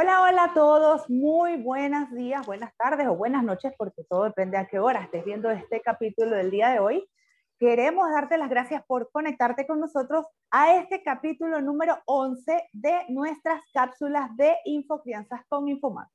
Hola, 0.00 0.22
hola 0.22 0.44
a 0.44 0.54
todos, 0.54 1.10
muy 1.10 1.56
buenos 1.56 2.12
días, 2.12 2.46
buenas 2.46 2.72
tardes 2.76 3.08
o 3.08 3.16
buenas 3.16 3.42
noches, 3.42 3.72
porque 3.76 4.04
todo 4.08 4.22
depende 4.22 4.56
a 4.56 4.68
qué 4.68 4.78
hora 4.78 5.02
estés 5.02 5.24
viendo 5.24 5.50
este 5.50 5.80
capítulo 5.80 6.36
del 6.36 6.52
día 6.52 6.68
de 6.68 6.78
hoy. 6.78 7.04
Queremos 7.58 8.08
darte 8.12 8.38
las 8.38 8.48
gracias 8.48 8.84
por 8.86 9.10
conectarte 9.10 9.66
con 9.66 9.80
nosotros 9.80 10.24
a 10.52 10.76
este 10.76 11.02
capítulo 11.02 11.60
número 11.60 11.98
11 12.06 12.68
de 12.72 13.06
nuestras 13.08 13.60
cápsulas 13.74 14.30
de 14.36 14.54
Infocrianzas 14.66 15.40
con 15.48 15.66
Infomar. 15.66 16.06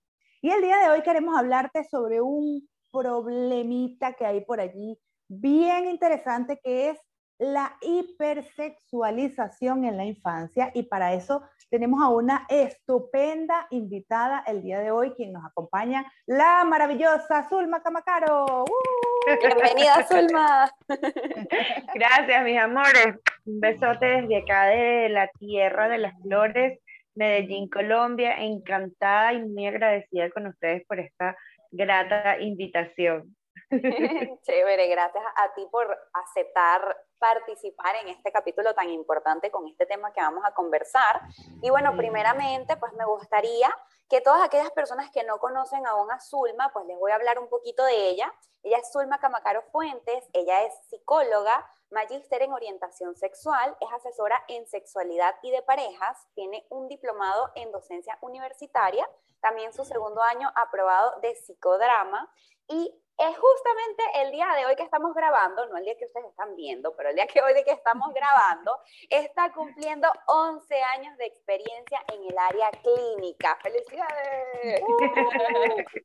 Y 0.41 0.51
el 0.51 0.61
día 0.61 0.77
de 0.77 0.89
hoy 0.89 1.01
queremos 1.01 1.37
hablarte 1.37 1.83
sobre 1.83 2.21
un 2.21 2.65
problemita 2.89 4.13
que 4.13 4.25
hay 4.25 4.45
por 4.45 4.61
allí 4.61 4.97
bien 5.27 5.89
interesante 5.89 6.57
que 6.63 6.91
es 6.91 6.99
la 7.37 7.75
hipersexualización 7.81 9.83
en 9.83 9.97
la 9.97 10.05
infancia 10.05 10.71
y 10.73 10.83
para 10.83 11.13
eso 11.13 11.41
tenemos 11.73 12.03
a 12.03 12.09
una 12.09 12.45
estupenda 12.49 13.65
invitada 13.71 14.43
el 14.45 14.61
día 14.61 14.79
de 14.79 14.91
hoy, 14.91 15.09
quien 15.15 15.33
nos 15.33 15.43
acompaña, 15.43 16.05
la 16.27 16.63
maravillosa 16.65 17.49
Zulma 17.49 17.81
Camacaro. 17.81 18.45
¡Uh! 18.45 19.39
Bienvenida, 19.41 20.05
Zulma. 20.07 20.71
Gracias, 21.95 22.43
mis 22.43 22.59
amores. 22.59 23.15
Un 23.45 23.59
besote 23.59 24.05
desde 24.05 24.37
acá 24.37 24.65
de 24.67 25.09
la 25.09 25.27
tierra 25.39 25.89
de 25.89 25.97
las 25.97 26.13
flores, 26.21 26.79
Medellín, 27.15 27.67
Colombia. 27.67 28.35
Encantada 28.37 29.33
y 29.33 29.41
muy 29.41 29.65
agradecida 29.65 30.29
con 30.29 30.45
ustedes 30.45 30.85
por 30.85 30.99
esta 30.99 31.35
grata 31.71 32.39
invitación. 32.39 33.35
Chévere, 34.43 34.89
gracias 34.89 35.23
a 35.37 35.55
ti 35.55 35.65
por 35.71 35.87
aceptar 36.13 36.95
participar 37.23 37.95
en 37.95 38.09
este 38.09 38.33
capítulo 38.33 38.75
tan 38.75 38.89
importante 38.89 39.49
con 39.49 39.65
este 39.65 39.85
tema 39.85 40.11
que 40.11 40.19
vamos 40.19 40.43
a 40.45 40.53
conversar. 40.53 41.21
Y 41.61 41.69
bueno, 41.69 41.95
primeramente, 41.95 42.75
pues 42.75 42.91
me 42.93 43.05
gustaría 43.05 43.73
que 44.09 44.19
todas 44.19 44.41
aquellas 44.43 44.71
personas 44.71 45.09
que 45.09 45.23
no 45.23 45.37
conocen 45.39 45.87
aún 45.87 46.11
a 46.11 46.19
Zulma, 46.19 46.73
pues 46.73 46.85
les 46.85 46.99
voy 46.99 47.13
a 47.13 47.15
hablar 47.15 47.39
un 47.39 47.47
poquito 47.47 47.85
de 47.85 48.09
ella. 48.09 48.29
Ella 48.61 48.77
es 48.79 48.91
Zulma 48.91 49.21
Camacaro 49.21 49.61
Fuentes, 49.71 50.25
ella 50.33 50.63
es 50.63 50.73
psicóloga, 50.89 51.65
magíster 51.91 52.41
en 52.41 52.51
orientación 52.51 53.15
sexual, 53.15 53.73
es 53.79 53.87
asesora 53.93 54.43
en 54.49 54.67
sexualidad 54.67 55.33
y 55.43 55.51
de 55.51 55.61
parejas, 55.61 56.27
tiene 56.35 56.67
un 56.71 56.89
diplomado 56.89 57.51
en 57.55 57.71
docencia 57.71 58.17
universitaria, 58.19 59.09
también 59.39 59.71
su 59.71 59.85
segundo 59.85 60.21
año 60.21 60.51
aprobado 60.55 61.21
de 61.21 61.35
psicodrama 61.35 62.29
y 62.67 63.03
es 63.17 63.37
justamente 63.37 64.03
el 64.15 64.31
día 64.31 64.47
de 64.57 64.65
hoy 64.65 64.75
que 64.75 64.83
estamos 64.83 65.13
grabando, 65.13 65.65
no 65.67 65.77
el 65.77 65.85
día 65.85 65.95
que 65.97 66.05
ustedes 66.05 66.27
están 66.27 66.55
viendo, 66.55 66.95
pero 66.95 67.09
el 67.09 67.15
día 67.15 67.27
que 67.27 67.41
hoy 67.41 67.53
de 67.53 67.63
que 67.63 67.71
estamos 67.71 68.13
grabando, 68.13 68.79
está 69.09 69.51
cumpliendo 69.53 70.11
11 70.27 70.81
años 70.81 71.17
de 71.17 71.25
experiencia 71.25 72.03
en 72.13 72.23
el 72.25 72.37
área 72.37 72.71
clínica. 72.71 73.57
¡Felicidades! 73.61 74.81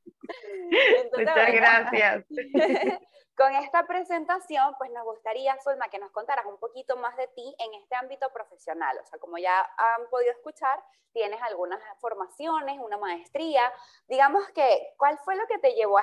Muchas 1.17 1.53
gracias. 1.53 2.25
Con 3.39 3.55
esta 3.55 3.87
presentación, 3.87 4.75
pues 4.79 4.91
nos 4.91 5.05
gustaría, 5.05 5.57
Solma, 5.61 5.89
que 5.89 6.01
nos 6.01 6.11
contaras 6.11 6.45
un 6.45 6.59
poquito 6.59 6.97
más 6.97 7.17
de 7.17 7.29
ti 7.29 7.55
en 7.61 7.73
este 7.75 7.95
ámbito 7.95 8.29
profesional. 8.33 8.99
O 9.01 9.07
sea, 9.07 9.21
como 9.21 9.39
ya 9.39 9.61
han 9.77 10.11
podido 10.11 10.33
escuchar, 10.33 10.83
tienes 11.13 11.41
algunas 11.43 11.81
formaciones, 12.01 12.79
una 12.81 12.99
maestría. 12.99 13.73
Digamos 14.09 14.49
que, 14.51 14.93
¿cuál 14.97 15.19
fue 15.19 15.37
lo 15.37 15.47
que 15.47 15.59
te 15.59 15.75
llevó 15.75 15.99
a 15.99 16.03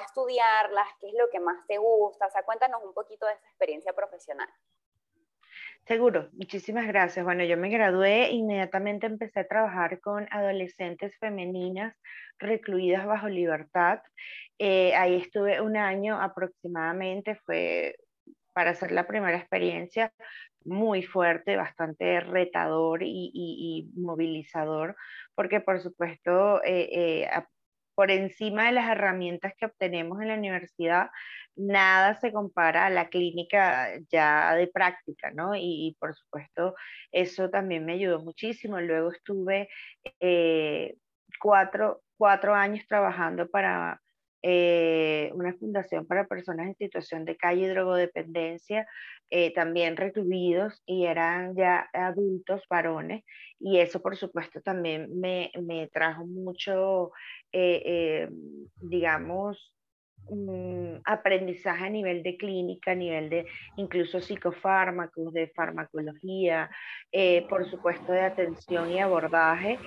¿Qué 1.00 1.08
es 1.08 1.14
lo 1.14 1.30
que 1.32 1.40
más 1.40 1.66
te 1.68 1.78
gusta? 1.78 2.28
O 2.28 2.30
sea, 2.30 2.44
cuéntanos 2.44 2.84
un 2.84 2.94
poquito 2.94 3.26
de 3.26 3.34
esa 3.34 3.48
experiencia 3.48 3.94
profesional. 3.94 4.50
Seguro, 5.86 6.30
muchísimas 6.34 6.88
gracias. 6.88 7.24
Bueno, 7.24 7.44
yo 7.44 7.58
me 7.58 7.70
gradué, 7.70 8.32
inmediatamente 8.32 9.06
empecé 9.06 9.42
a 9.42 9.48
trabajar 9.48 10.00
con 10.00 10.28
adolescentes 10.32 11.16
femeninas 11.20 11.96
recluidas 12.40 13.06
bajo 13.06 13.28
libertad. 13.28 14.02
Eh, 14.58 14.96
ahí 14.96 15.16
estuve 15.16 15.62
un 15.62 15.78
año 15.78 16.20
aproximadamente, 16.20 17.36
fue 17.46 17.96
para 18.54 18.72
hacer 18.72 18.92
la 18.92 19.06
primera 19.06 19.38
experiencia 19.38 20.12
muy 20.64 21.04
fuerte, 21.04 21.56
bastante 21.56 22.20
retador 22.22 23.02
y, 23.04 23.92
movilizador, 23.96 24.96
porque 25.36 25.60
por 25.60 25.80
supuesto, 25.82 26.64
eh, 26.64 26.90
eh, 26.92 27.30
por 27.96 28.12
encima 28.12 28.66
de 28.66 28.74
las 28.74 28.90
herramientas 28.90 29.54
que 29.58 29.66
obtenemos 29.66 30.22
en 30.22 30.28
la 30.28 30.36
universidad, 30.36 31.10
nada 31.56 32.20
se 32.20 32.32
compara 32.34 32.86
a 32.86 32.90
la 32.90 33.10
clínica 33.10 33.90
ya 34.12 34.54
de 34.56 34.68
práctica, 34.68 35.32
¿no? 35.32 35.56
Y, 35.56 35.96
por 36.00 36.14
supuesto, 36.16 36.76
eso 37.12 37.50
también 37.50 37.86
me 37.86 37.94
ayudó 37.94 38.22
muchísimo. 38.22 38.80
Luego 38.82 39.12
estuve 39.12 39.70
cuatro, 41.40 42.04
cuatro 42.18 42.54
años 42.54 42.86
trabajando 42.88 43.50
para 43.50 44.02
eh, 44.48 45.32
una 45.34 45.54
fundación 45.56 46.06
para 46.06 46.28
personas 46.28 46.68
en 46.68 46.76
situación 46.76 47.26
de 47.26 47.36
calle 47.36 47.64
y 47.64 47.68
drogodependencia, 47.68 48.88
eh, 49.32 49.52
también 49.56 49.98
recluidos 49.98 50.84
y 50.86 51.06
eran 51.06 51.56
ya 51.56 51.90
adultos 51.94 52.62
varones 52.70 53.24
y 53.60 53.80
eso 53.80 54.04
por 54.04 54.16
supuesto 54.16 54.62
también 54.62 55.20
me, 55.20 55.52
me 55.64 55.88
trajo 55.88 56.28
mucho, 56.28 57.10
eh, 57.52 58.30
digamos, 58.76 59.74
aprendizaje 61.06 61.86
a 61.86 61.90
nivel 61.90 62.24
de 62.24 62.38
clínica, 62.38 62.92
a 62.92 62.96
nivel 62.96 63.30
de 63.30 63.46
incluso 63.78 64.20
psicofármacos, 64.20 65.34
de 65.34 65.48
farmacología, 65.56 66.70
eh, 67.12 67.46
por 67.48 67.70
supuesto 67.70 68.12
de 68.12 68.22
atención 68.22 68.92
y 68.92 69.00
abordaje. 69.00 69.78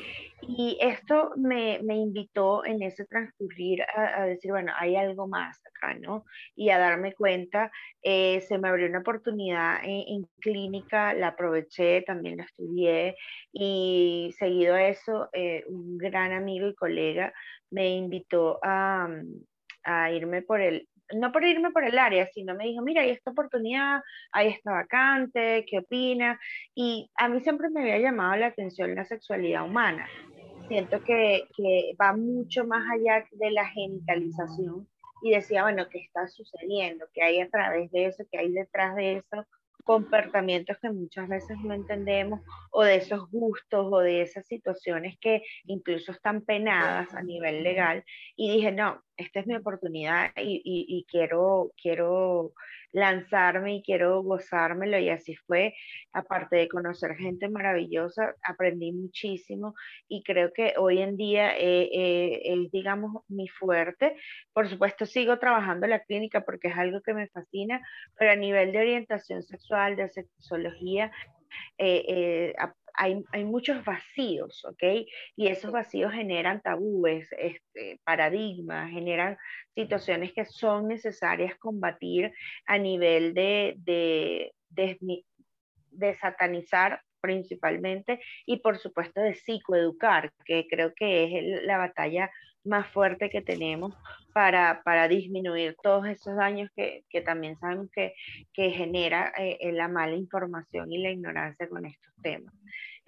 Y 0.43 0.79
esto 0.81 1.33
me, 1.37 1.81
me 1.83 1.97
invitó 1.97 2.65
en 2.65 2.83
ese 2.83 3.05
transcurrir 3.07 3.83
a, 3.83 4.25
decir, 4.25 4.53
bueno, 4.53 4.73
hay 4.79 4.95
algo 4.95 5.27
más 5.27 5.61
acá, 5.67 5.95
¿no? 5.95 6.25
Y 6.55 6.71
a 6.71 6.79
darme 6.79 7.13
cuenta, 7.15 7.73
eh, 8.03 8.41
se 8.43 8.59
me 8.59 8.69
abrió 8.69 8.87
una 8.87 9.01
oportunidad 9.01 9.81
en, 9.83 10.25
clínica, 10.41 11.13
la 11.15 11.29
aproveché, 11.29 12.03
también 12.03 12.37
la 12.37 12.45
estudié 12.45 13.17
y 13.53 14.33
seguido 14.39 14.77
a 14.77 14.85
eso, 14.85 15.29
eh, 15.33 15.65
un 15.67 15.99
gran 15.99 16.33
amigo 16.33 16.69
y 16.69 16.75
colega 16.77 17.33
me 17.71 17.91
invitó 17.97 18.59
a 18.63 19.09
a 19.89 20.13
irme 20.13 20.43
por 20.43 20.61
el, 20.61 20.87
no 21.15 21.33
por 21.33 21.45
irme 21.45 21.71
por 21.71 21.85
el 21.85 21.99
área, 21.99 22.27
sino 22.27 22.55
me 22.55 22.67
dijo, 22.67 22.83
mira, 22.83 23.03
hay 23.03 23.11
esta 23.11 23.31
oportunidad, 23.31 24.01
hay 24.33 24.49
esta 24.49 24.73
vacante, 24.73 25.65
¿qué 25.69 25.79
opina? 25.79 26.39
Y 26.75 27.11
a 27.17 27.29
mí 27.29 27.41
siempre 27.41 27.71
me 27.71 27.81
había 27.81 27.99
llamado 27.99 28.37
la 28.37 28.47
atención 28.49 28.95
la 28.95 29.05
sexualidad 29.05 29.65
humana. 29.65 30.07
Siento 30.69 31.03
que, 31.03 31.45
que 31.57 31.95
va 32.01 32.15
mucho 32.15 32.67
más 32.67 32.85
allá 32.93 33.25
de 33.33 33.51
la 33.51 33.67
genitalización 33.69 34.87
y 35.23 35.31
decía, 35.31 35.63
bueno, 35.63 35.89
¿qué 35.89 36.01
está 36.01 36.29
sucediendo? 36.29 37.07
¿Qué 37.15 37.23
hay 37.23 37.41
a 37.41 37.49
través 37.49 37.91
de 37.91 38.07
eso? 38.07 38.25
¿Qué 38.31 38.39
hay 38.39 38.53
detrás 38.53 38.95
de 38.95 39.17
eso? 39.17 39.47
Comportamientos 39.89 40.77
que 40.83 40.91
muchas 40.91 41.27
veces 41.31 41.57
no 41.65 41.73
entendemos 41.73 42.43
o 42.73 42.85
de 42.85 42.97
esos 42.97 43.31
gustos 43.31 43.89
o 43.91 44.01
de 44.01 44.21
esas 44.21 44.47
situaciones 44.47 45.17
que 45.19 45.41
incluso 45.65 46.13
están 46.13 46.43
penadas 46.43 47.15
a 47.15 47.23
nivel 47.23 47.63
legal 47.63 48.05
y 48.37 48.53
dije, 48.53 48.71
no, 48.71 49.03
esta 49.17 49.41
es 49.41 49.47
mi 49.47 49.57
oportunidad 49.57 50.31
y, 50.37 50.61
y, 50.63 51.07
quiero, 51.11 51.73
quiero 51.81 52.53
lanzarme 52.93 53.77
y 53.77 53.83
quiero 53.83 54.23
gozármelo 54.23 54.99
y 54.99 55.09
así 55.11 55.37
fue. 55.37 55.75
Aparte 56.13 56.57
de 56.57 56.69
conocer 56.69 57.17
gente 57.17 57.49
maravillosa, 57.49 58.35
aprendí 58.43 58.93
muchísimo 58.93 59.75
y 60.09 60.23
creo 60.23 60.53
que 60.53 60.75
hoy 60.79 61.01
en 61.01 61.17
día 61.17 61.57
eh, 61.57 61.89
eh, 61.93 62.41
es, 62.45 62.71
digamos, 62.71 63.23
mi 63.29 63.49
fuerte. 63.49 64.17
Por 64.53 64.69
supuesto, 64.69 65.07
sigo 65.07 65.39
trabajando 65.39 65.87
en 65.87 65.91
la 65.91 66.01
clínica 66.01 66.43
porque 66.43 66.69
es 66.69 66.77
algo 66.77 67.01
que 67.03 67.15
me 67.15 67.29
fascina, 67.29 67.81
pero 68.19 68.33
a 68.33 68.37
nivel 68.37 68.73
de 68.73 68.79
orientación 68.79 69.43
sexual, 69.43 69.97
de 69.97 70.09
sexología, 70.09 71.11
eh, 71.79 72.55
hay, 72.99 73.25
hay, 73.31 73.45
muchos 73.45 73.85
vacíos, 73.85 74.65
¿ok? 74.65 75.07
Y 75.37 75.47
esos 75.47 75.71
vacíos 75.71 76.13
generan 76.13 76.61
tabúes, 76.61 77.29
este, 77.39 78.01
paradigmas, 78.05 78.91
generan 78.91 79.39
situaciones 79.75 80.33
que 80.33 80.45
son 80.45 80.89
necesarias 80.89 81.57
combatir 81.59 82.33
a 82.67 82.77
nivel 82.77 83.35
de, 83.35 83.75
de, 83.79 84.53
de, 85.91 86.15
satanizar 86.17 87.01
principalmente 87.21 88.21
y 88.47 88.59
por 88.59 88.79
supuesto 88.79 89.21
de 89.21 89.35
psicoeducar, 89.35 90.33
que 90.45 90.67
creo 90.69 90.93
que 90.95 91.25
es 91.25 91.63
la 91.65 91.79
batalla 91.79 92.31
más 92.65 92.89
fuerte 92.89 93.31
que 93.31 93.43
tenemos 93.43 93.95
para, 94.35 94.83
para 94.83 95.07
disminuir 95.07 95.77
todos 95.83 96.07
esos 96.07 96.37
daños 96.37 96.69
que, 96.75 97.05
que 97.09 97.21
también 97.21 97.57
sabemos 97.59 97.89
que, 97.93 98.15
que 98.53 98.71
genera 98.71 99.33
eh, 99.39 99.73
la 99.73 99.89
mala 99.89 100.17
información 100.17 100.93
y 100.93 100.99
la 101.03 101.11
ignorancia 101.11 101.69
con 101.69 101.87
estos 101.87 102.13
temas. 102.23 102.55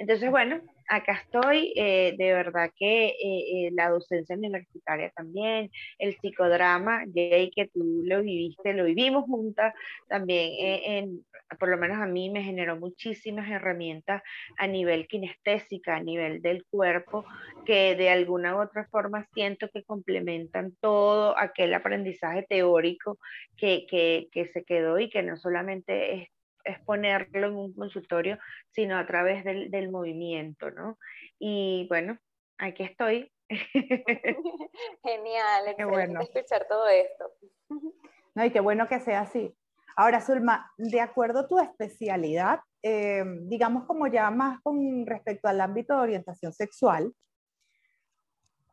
Entonces, 0.01 0.31
bueno, 0.31 0.63
acá 0.89 1.13
estoy, 1.13 1.75
eh, 1.77 2.15
de 2.17 2.33
verdad 2.33 2.71
que 2.75 3.09
eh, 3.09 3.17
eh, 3.21 3.71
la 3.75 3.91
docencia 3.91 4.35
universitaria 4.35 5.11
también, 5.11 5.71
el 5.99 6.15
psicodrama, 6.17 7.05
Jay, 7.15 7.51
que 7.55 7.69
tú 7.69 8.01
lo 8.07 8.23
viviste, 8.23 8.73
lo 8.73 8.85
vivimos 8.85 9.25
juntas, 9.27 9.75
también 10.09 11.23
por 11.59 11.69
lo 11.69 11.77
menos 11.77 11.99
a 11.99 12.07
mí 12.07 12.31
me 12.31 12.43
generó 12.43 12.79
muchísimas 12.79 13.51
herramientas 13.51 14.23
a 14.57 14.67
nivel 14.67 15.07
kinestésica, 15.07 15.97
a 15.97 16.03
nivel 16.03 16.41
del 16.41 16.65
cuerpo, 16.71 17.27
que 17.67 17.95
de 17.95 18.09
alguna 18.09 18.57
u 18.57 18.63
otra 18.63 18.87
forma 18.87 19.27
siento 19.35 19.69
que 19.69 19.85
complementan 19.85 20.75
todo 20.81 21.37
aquel 21.39 21.75
aprendizaje 21.75 22.47
teórico 22.49 23.19
que, 23.59 23.85
que, 23.87 24.29
que 24.33 24.47
se 24.47 24.65
quedó 24.65 24.99
y 24.99 25.11
que 25.11 25.23
no 25.23 25.37
solamente 25.37 26.15
es 26.15 26.29
es 26.65 26.79
ponerlo 26.81 27.49
en 27.49 27.57
un 27.57 27.75
consultorio, 27.75 28.39
sino 28.71 28.99
a 28.99 29.07
través 29.07 29.45
del, 29.45 29.71
del 29.71 29.91
movimiento, 29.91 30.71
¿no? 30.71 30.99
Y 31.39 31.87
bueno, 31.89 32.19
aquí 32.59 32.83
estoy. 32.85 33.33
Genial, 35.03 35.69
excelente 35.69 35.85
bueno. 35.85 36.21
escuchar 36.21 36.67
todo 36.69 36.89
esto. 36.89 37.33
No, 38.33 38.45
y 38.45 38.53
qué 38.53 38.61
bueno 38.61 38.87
que 38.87 39.01
sea 39.01 39.23
así. 39.23 39.53
Ahora, 39.97 40.21
Zulma, 40.21 40.73
de 40.79 41.01
acuerdo 41.01 41.41
a 41.41 41.49
tu 41.49 41.59
especialidad, 41.59 42.61
eh, 42.81 43.25
digamos 43.43 43.87
como 43.87 44.07
ya 44.07 44.31
más 44.31 44.61
con 44.63 45.05
respecto 45.05 45.49
al 45.49 45.61
ámbito 45.61 45.95
de 45.95 46.01
orientación 46.01 46.53
sexual, 46.53 47.13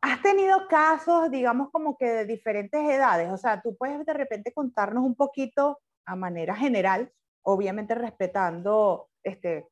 ¿has 0.00 0.22
tenido 0.22 0.68
casos, 0.68 1.28
digamos, 1.30 1.70
como 1.72 1.98
que 1.98 2.06
de 2.06 2.24
diferentes 2.24 2.80
edades? 2.80 3.30
O 3.32 3.36
sea, 3.36 3.60
tú 3.60 3.76
puedes 3.76 4.06
de 4.06 4.14
repente 4.14 4.52
contarnos 4.52 5.02
un 5.02 5.16
poquito 5.16 5.80
a 6.06 6.14
manera 6.14 6.54
general 6.54 7.12
obviamente 7.42 7.94
respetando 7.94 9.08
este, 9.22 9.66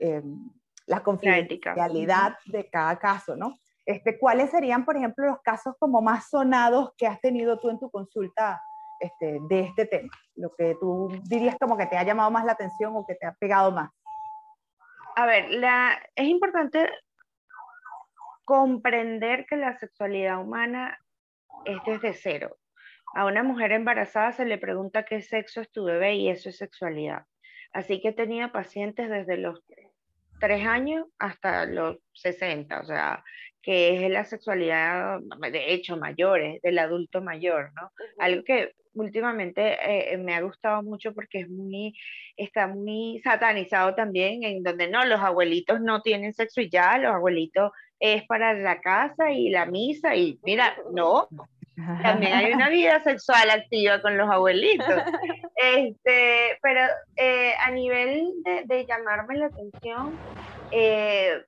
eh, 0.00 0.22
la 0.86 1.02
confidencialidad 1.02 2.36
de 2.46 2.68
cada 2.68 2.98
caso, 2.98 3.36
¿no? 3.36 3.58
Este, 3.86 4.18
¿Cuáles 4.18 4.50
serían, 4.50 4.84
por 4.84 4.96
ejemplo, 4.96 5.26
los 5.26 5.40
casos 5.42 5.74
como 5.78 6.00
más 6.00 6.30
sonados 6.30 6.92
que 6.96 7.06
has 7.06 7.20
tenido 7.20 7.58
tú 7.58 7.68
en 7.68 7.78
tu 7.78 7.90
consulta 7.90 8.62
este, 9.00 9.38
de 9.48 9.60
este 9.60 9.86
tema? 9.86 10.10
Lo 10.36 10.54
que 10.54 10.76
tú 10.80 11.08
dirías 11.24 11.56
como 11.60 11.76
que 11.76 11.86
te 11.86 11.96
ha 11.96 12.02
llamado 12.02 12.30
más 12.30 12.44
la 12.44 12.52
atención 12.52 12.96
o 12.96 13.06
que 13.06 13.14
te 13.14 13.26
ha 13.26 13.34
pegado 13.34 13.72
más. 13.72 13.90
A 15.16 15.26
ver, 15.26 15.50
la, 15.50 15.98
es 16.16 16.26
importante 16.26 16.88
comprender 18.44 19.46
que 19.46 19.56
la 19.56 19.78
sexualidad 19.78 20.40
humana 20.40 20.98
es 21.64 21.78
desde 21.86 22.14
cero. 22.14 22.56
A 23.14 23.26
una 23.26 23.42
mujer 23.42 23.72
embarazada 23.72 24.32
se 24.32 24.44
le 24.44 24.58
pregunta 24.58 25.04
qué 25.04 25.22
sexo 25.22 25.60
es 25.60 25.70
tu 25.70 25.84
bebé 25.84 26.16
y 26.16 26.28
eso 26.28 26.48
es 26.48 26.56
sexualidad. 26.56 27.22
Así 27.72 28.00
que 28.00 28.08
he 28.08 28.12
tenido 28.12 28.50
pacientes 28.50 29.08
desde 29.08 29.36
los 29.36 29.62
tres 30.40 30.66
años 30.66 31.06
hasta 31.18 31.64
los 31.66 31.98
60, 32.12 32.80
o 32.80 32.84
sea, 32.84 33.24
que 33.62 34.04
es 34.04 34.10
la 34.10 34.24
sexualidad, 34.24 35.20
de 35.50 35.72
hecho, 35.72 35.96
mayores, 35.96 36.60
del 36.62 36.78
adulto 36.78 37.22
mayor, 37.22 37.72
¿no? 37.74 37.90
Algo 38.18 38.44
que 38.44 38.74
últimamente 38.94 40.12
eh, 40.12 40.16
me 40.18 40.34
ha 40.34 40.40
gustado 40.42 40.82
mucho 40.82 41.14
porque 41.14 41.40
es 41.40 41.48
muy, 41.48 41.94
está 42.36 42.66
muy 42.66 43.20
satanizado 43.24 43.94
también, 43.94 44.42
en 44.44 44.62
donde 44.62 44.88
no, 44.88 45.04
los 45.04 45.20
abuelitos 45.20 45.80
no 45.80 46.02
tienen 46.02 46.34
sexo 46.34 46.60
y 46.60 46.68
ya, 46.68 46.98
los 46.98 47.12
abuelitos 47.12 47.72
es 47.98 48.26
para 48.26 48.54
la 48.54 48.80
casa 48.80 49.32
y 49.32 49.48
la 49.50 49.66
misa 49.66 50.14
y 50.14 50.38
mira, 50.42 50.76
no, 50.92 51.28
también 52.02 52.32
hay 52.32 52.52
una 52.52 52.68
vida 52.68 53.00
sexual 53.00 53.50
activa 53.50 54.00
con 54.00 54.16
los 54.16 54.28
abuelitos. 54.30 54.86
Este, 55.56 56.58
pero 56.62 56.80
eh, 57.16 57.54
a 57.58 57.70
nivel 57.70 58.32
de, 58.66 58.86
llamarme 58.86 59.38
la 59.38 59.46
atención, 59.46 60.18
eh, 60.72 61.42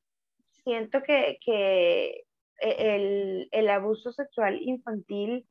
siento 0.64 1.02
que, 1.02 1.38
que 1.44 2.22
el, 2.60 3.48
el, 3.50 3.68
abuso 3.68 4.12
sexual 4.12 4.58
infantil 4.62 5.44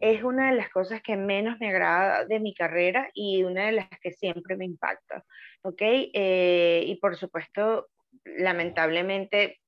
es 0.00 0.22
una 0.22 0.50
de 0.50 0.56
las 0.56 0.70
cosas 0.70 1.02
que 1.02 1.16
menos 1.16 1.58
me 1.60 1.68
agrada 1.68 2.24
de 2.24 2.40
mi 2.40 2.54
carrera 2.54 3.10
y 3.14 3.44
una 3.44 3.66
de 3.66 3.72
las 3.72 3.88
que 4.02 4.12
siempre 4.12 4.56
me 4.56 4.64
impacta. 4.64 5.24
¿Ok? 5.62 5.80
Eh, 5.80 6.84
y 6.86 6.96
por 6.96 7.16
supuesto, 7.16 7.88
lamentablemente 8.24 9.59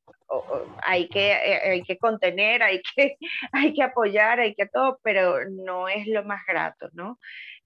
hay 0.85 1.09
que, 1.09 1.33
eh, 1.33 1.71
hay 1.71 1.83
que 1.83 1.99
contener, 1.99 2.63
hay 2.63 2.83
que, 2.95 3.17
hay 3.53 3.73
que 3.75 3.83
apoyar, 3.83 4.41
hay 4.41 4.55
que 4.55 4.67
todo, 4.67 4.99
pero 5.03 5.49
no 5.51 5.89
es 5.89 6.07
lo 6.07 6.25
más 6.25 6.41
grato, 6.47 6.89
¿no? 6.93 7.19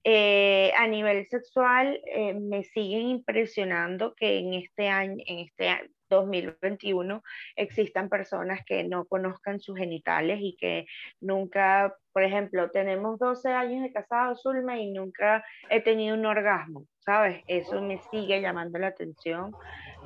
Eh, 0.03 0.71
a 0.77 0.87
nivel 0.87 1.27
sexual, 1.27 1.99
eh, 2.05 2.33
me 2.33 2.63
siguen 2.63 3.07
impresionando 3.07 4.13
que 4.15 4.39
en 4.39 4.53
este 4.53 4.87
año, 4.87 5.21
en 5.25 5.39
este 5.39 5.91
2021, 6.09 7.21
existan 7.57 8.07
personas 8.07 8.61
que 8.65 8.85
no 8.85 9.05
conozcan 9.05 9.59
sus 9.59 9.77
genitales 9.77 10.39
y 10.41 10.55
que 10.55 10.85
nunca, 11.19 11.93
por 12.13 12.23
ejemplo, 12.23 12.71
tenemos 12.71 13.19
12 13.19 13.49
años 13.49 13.83
de 13.83 13.91
casado, 13.91 14.35
Zulma, 14.37 14.79
y 14.79 14.91
nunca 14.91 15.43
he 15.69 15.81
tenido 15.81 16.15
un 16.15 16.25
orgasmo, 16.25 16.85
¿sabes? 16.99 17.43
Eso 17.47 17.81
me 17.81 17.99
sigue 18.09 18.39
llamando 18.39 18.79
la 18.79 18.87
atención 18.87 19.51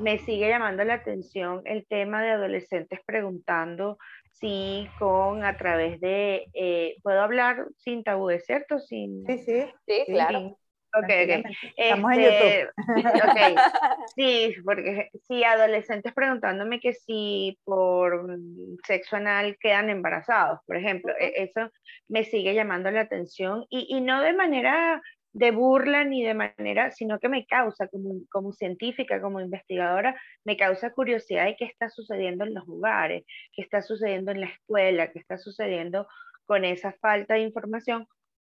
me 0.02 0.18
sigue 0.20 0.50
llamando 0.50 0.84
la 0.84 0.96
atención 0.96 1.62
el 1.66 1.86
tema 1.86 2.22
de 2.22 2.32
adolescentes 2.32 3.00
preguntando 3.06 3.98
si 4.32 4.90
con 4.98 5.44
a 5.44 5.56
través 5.58 6.00
de, 6.02 6.48
eh, 6.54 6.96
¿puedo 7.04 7.22
hablar 7.22 7.68
sin 7.78 8.04
tabú, 8.04 8.30
cierto? 8.40 8.80
Sin, 8.80 9.26
sí, 9.26 9.38
sí, 9.40 9.66
sí, 9.86 10.04
claro. 10.08 10.58
Ok, 10.94 11.06
ok. 11.06 11.46
Estamos 11.78 12.12
en 12.14 12.20
este, 12.20 12.60
YouTube. 12.60 13.32
Okay. 13.32 13.56
Sí, 14.16 14.56
porque 14.66 15.10
sí, 15.26 15.44
adolescentes 15.44 16.14
preguntándome 16.14 16.82
que 16.82 16.94
si 16.94 17.58
por 17.64 18.38
sexo 18.86 19.16
anal 19.16 19.58
quedan 19.58 19.90
embarazados, 19.90 20.60
por 20.66 20.76
ejemplo. 20.76 21.14
E, 21.18 21.44
eso 21.44 21.72
me 22.10 22.26
sigue 22.26 22.54
llamando 22.54 22.92
la 22.92 23.02
atención 23.02 23.66
y, 23.70 23.88
y 23.96 24.02
no 24.02 24.22
de 24.22 24.34
manera 24.34 25.02
de 25.34 25.52
burla 25.52 26.04
ni 26.04 26.24
de 26.24 26.34
manera, 26.34 26.92
sino 26.92 27.20
que 27.20 27.30
me 27.30 27.46
causa 27.46 27.88
como, 27.88 28.16
como 28.30 28.52
científica, 28.54 29.22
como 29.22 29.40
investigadora, 29.40 30.20
me 30.44 30.58
causa 30.58 30.92
curiosidad 30.92 31.46
de 31.46 31.56
qué 31.56 31.66
está 31.66 31.90
sucediendo 31.90 32.46
en 32.46 32.54
los 32.54 32.68
lugares, 32.68 33.24
qué 33.54 33.62
está 33.62 33.82
sucediendo 33.82 34.32
en 34.32 34.42
la 34.42 34.48
escuela, 34.48 35.12
qué 35.12 35.20
está 35.20 35.38
sucediendo 35.38 36.08
con 36.46 36.66
esa 36.66 36.94
falta 37.02 37.36
de 37.36 37.42
información. 37.42 38.08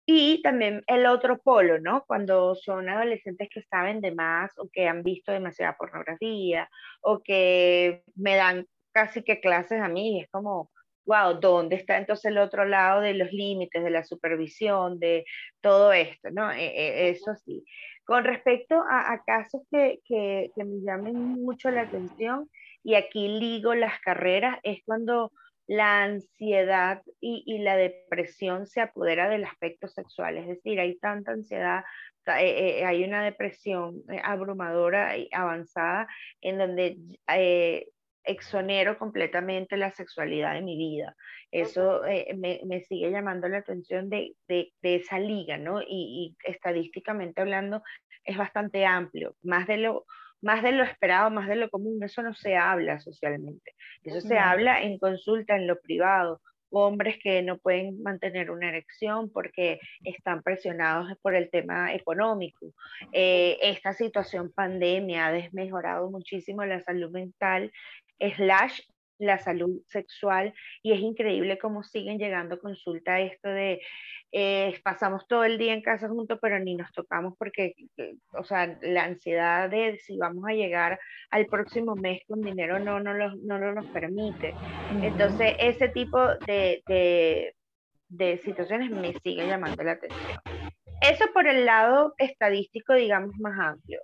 Y 0.07 0.43
también 0.43 0.83
el 0.87 1.07
otro 1.07 1.39
polo, 1.39 1.79
¿no? 1.79 2.05
Cuando 2.07 2.55
son 2.55 2.89
adolescentes 2.89 3.49
que 3.53 3.63
saben 3.63 4.01
de 4.01 4.13
más 4.13 4.51
o 4.59 4.69
que 4.73 4.89
han 4.89 5.03
visto 5.03 5.31
demasiada 5.33 5.77
pornografía 5.77 6.69
o 7.03 7.21
que 7.23 8.03
me 8.17 8.37
dan 8.37 8.67
casi 8.93 9.23
que 9.23 9.41
clases 9.41 9.81
a 9.81 9.89
mí, 9.89 10.21
es 10.23 10.29
como, 10.31 10.71
wow, 11.11 11.41
¿dónde 11.41 11.75
está 11.75 11.99
entonces 11.99 12.27
el 12.27 12.39
otro 12.39 12.65
lado 12.65 13.01
de 13.01 13.15
los 13.15 13.33
límites, 13.33 13.83
de 13.83 13.91
la 13.91 14.05
supervisión, 14.05 15.01
de 15.01 15.25
todo 15.61 15.93
esto? 15.93 16.31
¿no? 16.31 16.53
E, 16.53 16.67
e, 16.67 17.11
eso 17.11 17.35
sí. 17.45 17.65
Con 18.05 18.23
respecto 18.25 18.81
a, 18.89 19.21
casos 19.27 19.63
que, 19.71 19.99
que, 20.05 20.51
que, 20.55 20.65
me 20.65 20.81
llamen 20.85 21.15
mucho 21.17 21.71
la 21.71 21.83
atención, 21.83 22.49
y 22.85 22.95
aquí 22.95 23.27
ligo 23.27 23.75
las 23.75 24.01
carreras, 24.01 24.59
es 24.63 24.79
cuando 24.85 25.33
la 25.67 26.03
ansiedad 26.03 27.03
y, 27.21 27.43
y 27.45 27.59
la 27.59 27.77
depresión 27.77 28.67
se 28.67 28.81
apodera 28.81 29.29
del 29.29 29.45
aspecto 29.45 29.89
sexual, 29.89 30.37
es 30.39 30.47
decir, 30.47 30.79
hay 30.81 30.97
tanta 30.99 31.33
ansiedad, 31.33 31.83
eh, 32.27 32.81
eh, 32.81 32.85
hay 32.85 33.03
una 33.03 33.25
depresión 33.25 34.03
eh, 34.11 34.21
abrumadora 34.23 35.17
y 35.17 35.29
avanzada 35.33 36.07
en 36.41 36.59
donde 36.59 36.97
exonero 38.25 38.99
completamente 38.99 39.77
la 39.77 39.91
sexualidad 39.93 40.55
de 40.55 40.63
mi 40.63 40.77
vida. 40.77 41.17
Eso 41.51 42.05
eh, 42.05 42.35
me, 42.37 42.61
me, 42.67 42.81
sigue 42.83 43.11
llamando 43.11 43.49
la 43.49 43.59
atención 43.59 44.09
de, 44.09 44.35
de, 44.49 44.73
de 44.83 44.97
esa 44.97 45.19
liga, 45.19 45.59
¿no? 45.59 45.83
Y, 45.83 45.87
y, 45.89 46.37
estadísticamente 46.45 47.41
hablando 47.41 47.83
es 48.25 48.37
bastante 48.37 48.85
amplio, 48.85 49.37
más 49.43 49.67
de 49.67 49.79
lo 49.79 50.05
más 50.43 50.63
de 50.63 50.73
lo 50.73 50.85
esperado, 50.85 51.31
más 51.31 51.49
de 51.49 51.57
lo 51.57 51.69
común, 51.69 52.03
eso 52.03 52.23
no 52.23 52.33
se 52.33 52.57
habla 52.57 52.99
socialmente. 52.99 53.75
Eso 54.03 54.23
se 54.23 54.39
habla 54.39 54.83
en 54.83 54.99
consulta, 54.99 55.55
en 55.55 55.67
lo 55.67 55.79
privado, 55.79 56.41
hombres 56.71 57.17
que 57.23 57.43
no 57.43 57.59
pueden 57.59 58.03
mantener 58.03 58.51
una 58.51 58.69
erección 58.69 59.31
porque 59.31 59.81
están 60.05 60.43
presionados 60.43 61.13
por 61.21 61.35
el 61.35 61.51
tema 61.51 61.95
económico. 61.95 62.73
Eh, 63.13 63.59
esta 63.63 63.93
situación 63.93 64.53
pandemia 64.53 65.27
ha 65.27 65.33
desmejorado 65.33 66.11
muchísimo 66.11 66.65
la 66.65 66.81
salud 66.83 67.11
mental 67.11 67.73
slash 68.37 68.81
la 69.21 69.39
salud 69.39 69.83
sexual 69.87 70.55
y 70.83 70.93
es 70.93 71.01
increíble 71.01 71.59
cómo 71.59 71.83
siguen 71.83 72.19
llegando 72.19 72.59
consulta 72.59 73.21
esto 73.21 73.49
de 73.49 73.81
eh, 74.33 74.81
pasamos 74.85 75.27
todo 75.27 75.45
el 75.45 75.59
día 75.59 75.75
en 75.75 75.83
casa 75.83 76.09
juntos 76.09 76.39
pero 76.41 76.59
ni 76.59 76.75
nos 76.77 76.91
tocamos 76.93 77.35
porque, 77.37 77.75
eh, 77.97 78.15
o 78.33 78.45
sea, 78.45 78.79
la 78.83 79.05
ansiedad 79.05 79.69
de 79.69 79.99
si 79.99 80.17
vamos 80.17 80.45
a 80.49 80.53
llegar 80.53 80.99
al 81.31 81.47
próximo 81.47 81.97
mes 81.97 82.23
con 82.29 82.41
dinero 82.41 82.79
no, 82.79 83.01
no, 83.01 83.13
lo, 83.13 83.35
no 83.37 83.59
nos 83.59 83.87
permite. 83.87 84.55
Entonces, 84.89 85.55
ese 85.59 85.89
tipo 85.89 86.19
de, 86.47 86.83
de, 86.87 87.55
de 88.09 88.39
situaciones 88.39 88.91
me 88.91 89.13
sigue 89.15 89.47
llamando 89.47 89.83
la 89.83 89.93
atención. 89.93 90.60
Eso 91.01 91.25
por 91.33 91.47
el 91.47 91.65
lado 91.65 92.15
estadístico, 92.19 92.95
digamos, 92.95 93.35
más 93.39 93.59
amplio. 93.59 94.01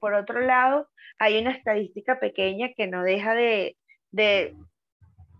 Por 0.00 0.14
otro 0.14 0.40
lado, 0.40 0.88
hay 1.18 1.38
una 1.38 1.52
estadística 1.52 2.18
pequeña 2.18 2.72
que 2.74 2.86
no 2.86 3.02
deja 3.02 3.34
de, 3.34 3.76
de 4.10 4.54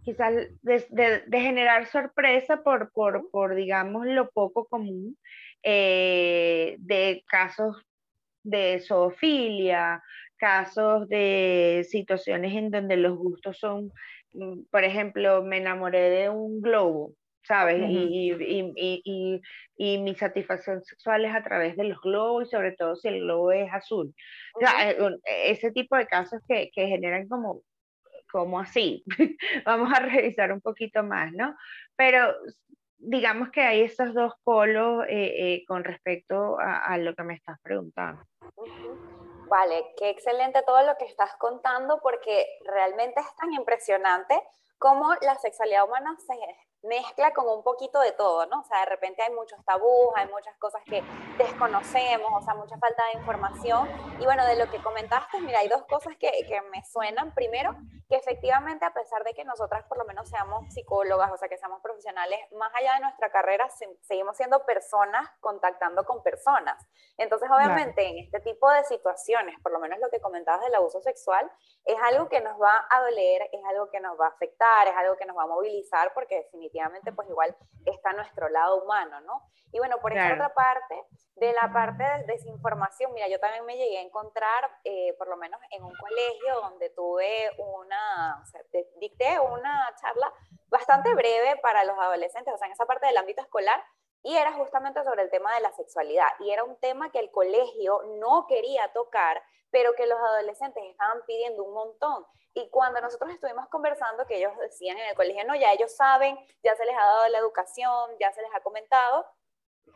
quizás 0.05 0.35
de, 0.63 1.25
generar 1.33 1.87
sorpresa 1.87 2.63
por, 2.63 2.93
por, 2.93 3.31
por, 3.31 3.55
digamos, 3.55 4.07
lo 4.07 4.31
poco 4.31 4.67
común 4.67 5.17
eh, 5.63 6.77
de 6.79 7.25
casos 7.27 7.77
de 8.43 8.81
zoofilia, 8.87 10.03
casos 10.37 11.09
de 11.09 11.87
situaciones 11.89 12.53
en 12.55 12.71
donde 12.71 12.99
los 12.99 13.17
gustos 13.17 13.59
son, 13.59 13.91
mm, 14.35 14.65
por 14.71 14.85
ejemplo, 14.85 15.43
me 15.43 15.57
enamoré 15.57 16.11
de 16.11 16.29
un 16.29 16.61
globo, 16.61 17.15
¿sabes? 17.47 17.83
y, 17.89 18.33
y, 18.33 18.73
y, 18.77 19.43
y, 19.77 19.99
mi 19.99 20.15
satisfacción 20.15 20.83
sexual 20.83 21.25
es 21.25 21.35
a 21.35 21.43
través 21.43 21.77
de 21.77 21.85
los 21.85 22.01
globos 22.01 22.47
y 22.47 22.51
sobre 22.51 22.73
todo 22.73 22.97
si 22.97 23.09
el 23.09 23.21
globo 23.21 23.53
es 23.53 23.73
azul. 23.73 24.15
O 24.55 24.61
sea, 24.61 24.91
eh, 24.91 24.97
ese 25.47 25.71
tipo 25.71 25.97
de 25.97 26.07
casos 26.07 26.41
que, 26.49 26.71
que 26.75 26.87
generan 26.87 27.29
como, 27.29 27.63
como 28.31 28.59
así. 28.59 29.05
Vamos 29.65 29.93
a 29.95 30.01
revisar 30.01 30.53
un 30.53 30.61
poquito 30.61 31.03
más, 31.03 31.33
¿no? 31.33 31.55
Pero 31.97 32.35
digamos 32.97 33.51
que 33.51 33.61
hay 33.61 33.83
esos 33.83 34.15
dos 34.15 34.33
polos 34.43 35.05
eh, 35.09 35.35
eh, 35.37 35.65
con 35.67 35.85
respecto 35.85 36.59
a, 36.59 36.79
a, 36.79 36.99
lo 36.99 37.15
que 37.15 37.23
me 37.23 37.35
estás 37.35 37.61
preguntando. 37.63 38.23
Vale, 39.49 39.85
qué 39.99 40.09
excelente 40.09 40.63
todo 40.67 40.85
lo 40.87 40.97
que 40.97 41.05
estás 41.05 41.37
contando 41.37 42.01
porque 42.03 42.47
realmente 42.65 43.21
es 43.21 43.37
tan 43.37 43.53
impresionante 43.53 44.41
cómo 44.79 45.15
la 45.21 45.35
sexualidad 45.37 45.85
humana 45.85 46.17
se 46.19 46.35
mezcla 46.85 47.33
con 47.33 47.49
un 47.49 47.63
poquito 47.63 48.01
de 48.01 48.13
todo, 48.13 48.47
¿no? 48.47 48.61
O 48.61 48.65
sea, 48.65 48.81
de 48.81 48.87
repente 48.87 49.23
hay 49.23 49.33
muchos 49.33 49.63
tabús, 49.65 50.11
hay 50.15 50.29
muchas 50.29 50.57
cosas 50.59 50.83
que 50.85 51.03
desconocemos, 51.39 52.31
o 52.33 52.41
sea, 52.43 52.55
mucha 52.55 52.77
falta 52.79 53.05
de 53.07 53.19
información. 53.19 53.89
Y 54.21 54.25
bueno, 54.25 54.45
de 54.47 54.57
lo 54.57 54.71
que 54.71 54.83
comentaste, 54.83 55.41
mira, 55.41 55.61
hay 55.61 55.69
dos 55.69 55.85
cosas 55.85 56.17
que, 56.19 56.31
que 56.47 56.61
me 56.73 56.85
suenan. 56.85 57.35
Primero, 57.35 57.75
que 58.09 58.17
efectivamente 58.17 58.85
a 58.85 58.93
pesar 58.93 59.25
de 59.25 59.33
que 59.33 59.45
nosotras 59.45 59.85
por 59.89 59.99
lo 59.99 60.05
menos 60.05 60.29
seamos 60.29 60.73
psicólogas, 60.73 61.33
o 61.33 61.39
sea, 61.39 61.49
que 61.49 61.57
seamos 61.57 61.81
profesionales, 61.81 62.39
más 62.53 62.71
allá 62.75 62.95
de 62.95 63.01
nuestra 63.01 63.31
carrera, 63.31 63.69
seguimos 64.03 64.37
siendo 64.37 64.65
personas 64.67 65.29
contactando 65.41 66.05
con 66.05 66.23
personas. 66.23 66.87
Entonces, 67.17 67.49
obviamente, 67.51 68.07
en 68.07 68.19
este 68.19 68.41
tipo 68.41 68.71
de 68.71 68.85
situaciones, 68.85 69.59
por 69.63 69.73
lo 69.73 69.79
menos 69.79 69.99
lo 70.01 70.11
que 70.11 70.21
comentabas 70.21 70.61
del 70.63 70.75
abuso 70.75 71.01
sexual, 71.01 71.51
es 71.85 71.97
algo 72.03 72.29
que 72.29 72.41
nos 72.41 72.61
va 72.61 72.87
a 72.91 73.01
doler, 73.01 73.49
es 73.53 73.65
algo 73.71 73.91
que 73.91 74.01
nos 74.01 74.21
va 74.21 74.27
a 74.27 74.31
afectar, 74.31 74.87
es 74.87 74.97
algo 74.97 75.17
que 75.17 75.25
nos 75.25 75.37
va 75.37 75.45
a 75.45 75.47
movilizar, 75.47 76.13
porque 76.13 76.37
definitivamente 76.37 76.74
definitivamente 76.75 77.13
pues 77.13 77.29
igual 77.29 77.57
está 77.87 78.13
nuestro 78.13 78.49
lado 78.49 78.83
humano, 78.83 79.21
¿no? 79.21 79.43
Y 79.73 79.79
bueno, 79.79 79.99
por 80.01 80.13
esa 80.13 80.35
otra 80.35 80.55
parte, 80.55 81.05
de 81.37 81.53
la 81.53 81.73
parte 81.73 82.05
de 82.05 82.25
desinformación, 82.33 83.13
mira, 83.13 83.29
yo 83.29 83.41
también 83.41 83.65
me 83.65 83.77
llegué 83.77 83.99
a 83.99 84.03
encontrar, 84.03 84.71
eh, 84.85 85.15
por 85.19 85.29
lo 85.29 85.37
menos 85.37 85.61
en 85.71 85.83
un 85.83 85.93
colegio 85.97 86.61
donde 86.63 86.91
tuve 86.91 87.51
una, 87.59 88.41
o 88.41 88.47
sea, 88.47 88.61
dicté 89.01 89.39
una 89.41 89.93
charla 90.01 90.33
bastante 90.69 91.13
breve 91.15 91.57
para 91.61 91.85
los 91.85 91.99
adolescentes, 91.99 92.55
o 92.55 92.59
sea, 92.59 92.67
en 92.67 92.73
esa 92.73 92.87
parte 92.87 93.07
del 93.07 93.17
ámbito 93.17 93.43
escolar, 93.43 93.83
y 94.25 94.37
era 94.37 94.53
justamente 94.55 95.05
sobre 95.05 95.23
el 95.23 95.31
tema 95.31 95.55
de 95.55 95.61
la 95.61 95.71
sexualidad. 95.73 96.29
Y 96.41 96.51
era 96.51 96.65
un 96.65 96.77
tema 96.81 97.13
que 97.13 97.21
el 97.21 97.31
colegio 97.31 98.03
no 98.19 98.47
quería 98.49 98.91
tocar, 98.93 99.41
pero 99.71 99.95
que 99.95 100.07
los 100.07 100.19
adolescentes 100.19 100.83
estaban 100.83 101.21
pidiendo 101.27 101.63
un 101.63 101.75
montón. 101.75 102.27
Y 102.55 102.71
cuando 102.71 103.01
nosotros 103.03 103.31
estuvimos 103.31 103.69
conversando, 103.69 104.27
que 104.27 104.39
ellos 104.39 104.57
decían 104.59 104.97
en 104.97 105.09
el 105.09 105.15
colegio, 105.15 105.45
no, 105.45 105.55
ya 105.55 105.73
ellos 105.73 105.95
saben, 105.95 106.39
ya 106.63 106.75
se 106.75 106.87
les 106.87 106.97
ha 106.97 107.05
dado 107.05 107.29
la 107.29 107.39
educación, 107.39 108.13
ya 108.19 108.33
se 108.33 108.41
les 108.41 108.51
ha 108.55 108.63
comentado, 108.63 109.27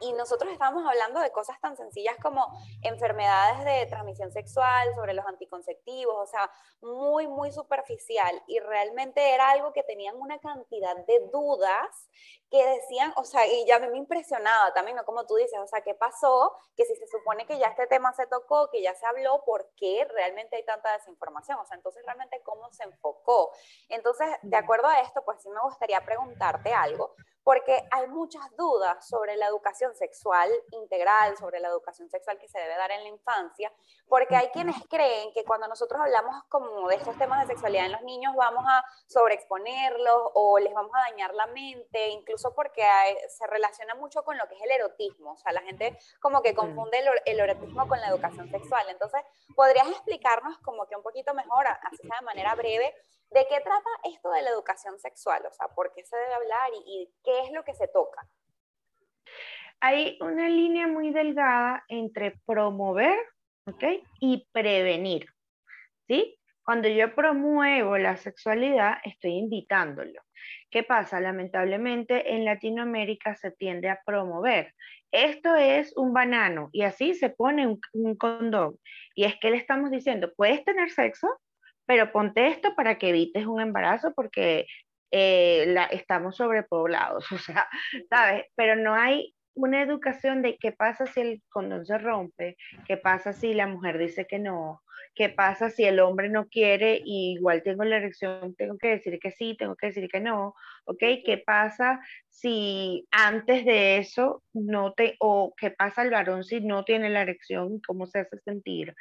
y 0.00 0.12
nosotros 0.12 0.52
estábamos 0.52 0.86
hablando 0.86 1.20
de 1.20 1.32
cosas 1.32 1.60
tan 1.60 1.76
sencillas 1.76 2.16
como 2.22 2.46
enfermedades 2.82 3.64
de 3.64 3.86
transmisión 3.86 4.30
sexual, 4.32 4.94
sobre 4.94 5.12
los 5.12 5.26
anticonceptivos, 5.26 6.16
o 6.16 6.26
sea, 6.26 6.50
muy, 6.80 7.26
muy 7.26 7.50
superficial. 7.52 8.42
Y 8.46 8.60
realmente 8.60 9.34
era 9.34 9.50
algo 9.50 9.72
que 9.72 9.82
tenían 9.82 10.16
una 10.16 10.38
cantidad 10.38 10.96
de 11.06 11.28
dudas 11.32 12.08
que 12.50 12.64
decían, 12.64 13.12
o 13.16 13.24
sea, 13.24 13.46
y 13.46 13.66
ya 13.66 13.78
me 13.78 13.96
impresionaba 13.96 14.72
también, 14.72 14.96
¿no? 14.96 15.04
Como 15.04 15.26
tú 15.26 15.36
dices, 15.36 15.58
o 15.58 15.66
sea, 15.66 15.82
¿qué 15.82 15.94
pasó? 15.94 16.56
Que 16.76 16.84
si 16.84 16.94
se 16.96 17.06
supone 17.06 17.46
que 17.46 17.58
ya 17.58 17.66
este 17.66 17.86
tema 17.86 18.12
se 18.14 18.26
tocó, 18.26 18.70
que 18.70 18.80
ya 18.80 18.94
se 18.94 19.04
habló, 19.06 19.44
¿por 19.44 19.70
qué 19.76 20.06
realmente 20.10 20.56
hay 20.56 20.64
tanta 20.64 20.92
desinformación? 20.92 21.58
O 21.58 21.66
sea, 21.66 21.76
entonces 21.76 22.02
realmente 22.06 22.40
cómo 22.42 22.72
se 22.72 22.84
enfocó. 22.84 23.50
Entonces, 23.88 24.28
de 24.42 24.56
acuerdo 24.56 24.86
a 24.86 25.00
esto, 25.00 25.22
pues 25.24 25.42
sí 25.42 25.50
me 25.50 25.60
gustaría 25.60 26.00
preguntarte 26.04 26.72
algo, 26.72 27.14
porque 27.48 27.82
hay 27.92 28.06
muchas 28.08 28.42
dudas 28.58 29.08
sobre 29.08 29.34
la 29.38 29.46
educación 29.46 29.94
sexual 29.94 30.50
integral, 30.72 31.34
sobre 31.38 31.60
la 31.60 31.68
educación 31.68 32.10
sexual 32.10 32.38
que 32.38 32.46
se 32.46 32.58
debe 32.58 32.76
dar 32.76 32.90
en 32.90 33.04
la 33.04 33.08
infancia, 33.08 33.72
porque 34.06 34.36
hay 34.36 34.48
quienes 34.48 34.76
creen 34.90 35.32
que 35.32 35.46
cuando 35.46 35.66
nosotros 35.66 35.98
hablamos 35.98 36.44
como 36.50 36.86
de 36.90 36.96
estos 36.96 37.16
temas 37.16 37.40
de 37.40 37.54
sexualidad 37.54 37.86
en 37.86 37.92
los 37.92 38.02
niños 38.02 38.34
vamos 38.36 38.62
a 38.68 38.84
sobreexponerlos 39.06 40.30
o 40.34 40.58
les 40.58 40.74
vamos 40.74 40.92
a 40.94 41.10
dañar 41.10 41.32
la 41.32 41.46
mente, 41.46 42.10
incluso 42.10 42.54
porque 42.54 42.82
se 43.30 43.46
relaciona 43.46 43.94
mucho 43.94 44.22
con 44.24 44.36
lo 44.36 44.46
que 44.46 44.54
es 44.54 44.60
el 44.60 44.72
erotismo, 44.72 45.32
o 45.32 45.36
sea, 45.38 45.50
la 45.52 45.62
gente 45.62 45.98
como 46.20 46.42
que 46.42 46.54
confunde 46.54 46.98
el, 46.98 47.08
el 47.24 47.40
erotismo 47.40 47.88
con 47.88 47.98
la 47.98 48.08
educación 48.08 48.50
sexual. 48.50 48.84
Entonces, 48.90 49.22
¿podrías 49.56 49.88
explicarnos 49.88 50.58
como 50.58 50.86
que 50.86 50.96
un 50.96 51.02
poquito 51.02 51.32
mejor, 51.32 51.66
así 51.66 51.96
sea 51.96 52.18
de 52.20 52.26
manera 52.26 52.54
breve, 52.56 52.94
¿De 53.30 53.46
qué 53.48 53.60
trata 53.60 53.90
esto 54.04 54.30
de 54.30 54.42
la 54.42 54.50
educación 54.50 54.98
sexual? 54.98 55.44
O 55.46 55.52
sea, 55.52 55.68
¿por 55.68 55.92
qué 55.94 56.02
se 56.04 56.16
debe 56.16 56.34
hablar 56.34 56.70
y, 56.86 57.10
qué 57.22 57.40
es 57.42 57.52
lo 57.52 57.62
que 57.62 57.74
se 57.74 57.88
toca? 57.88 58.26
Hay 59.80 60.18
una 60.20 60.48
línea 60.48 60.86
muy 60.86 61.12
delgada 61.12 61.84
entre 61.88 62.38
promover 62.46 63.18
¿okay? 63.66 64.02
y 64.20 64.48
prevenir. 64.52 65.26
¿sí? 66.06 66.38
Cuando 66.64 66.88
yo 66.88 67.14
promuevo 67.14 67.98
la 67.98 68.16
sexualidad, 68.16 68.96
estoy 69.04 69.32
invitándolo. 69.32 70.22
¿Qué 70.70 70.82
pasa? 70.82 71.20
Lamentablemente 71.20 72.34
en 72.34 72.44
Latinoamérica 72.44 73.34
se 73.36 73.50
tiende 73.50 73.90
a 73.90 74.00
promover. 74.04 74.74
Esto 75.10 75.54
es 75.54 75.96
un 75.96 76.12
banano 76.12 76.70
y 76.72 76.82
así 76.82 77.14
se 77.14 77.30
pone 77.30 77.66
un, 77.66 77.80
un 77.92 78.16
condón. 78.16 78.78
Y 79.14 79.24
es 79.24 79.36
que 79.38 79.50
le 79.50 79.58
estamos 79.58 79.90
diciendo, 79.90 80.32
¿puedes 80.34 80.64
tener 80.64 80.90
sexo? 80.90 81.28
Pero 81.88 82.12
ponte 82.12 82.48
esto 82.48 82.74
para 82.74 82.98
que 82.98 83.08
evites 83.08 83.46
un 83.46 83.62
embarazo 83.62 84.12
porque 84.14 84.66
eh, 85.10 85.64
la, 85.68 85.84
estamos 85.84 86.36
sobrepoblados, 86.36 87.32
o 87.32 87.38
sea, 87.38 87.66
¿sabes? 88.10 88.44
Pero 88.54 88.76
no 88.76 88.94
hay 88.94 89.34
una 89.54 89.82
educación 89.82 90.42
de 90.42 90.58
qué 90.58 90.70
pasa 90.70 91.06
si 91.06 91.20
el 91.20 91.42
condón 91.48 91.86
se 91.86 91.96
rompe, 91.96 92.58
qué 92.86 92.98
pasa 92.98 93.32
si 93.32 93.54
la 93.54 93.66
mujer 93.66 93.96
dice 93.96 94.26
que 94.26 94.38
no, 94.38 94.82
qué 95.18 95.28
pasa 95.28 95.68
si 95.68 95.82
el 95.84 95.98
hombre 95.98 96.28
no 96.28 96.46
quiere 96.46 97.02
y 97.04 97.32
igual 97.32 97.64
tengo 97.64 97.82
la 97.82 97.96
erección, 97.96 98.54
tengo 98.54 98.78
que 98.78 98.90
decir 98.90 99.18
que 99.18 99.32
sí, 99.32 99.56
tengo 99.58 99.74
que 99.74 99.88
decir 99.88 100.08
que 100.08 100.20
no, 100.20 100.54
¿ok? 100.84 101.00
¿Qué 101.26 101.42
pasa 101.44 102.00
si 102.28 103.08
antes 103.10 103.64
de 103.64 103.98
eso 103.98 104.44
no 104.52 104.92
te, 104.92 105.16
o 105.18 105.54
qué 105.56 105.72
pasa 105.72 106.02
el 106.02 106.10
varón 106.10 106.44
si 106.44 106.60
no 106.60 106.84
tiene 106.84 107.10
la 107.10 107.22
erección, 107.22 107.80
cómo 107.84 108.06
se 108.06 108.20
hace 108.20 108.38
sentir? 108.44 108.94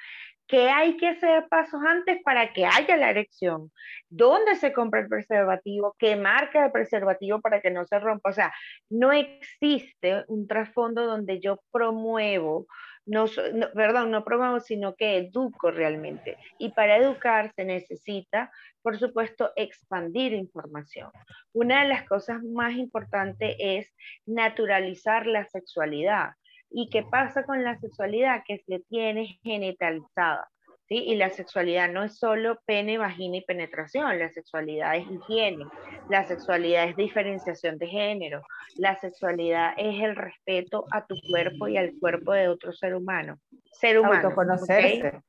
¿Qué 0.47 0.69
hay 0.71 0.97
que 0.97 1.09
hacer 1.09 1.47
pasos 1.49 1.81
antes 1.85 2.19
para 2.23 2.51
que 2.51 2.65
haya 2.65 2.97
la 2.97 3.11
erección? 3.11 3.71
¿Dónde 4.09 4.55
se 4.55 4.73
compra 4.73 5.01
el 5.01 5.09
preservativo? 5.09 5.95
¿Qué 5.99 6.15
marca 6.15 6.63
de 6.63 6.71
preservativo 6.71 7.41
para 7.41 7.61
que 7.61 7.69
no 7.69 7.85
se 7.85 7.99
rompa? 7.99 8.31
O 8.31 8.33
sea, 8.33 8.51
no 8.89 9.11
existe 9.11 10.23
un 10.29 10.47
trasfondo 10.47 11.05
donde 11.05 11.39
yo 11.39 11.59
promuevo, 11.71 12.65
no, 13.07 13.25
perdón, 13.73 14.11
no 14.11 14.23
promuevo, 14.23 14.59
sino 14.59 14.95
que 14.95 15.17
educo 15.17 15.71
realmente. 15.71 16.37
Y 16.59 16.69
para 16.69 16.97
educar 16.97 17.51
se 17.55 17.63
necesita, 17.63 18.51
por 18.81 18.99
supuesto, 18.99 19.51
expandir 19.55 20.33
información. 20.33 21.09
Una 21.53 21.83
de 21.83 21.89
las 21.89 22.03
cosas 22.07 22.43
más 22.43 22.73
importantes 22.73 23.55
es 23.59 23.95
naturalizar 24.25 25.25
la 25.25 25.45
sexualidad. 25.45 26.31
¿Y 26.69 26.89
qué 26.89 27.03
pasa 27.03 27.43
con 27.43 27.63
la 27.63 27.79
sexualidad? 27.79 28.43
Que 28.45 28.59
se 28.59 28.79
tiene 28.89 29.39
genitalizada. 29.41 30.49
¿Sí? 30.87 30.95
Y 30.95 31.15
la 31.15 31.29
sexualidad 31.29 31.89
no 31.89 32.03
es 32.03 32.17
solo 32.17 32.59
pene, 32.65 32.97
vagina 32.97 33.37
y 33.37 33.41
penetración, 33.41 34.19
la 34.19 34.29
sexualidad 34.29 34.95
es 34.95 35.05
higiene, 35.09 35.65
la 36.09 36.25
sexualidad 36.25 36.89
es 36.89 36.95
diferenciación 36.95 37.77
de 37.77 37.87
género, 37.87 38.41
la 38.75 38.95
sexualidad 38.97 39.73
es 39.77 40.01
el 40.01 40.15
respeto 40.15 40.85
a 40.91 41.05
tu 41.05 41.15
cuerpo 41.29 41.67
y 41.67 41.77
al 41.77 41.93
cuerpo 41.99 42.33
de 42.33 42.47
otro 42.47 42.73
ser 42.73 42.95
humano. 42.95 43.39
Ser 43.71 43.99
humano. 43.99 44.15
Autoconocerse. 44.15 45.21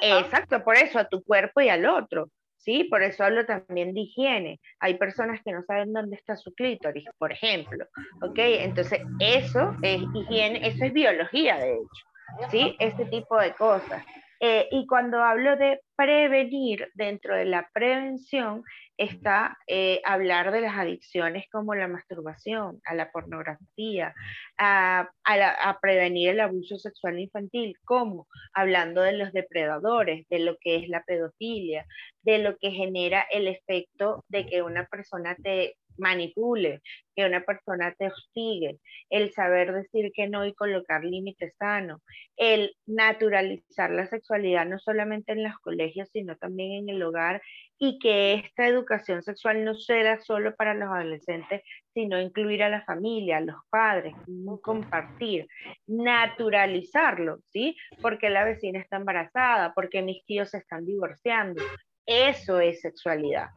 Exacto, 0.00 0.64
por 0.64 0.76
eso 0.76 0.98
a 0.98 1.08
tu 1.08 1.22
cuerpo 1.22 1.60
y 1.60 1.68
al 1.68 1.86
otro. 1.86 2.28
¿sí? 2.62 2.84
Por 2.84 3.02
eso 3.02 3.24
hablo 3.24 3.44
también 3.44 3.92
de 3.92 4.00
higiene. 4.00 4.60
Hay 4.80 4.94
personas 4.94 5.40
que 5.44 5.52
no 5.52 5.62
saben 5.62 5.92
dónde 5.92 6.16
está 6.16 6.36
su 6.36 6.52
clítoris, 6.54 7.04
por 7.18 7.32
ejemplo, 7.32 7.84
¿ok? 8.22 8.38
Entonces, 8.38 9.00
eso 9.18 9.76
es 9.82 10.00
higiene, 10.14 10.66
eso 10.66 10.84
es 10.84 10.92
biología, 10.92 11.58
de 11.58 11.74
hecho, 11.74 12.50
¿sí? 12.50 12.76
Este 12.78 13.04
tipo 13.06 13.38
de 13.38 13.52
cosas. 13.54 14.04
Eh, 14.44 14.66
y 14.72 14.88
cuando 14.88 15.22
hablo 15.22 15.56
de 15.56 15.82
prevenir, 15.94 16.88
dentro 16.94 17.36
de 17.36 17.44
la 17.44 17.70
prevención 17.72 18.64
está 18.96 19.56
eh, 19.68 20.02
hablar 20.04 20.50
de 20.50 20.62
las 20.62 20.76
adicciones 20.76 21.44
como 21.48 21.76
la 21.76 21.86
masturbación, 21.86 22.80
a 22.84 22.96
la 22.96 23.12
pornografía, 23.12 24.12
a, 24.58 25.08
a, 25.22 25.78
prevenir 25.80 26.30
el 26.30 26.40
abuso 26.40 26.76
sexual 26.76 27.20
infantil, 27.20 27.76
como 27.84 28.26
hablando 28.52 29.02
de 29.02 29.12
los 29.12 29.32
depredadores, 29.32 30.26
de 30.28 30.40
lo 30.40 30.56
que 30.58 30.74
es 30.74 30.88
la 30.88 31.04
pedofilia, 31.04 31.86
de 32.22 32.38
lo 32.38 32.56
que 32.58 32.72
genera 32.72 33.24
el 33.30 33.46
efecto 33.46 34.24
de 34.26 34.46
que 34.46 34.62
una 34.62 34.86
persona 34.86 35.36
te 35.36 35.76
manipule, 36.02 36.82
que 37.14 37.24
una 37.24 37.42
persona 37.44 37.94
te 37.98 38.08
hostigue, 38.08 38.78
el 39.10 39.32
saber 39.32 39.72
decir 39.72 40.12
que 40.14 40.28
no 40.28 40.44
y 40.46 40.54
colocar 40.54 41.04
límites 41.04 41.54
sanos, 41.58 42.00
el 42.36 42.74
naturalizar 42.86 43.90
la 43.90 44.06
sexualidad 44.06 44.66
no 44.66 44.78
solamente 44.78 45.32
en 45.32 45.42
los 45.42 45.56
colegios, 45.58 46.08
sino 46.12 46.36
también 46.36 46.72
en 46.72 46.88
el 46.88 47.02
hogar 47.02 47.40
y 47.78 47.98
que 47.98 48.34
esta 48.34 48.66
educación 48.66 49.22
sexual 49.22 49.64
no 49.64 49.74
sea 49.74 50.20
solo 50.20 50.54
para 50.54 50.74
los 50.74 50.88
adolescentes, 50.88 51.62
sino 51.94 52.20
incluir 52.20 52.62
a 52.62 52.68
la 52.68 52.84
familia, 52.84 53.38
a 53.38 53.40
los 53.40 53.56
padres, 53.70 54.14
compartir, 54.62 55.46
naturalizarlo, 55.86 57.38
¿sí? 57.48 57.76
Porque 58.00 58.30
la 58.30 58.44
vecina 58.44 58.80
está 58.80 58.96
embarazada, 58.96 59.72
porque 59.74 60.02
mis 60.02 60.24
tíos 60.24 60.50
se 60.50 60.58
están 60.58 60.86
divorciando. 60.86 61.62
Eso 62.06 62.60
es 62.60 62.80
sexualidad. 62.80 63.50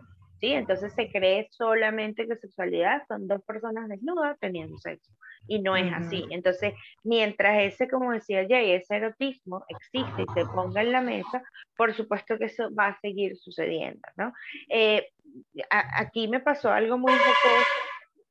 ¿Sí? 0.45 0.53
Entonces 0.53 0.93
se 0.93 1.11
cree 1.11 1.47
solamente 1.51 2.27
que 2.27 2.35
sexualidad 2.35 3.01
son 3.07 3.27
dos 3.27 3.41
personas 3.43 3.89
desnudas 3.89 4.37
teniendo 4.39 4.77
sexo 4.77 5.11
y 5.47 5.59
no 5.59 5.75
es 5.75 5.91
así. 5.93 6.25
Entonces, 6.29 6.73
mientras 7.03 7.61
ese, 7.61 7.87
como 7.87 8.11
decía 8.11 8.45
Jay, 8.47 8.71
ese 8.71 8.95
erotismo 8.95 9.63
existe 9.67 10.23
y 10.23 10.33
se 10.33 10.45
ponga 10.45 10.81
en 10.81 10.91
la 10.91 11.01
mesa, 11.01 11.43
por 11.77 11.93
supuesto 11.93 12.37
que 12.37 12.45
eso 12.45 12.73
va 12.73 12.87
a 12.87 12.99
seguir 12.99 13.37
sucediendo, 13.37 14.07
¿no? 14.17 14.33
Eh, 14.69 15.07
aquí 15.69 16.27
me 16.27 16.39
pasó 16.39 16.71
algo 16.71 16.97
muy 16.97 17.13
jocoso 17.13 17.84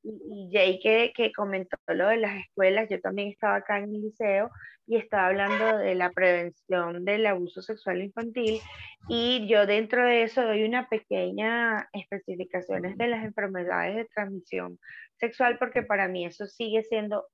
y 0.05 0.51
Jay 0.53 0.79
que, 0.81 1.13
que, 1.17 1.33
comentó 1.33 1.77
lo 1.89 2.09
de 2.09 2.19
las 2.19 2.37
escuelas, 2.37 2.89
yo 2.91 3.01
también 3.01 3.29
estaba 3.29 3.57
acá 3.57 3.79
en 3.79 3.91
mi 3.91 4.01
liceo 4.01 4.51
y 4.87 4.97
estaba 4.97 5.29
hablando 5.29 5.79
de 5.79 5.95
la 5.95 6.11
prevención 6.11 7.05
del 7.05 7.27
abuso 7.27 7.63
sexual 7.63 8.03
infantil 8.03 8.61
y 9.09 9.47
yo 9.49 9.67
dentro 9.67 10.05
de 10.05 10.25
eso 10.25 10.43
doy 10.43 10.65
una 10.65 10.89
pequeña 10.89 11.89
especificaciones 11.93 12.99
de 12.99 13.09
las 13.09 13.25
enfermedades 13.25 13.97
de 13.97 14.05
transmisión 14.15 14.79
sexual 15.19 15.57
porque 15.59 15.83
para 15.83 16.07
mí 16.09 16.27
eso 16.27 16.47
sigue 16.47 16.83
siendo 16.83 17.27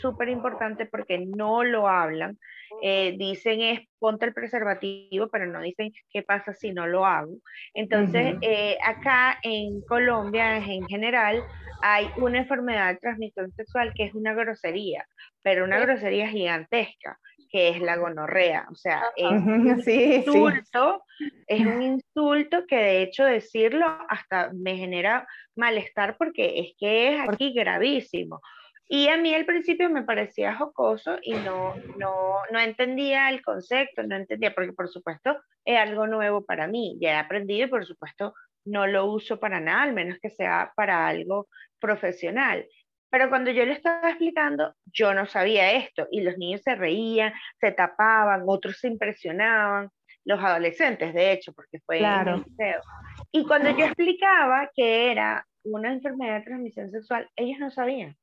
súper 0.00 0.28
importante 0.28 0.86
porque 0.86 1.18
no 1.18 1.64
lo 1.64 1.88
hablan. 1.88 2.38
Eh, 2.82 3.14
dicen 3.16 3.60
es 3.60 3.80
ponte 3.98 4.26
el 4.26 4.34
preservativo, 4.34 5.28
pero 5.28 5.46
no 5.46 5.60
dicen 5.60 5.92
qué 6.10 6.22
pasa 6.22 6.52
si 6.52 6.72
no 6.72 6.86
lo 6.86 7.06
hago. 7.06 7.36
Entonces, 7.74 8.36
eh, 8.42 8.76
acá 8.84 9.38
en 9.42 9.80
Colombia 9.82 10.56
en 10.56 10.86
general 10.86 11.42
hay 11.82 12.08
una 12.16 12.38
enfermedad 12.38 12.92
de 12.92 13.00
transmisión 13.00 13.52
sexual 13.52 13.92
que 13.94 14.04
es 14.04 14.14
una 14.14 14.34
grosería, 14.34 15.06
pero 15.42 15.64
una 15.64 15.78
grosería 15.78 16.28
gigantesca, 16.28 17.18
que 17.50 17.70
es 17.70 17.80
la 17.80 17.96
gonorrea. 17.96 18.66
O 18.70 18.74
sea, 18.74 19.02
es 19.16 19.30
un 19.30 19.68
insulto, 19.68 21.02
es 21.46 21.64
un 21.64 21.82
insulto 21.82 22.66
que 22.66 22.76
de 22.76 23.02
hecho 23.02 23.24
decirlo 23.24 23.86
hasta 24.08 24.50
me 24.52 24.76
genera 24.76 25.26
malestar 25.54 26.16
porque 26.18 26.60
es 26.60 26.74
que 26.78 27.14
es 27.14 27.28
aquí 27.28 27.52
gravísimo. 27.54 28.40
Y 28.88 29.08
a 29.08 29.16
mí 29.16 29.34
al 29.34 29.46
principio 29.46 29.90
me 29.90 30.04
parecía 30.04 30.54
jocoso 30.54 31.16
y 31.22 31.34
no, 31.34 31.74
no, 31.98 32.38
no 32.52 32.60
entendía 32.60 33.28
el 33.30 33.42
concepto, 33.42 34.04
no 34.04 34.14
entendía, 34.14 34.54
porque 34.54 34.72
por 34.72 34.88
supuesto 34.88 35.36
es 35.64 35.78
algo 35.78 36.06
nuevo 36.06 36.44
para 36.44 36.68
mí, 36.68 36.96
ya 37.00 37.10
he 37.10 37.16
aprendido 37.16 37.66
y 37.66 37.70
por 37.70 37.84
supuesto 37.84 38.34
no 38.64 38.86
lo 38.86 39.06
uso 39.06 39.40
para 39.40 39.60
nada, 39.60 39.82
al 39.82 39.92
menos 39.92 40.18
que 40.20 40.30
sea 40.30 40.72
para 40.76 41.08
algo 41.08 41.48
profesional. 41.80 42.66
Pero 43.10 43.28
cuando 43.28 43.50
yo 43.50 43.64
le 43.64 43.72
estaba 43.72 44.08
explicando, 44.10 44.74
yo 44.84 45.14
no 45.14 45.26
sabía 45.26 45.72
esto 45.72 46.06
y 46.10 46.20
los 46.20 46.38
niños 46.38 46.62
se 46.62 46.74
reían, 46.76 47.32
se 47.60 47.72
tapaban, 47.72 48.44
otros 48.46 48.78
se 48.78 48.88
impresionaban, 48.88 49.90
los 50.24 50.42
adolescentes 50.42 51.12
de 51.14 51.32
hecho, 51.32 51.52
porque 51.52 51.80
fue 51.80 51.98
claro. 51.98 52.34
en 52.34 52.36
el 52.38 52.44
liceo. 52.44 52.82
Y 53.32 53.46
cuando 53.46 53.70
yo 53.70 53.86
explicaba 53.86 54.70
que 54.74 55.10
era 55.10 55.44
una 55.64 55.92
enfermedad 55.92 56.38
de 56.38 56.44
transmisión 56.44 56.90
sexual, 56.90 57.28
ellos 57.36 57.58
no 57.58 57.70
sabían 57.70 58.16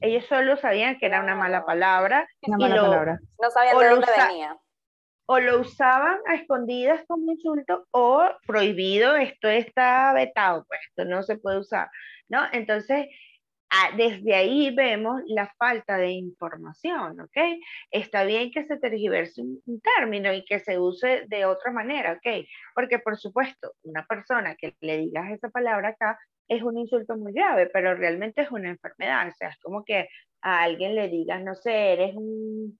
ellos 0.00 0.24
solo 0.26 0.56
sabían 0.56 0.98
que 0.98 1.06
era 1.06 1.20
una 1.20 1.34
mala 1.34 1.64
palabra. 1.64 2.28
Una 2.42 2.58
mala 2.58 2.82
palabra. 2.82 3.18
No 3.40 3.50
sabían 3.50 3.78
de 3.78 3.88
dónde 3.88 4.06
venía. 4.16 4.58
O 5.26 5.38
lo 5.38 5.60
usaban 5.60 6.18
a 6.26 6.34
escondidas 6.34 7.02
como 7.06 7.32
insulto 7.32 7.86
o 7.90 8.28
prohibido, 8.46 9.16
esto 9.16 9.48
está 9.48 10.12
vetado, 10.12 10.66
pues 10.68 10.80
esto 10.90 11.06
no 11.06 11.22
se 11.22 11.38
puede 11.38 11.60
usar, 11.60 11.88
¿no? 12.28 12.42
Entonces, 12.52 13.06
desde 13.96 14.34
ahí 14.34 14.74
vemos 14.74 15.22
la 15.26 15.52
falta 15.58 15.96
de 15.96 16.10
información, 16.10 17.20
¿ok? 17.20 17.36
Está 17.90 18.24
bien 18.24 18.50
que 18.50 18.64
se 18.64 18.76
tergiverse 18.76 19.42
un, 19.42 19.80
término 19.96 20.32
y 20.32 20.44
que 20.44 20.60
se 20.60 20.78
use 20.78 21.24
de 21.28 21.46
otra 21.46 21.72
manera, 21.72 22.12
¿ok? 22.12 22.46
Porque 22.74 22.98
por 22.98 23.16
supuesto, 23.18 23.72
una 23.82 24.06
persona 24.06 24.54
que 24.56 24.76
le 24.80 24.98
digas 24.98 25.30
esa 25.30 25.48
palabra 25.48 25.90
acá 25.90 26.18
es 26.48 26.62
un 26.62 26.78
insulto 26.78 27.16
muy 27.16 27.32
grave, 27.32 27.70
pero 27.72 27.94
realmente 27.94 28.42
es 28.42 28.50
una 28.50 28.68
enfermedad, 28.68 29.28
o 29.28 29.32
sea, 29.32 29.48
es 29.48 29.58
como 29.60 29.84
que 29.84 30.08
a 30.42 30.62
alguien 30.62 30.94
le 30.94 31.08
digas, 31.08 31.42
no 31.42 31.54
sé, 31.54 31.92
eres 31.94 32.14
un, 32.14 32.78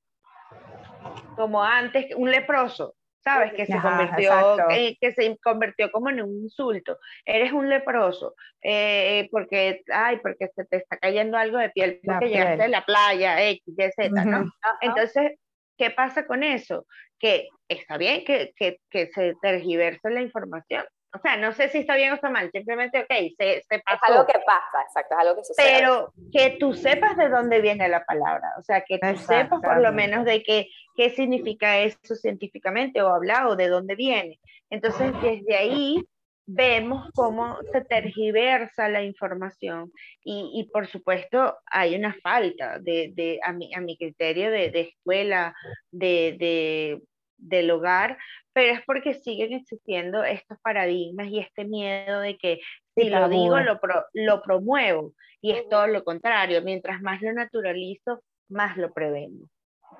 como 1.36 1.62
antes, 1.62 2.14
un 2.16 2.30
leproso, 2.30 2.94
¿sabes? 3.24 3.54
Que 3.54 3.64
se, 3.64 3.80
convirtió, 3.80 4.56
que 4.68 5.12
se 5.12 5.38
convirtió 5.38 5.90
como 5.90 6.10
en 6.10 6.22
un 6.22 6.42
insulto. 6.42 6.98
Eres 7.24 7.52
un 7.52 7.68
leproso, 7.70 8.34
eh, 8.62 9.28
porque, 9.30 9.82
ay, 9.92 10.18
porque 10.18 10.48
se 10.54 10.64
te 10.66 10.76
está 10.76 10.98
cayendo 10.98 11.38
algo 11.38 11.58
de 11.58 11.70
piel 11.70 12.00
porque 12.04 12.28
llegaste 12.28 12.64
a 12.64 12.68
la 12.68 12.84
playa, 12.84 13.42
X, 13.48 13.62
Z, 13.96 14.24
¿no? 14.24 14.52
Entonces, 14.82 15.38
¿qué 15.78 15.90
pasa 15.90 16.26
con 16.26 16.42
eso? 16.42 16.86
Que 17.18 17.48
está 17.68 17.96
bien 17.96 18.24
que, 18.24 18.52
que, 18.56 18.78
que 18.90 19.06
se 19.06 19.34
tergiverse 19.40 20.10
la 20.10 20.20
información, 20.20 20.84
o 21.14 21.18
sea, 21.20 21.36
no 21.36 21.52
sé 21.52 21.68
si 21.68 21.78
está 21.78 21.94
bien 21.94 22.10
o 22.10 22.16
está 22.16 22.28
mal, 22.28 22.50
simplemente, 22.50 22.98
ok, 22.98 23.14
se, 23.38 23.62
se 23.62 23.78
pasó. 23.78 24.04
Es 24.04 24.10
algo 24.10 24.26
que 24.26 24.38
pasa, 24.44 24.82
exacto, 24.86 25.14
es 25.14 25.20
algo 25.20 25.36
que 25.36 25.44
sucede. 25.44 25.78
Pero 25.78 26.12
que 26.32 26.56
tú 26.58 26.74
sepas 26.74 27.16
de 27.16 27.28
dónde 27.28 27.60
viene 27.60 27.88
la 27.88 28.04
palabra, 28.04 28.48
o 28.58 28.62
sea, 28.62 28.82
que 28.82 28.98
tú 28.98 29.16
sepas 29.16 29.60
por 29.60 29.80
lo 29.80 29.92
menos 29.92 30.24
de 30.24 30.42
qué, 30.42 30.68
qué 30.96 31.10
significa 31.10 31.78
eso 31.78 32.16
científicamente 32.16 33.00
o 33.00 33.08
hablado, 33.08 33.54
de 33.54 33.68
dónde 33.68 33.94
viene. 33.94 34.40
Entonces, 34.70 35.12
desde 35.22 35.56
ahí 35.56 36.04
vemos 36.46 37.08
cómo 37.14 37.58
se 37.72 37.80
tergiversa 37.82 38.88
la 38.88 39.02
información 39.02 39.90
y, 40.22 40.50
y 40.54 40.70
por 40.70 40.86
supuesto 40.86 41.56
hay 41.64 41.94
una 41.94 42.14
falta 42.22 42.78
de, 42.80 43.12
de 43.14 43.40
a, 43.42 43.52
mi, 43.52 43.72
a 43.74 43.80
mi 43.80 43.96
criterio 43.96 44.50
de, 44.50 44.70
de 44.70 44.80
escuela, 44.80 45.54
de, 45.90 46.36
de 46.38 47.02
del 47.44 47.70
hogar, 47.70 48.18
pero 48.52 48.72
es 48.72 48.80
porque 48.86 49.14
siguen 49.14 49.52
existiendo 49.52 50.24
estos 50.24 50.58
paradigmas 50.60 51.28
y 51.28 51.40
este 51.40 51.64
miedo 51.64 52.20
de 52.20 52.36
que 52.36 52.60
si 52.94 53.10
lo 53.10 53.28
digo, 53.28 53.58
lo, 53.60 53.80
lo 54.12 54.42
promuevo, 54.42 55.12
y 55.40 55.52
es 55.52 55.68
todo 55.68 55.86
lo 55.86 56.04
contrario, 56.04 56.62
mientras 56.62 57.02
más 57.02 57.20
lo 57.20 57.32
naturalizo, 57.32 58.22
más 58.48 58.76
lo 58.76 58.92
prevengo. 58.92 59.46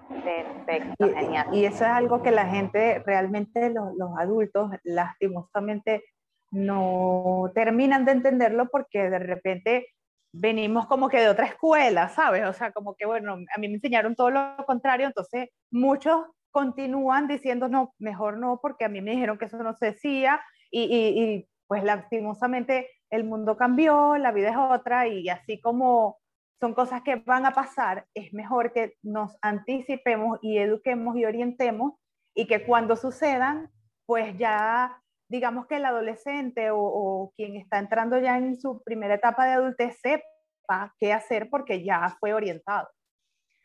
Perfecto, 0.09 1.07
y. 1.53 1.59
Y 1.59 1.65
eso 1.67 1.85
es 1.85 1.91
algo 1.91 2.23
que 2.23 2.31
la 2.31 2.47
gente, 2.47 3.03
realmente 3.05 3.71
los, 3.71 3.95
los 3.97 4.11
adultos, 4.19 4.71
lastimosamente, 4.85 6.05
no 6.51 7.51
terminan 7.55 8.05
de 8.05 8.13
entenderlo 8.13 8.69
porque 8.71 9.11
de 9.11 9.19
repente 9.19 9.89
venimos 10.33 10.87
como 10.87 11.09
que 11.09 11.21
de 11.21 11.29
otra 11.29 11.47
escuela, 11.47 12.09
¿sabes? 12.09 12.47
O 12.47 12.53
sea, 12.53 12.73
como 12.73 12.95
que, 12.95 13.07
bueno, 13.07 13.35
a 13.35 13.59
mí 13.59 13.69
me 13.69 13.75
enseñaron 13.75 14.15
todo 14.15 14.31
lo 14.31 14.57
contrario, 14.67 15.07
entonces 15.07 15.49
muchos 15.71 16.25
continúan 16.55 17.27
diciendo, 17.27 17.69
no, 17.69 17.93
mejor 17.99 18.39
no, 18.39 18.61
porque 18.63 18.85
a 18.85 18.89
mí 18.89 19.01
me 19.03 19.11
dijeron 19.11 19.39
que 19.39 19.47
eso 19.47 19.59
no 19.59 19.75
se 19.75 19.87
decía 19.87 20.41
y, 20.71 20.85
y, 20.85 21.49
pues 21.67 21.83
lastimosamente 21.83 22.89
el 23.11 23.25
mundo 23.25 23.57
cambió, 23.57 24.17
la 24.19 24.31
vida 24.31 24.51
es 24.51 24.57
otra 24.57 25.09
y 25.09 25.29
así 25.29 25.61
como 25.61 26.19
son 26.61 26.75
cosas 26.75 27.03
que 27.03 27.17
van 27.17 27.45
a 27.45 27.51
pasar, 27.51 28.07
es 28.15 28.33
mejor 28.33 28.73
que 28.73 28.95
nos 29.03 29.37
anticipemos 29.43 30.39
y 30.43 30.59
eduquemos 30.59 31.17
y 31.17 31.25
orientemos 31.25 31.95
y 32.35 32.47
que 32.47 32.65
cuando 32.65 32.95
sucedan, 32.95 33.69
pues 34.07 34.39
ya 34.39 35.03
digamos 35.29 35.67
que 35.67 35.77
el 35.77 35.85
adolescente 35.87 36.71
o, 36.71 36.79
o, 36.79 37.33
quien 37.37 37.57
está 37.57 37.81
entrando 37.81 38.17
ya 38.21 38.39
en 38.39 38.61
su 38.61 38.81
primera 38.85 39.15
etapa 39.15 39.45
de 39.47 39.55
adultez 39.55 39.99
sepa 40.01 40.95
qué 41.01 41.13
hacer 41.13 41.51
porque 41.51 41.83
ya 41.83 42.17
fue 42.21 42.33
orientado. 42.33 42.89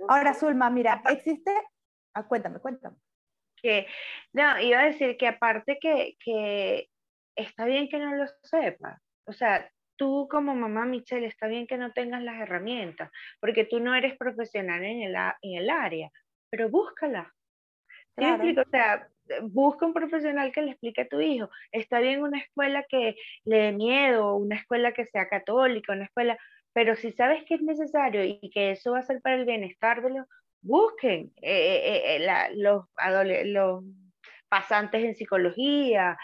Ahora, 0.08 0.34
Zulma, 0.34 0.71
mira, 0.71 1.04
existe 1.10 1.54
Ah, 2.13 2.28
cuéntame, 2.28 2.60
cuéntame. 2.60 2.98
Que, 3.62 3.88
no, 4.34 4.60
iba 4.62 4.80
a 4.80 4.86
decir 4.86 5.17
que 5.17 5.28
aparte 5.28 5.80
que, 5.82 6.15
que 6.24 6.89
está 7.36 7.65
bien 7.65 7.89
que 7.89 8.00
no 8.00 8.15
lo 8.15 8.26
sepas. 8.43 9.02
O 9.26 9.34
sea, 9.34 9.69
tú 9.95 10.28
como 10.30 10.56
mamá 10.56 10.86
Michelle, 10.86 11.28
está 11.28 11.48
bien 11.48 11.67
que 11.67 11.78
no 11.78 11.91
tengas 11.91 12.24
las 12.24 12.39
herramientas, 12.39 13.12
porque 13.39 13.65
tú 13.65 13.80
no 13.80 13.93
eres 13.93 14.17
profesional 14.17 14.84
en 14.84 15.02
el, 15.04 15.15
en 15.41 15.58
el 15.58 15.69
área, 15.69 16.10
pero 16.50 16.69
búscala. 16.69 17.34
¿Sí 18.17 18.26
explico? 18.26 18.62
O 18.62 18.69
sea, 18.69 19.08
busca 19.43 19.86
un 19.86 19.93
profesional 19.93 20.52
que 20.52 20.62
le 20.62 20.72
explique 20.72 21.02
a 21.02 21.08
tu 21.08 21.19
hijo. 21.22 21.50
Está 21.72 22.00
bien 22.00 22.22
una 22.22 22.39
escuela 22.39 22.84
que 22.89 23.15
le 23.43 23.58
dé 23.58 23.72
miedo, 23.72 24.36
una 24.36 24.56
escuela 24.56 24.93
que 24.93 25.06
sea 25.06 25.30
católica, 25.30 25.93
una 25.93 26.06
escuela, 26.06 26.38
pero 26.74 26.95
si 26.95 27.12
sabes 27.12 27.43
que 27.45 27.56
es 27.56 27.62
necesario 27.62 28.24
y 28.24 28.50
que 28.54 28.72
eso 28.72 28.91
va 28.93 29.00
a 29.00 29.04
ser 29.04 29.22
para 29.22 29.36
el 29.36 29.45
bienestar 29.45 30.02
de 30.02 30.12
los, 30.12 30.28
busquen 30.62 31.32
eh, 31.41 31.82
eh, 31.86 32.15
eh, 32.17 32.56
los, 32.56 32.86
los 33.45 33.84
pasantes 34.50 35.04
en 35.04 35.15
psicología, 35.15 36.17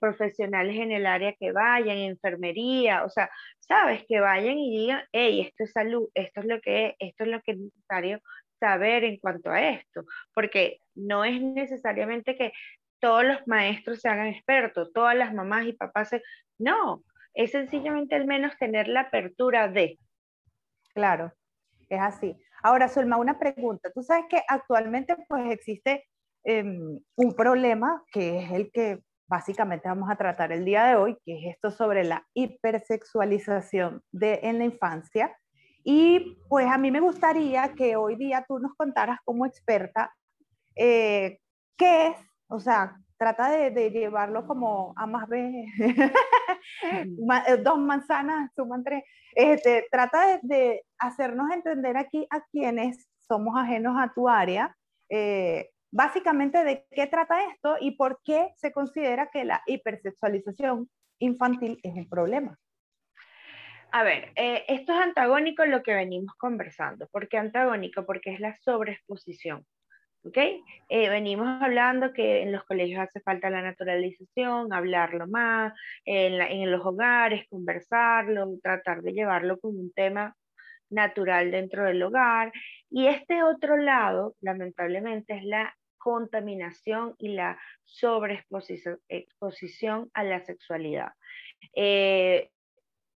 profesionales 0.00 0.76
en 0.76 0.90
el 0.90 1.06
área 1.06 1.32
que 1.34 1.52
vayan, 1.52 1.96
enfermería, 1.96 3.04
o 3.04 3.10
sea, 3.10 3.30
sabes, 3.60 4.04
que 4.08 4.20
vayan 4.20 4.58
y 4.58 4.76
digan, 4.76 5.04
hey, 5.12 5.42
esto 5.42 5.64
es 5.64 5.72
salud, 5.72 6.08
esto 6.14 6.40
es 6.40 6.46
lo 6.46 6.60
que 6.60 6.86
es, 6.86 6.94
esto 6.98 7.24
es 7.24 7.30
lo 7.30 7.40
que 7.42 7.52
es 7.52 7.58
necesario 7.58 8.20
saber 8.58 9.04
en 9.04 9.18
cuanto 9.18 9.50
a 9.50 9.60
esto, 9.60 10.04
porque 10.34 10.78
no 10.94 11.24
es 11.24 11.40
necesariamente 11.40 12.36
que 12.36 12.52
todos 12.98 13.24
los 13.24 13.46
maestros 13.46 14.00
se 14.00 14.08
hagan 14.08 14.28
expertos, 14.28 14.92
todas 14.92 15.16
las 15.16 15.34
mamás 15.34 15.66
y 15.66 15.72
papás 15.72 16.08
se... 16.08 16.22
No, 16.58 17.02
es 17.34 17.50
sencillamente 17.50 18.14
al 18.14 18.26
menos 18.26 18.56
tener 18.58 18.88
la 18.88 19.02
apertura 19.02 19.68
de. 19.68 19.98
Claro, 20.94 21.32
es 21.88 22.00
así. 22.00 22.36
Ahora, 22.62 22.88
Zulma, 22.88 23.16
una 23.16 23.38
pregunta. 23.38 23.90
Tú 23.92 24.02
sabes 24.02 24.26
que 24.28 24.42
actualmente 24.46 25.16
pues 25.28 25.50
existe 25.50 26.06
em, 26.44 27.00
un 27.16 27.34
problema 27.34 28.02
que 28.12 28.38
es 28.38 28.52
el 28.52 28.70
que 28.70 29.00
básicamente 29.26 29.88
vamos 29.88 30.10
a 30.10 30.16
tratar 30.16 30.52
el 30.52 30.64
día 30.64 30.84
de 30.84 30.96
hoy, 30.96 31.16
que 31.24 31.38
es 31.38 31.54
esto 31.54 31.70
sobre 31.70 32.04
la 32.04 32.24
hipersexualización 32.34 34.02
de, 34.12 34.40
en 34.42 34.58
la 34.58 34.64
infancia. 34.64 35.36
Y 35.84 36.38
pues 36.48 36.66
a 36.68 36.78
mí 36.78 36.90
me 36.90 37.00
gustaría 37.00 37.72
que 37.74 37.96
hoy 37.96 38.16
día 38.16 38.44
tú 38.46 38.58
nos 38.58 38.74
contaras 38.74 39.18
como 39.24 39.46
experta 39.46 40.14
eh, 40.76 41.40
qué 41.76 42.08
es, 42.08 42.16
o 42.48 42.60
sea, 42.60 42.96
trata 43.18 43.50
de, 43.50 43.90
llevarlo 43.90 44.46
como 44.46 44.92
a 44.96 45.06
más 45.06 45.28
veces, 45.28 45.66
eh, 46.82 47.56
dos 47.62 47.78
manzanas 47.78 48.50
suman 48.54 48.84
tres, 48.84 49.02
este, 49.34 49.86
trata 49.90 50.38
de, 50.42 50.84
hacernos 51.02 51.50
entender 51.50 51.96
aquí 51.96 52.26
a 52.30 52.40
quienes 52.50 53.08
somos 53.18 53.56
ajenos 53.56 53.96
a 53.98 54.12
tu 54.14 54.28
área, 54.28 54.76
eh, 55.08 55.70
básicamente 55.90 56.64
de 56.64 56.86
qué 56.90 57.06
trata 57.06 57.44
esto 57.50 57.76
y 57.80 57.92
por 57.92 58.20
qué 58.24 58.50
se 58.56 58.72
considera 58.72 59.28
que 59.30 59.44
la 59.44 59.62
hipersexualización 59.66 60.88
infantil 61.18 61.78
es 61.82 61.96
el 61.96 62.08
problema. 62.08 62.56
A 63.90 64.04
ver, 64.04 64.32
eh, 64.36 64.64
esto 64.68 64.92
es 64.92 65.00
antagónico 65.00 65.64
lo 65.66 65.82
que 65.82 65.94
venimos 65.94 66.34
conversando. 66.36 67.08
¿Por 67.08 67.28
qué 67.28 67.36
antagónico? 67.36 68.06
Porque 68.06 68.32
es 68.32 68.40
la 68.40 68.56
sobreexposición. 68.60 69.66
¿ok? 70.24 70.38
Eh, 70.88 71.08
venimos 71.10 71.46
hablando 71.62 72.12
que 72.12 72.42
en 72.42 72.52
los 72.52 72.64
colegios 72.64 73.00
hace 73.00 73.20
falta 73.20 73.50
la 73.50 73.60
naturalización, 73.60 74.72
hablarlo 74.72 75.26
más, 75.26 75.74
en, 76.04 76.40
en, 76.40 76.70
los 76.70 76.84
hogares, 76.86 77.46
conversarlo, 77.50 78.48
tratar 78.62 79.02
de 79.02 79.12
llevarlo 79.12 79.58
como 79.58 79.80
un 79.80 79.92
tema 79.92 80.34
natural 80.92 81.50
dentro 81.50 81.84
del 81.84 82.02
hogar. 82.02 82.52
Y 82.90 83.06
este 83.06 83.42
otro 83.42 83.76
lado, 83.76 84.34
lamentablemente, 84.40 85.34
es 85.34 85.44
la 85.44 85.74
contaminación 86.02 87.14
y 87.18 87.28
la 87.28 87.58
sobreexposición 87.84 90.10
a 90.14 90.24
la 90.24 90.44
sexualidad. 90.44 91.12
Eh, 91.74 92.50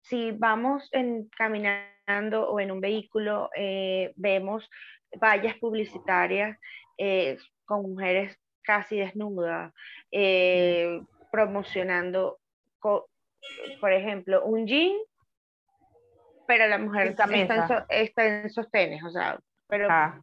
si 0.02 0.32
vamos 0.32 0.92
caminando 1.38 2.50
o 2.50 2.60
en 2.60 2.72
un 2.72 2.82
vehículo, 2.82 3.50
eh, 3.56 4.12
vemos 4.18 4.70
vallas 5.18 5.56
publicitarias 5.60 6.60
eh, 6.98 7.38
con 7.64 7.84
mujeres 7.84 8.38
casi 8.64 8.98
desnudas, 8.98 9.72
promocionando, 11.32 12.40
por 12.82 13.92
ejemplo, 13.92 14.44
un 14.44 14.68
jean, 14.68 14.98
pero 16.48 16.68
la 16.68 16.78
mujer 16.78 17.08
está 17.08 18.26
en, 18.26 18.50
sostenes, 18.50 19.04
o 19.04 19.10
sea, 19.10 19.40
pero 19.68 19.88
ah. 19.90 20.22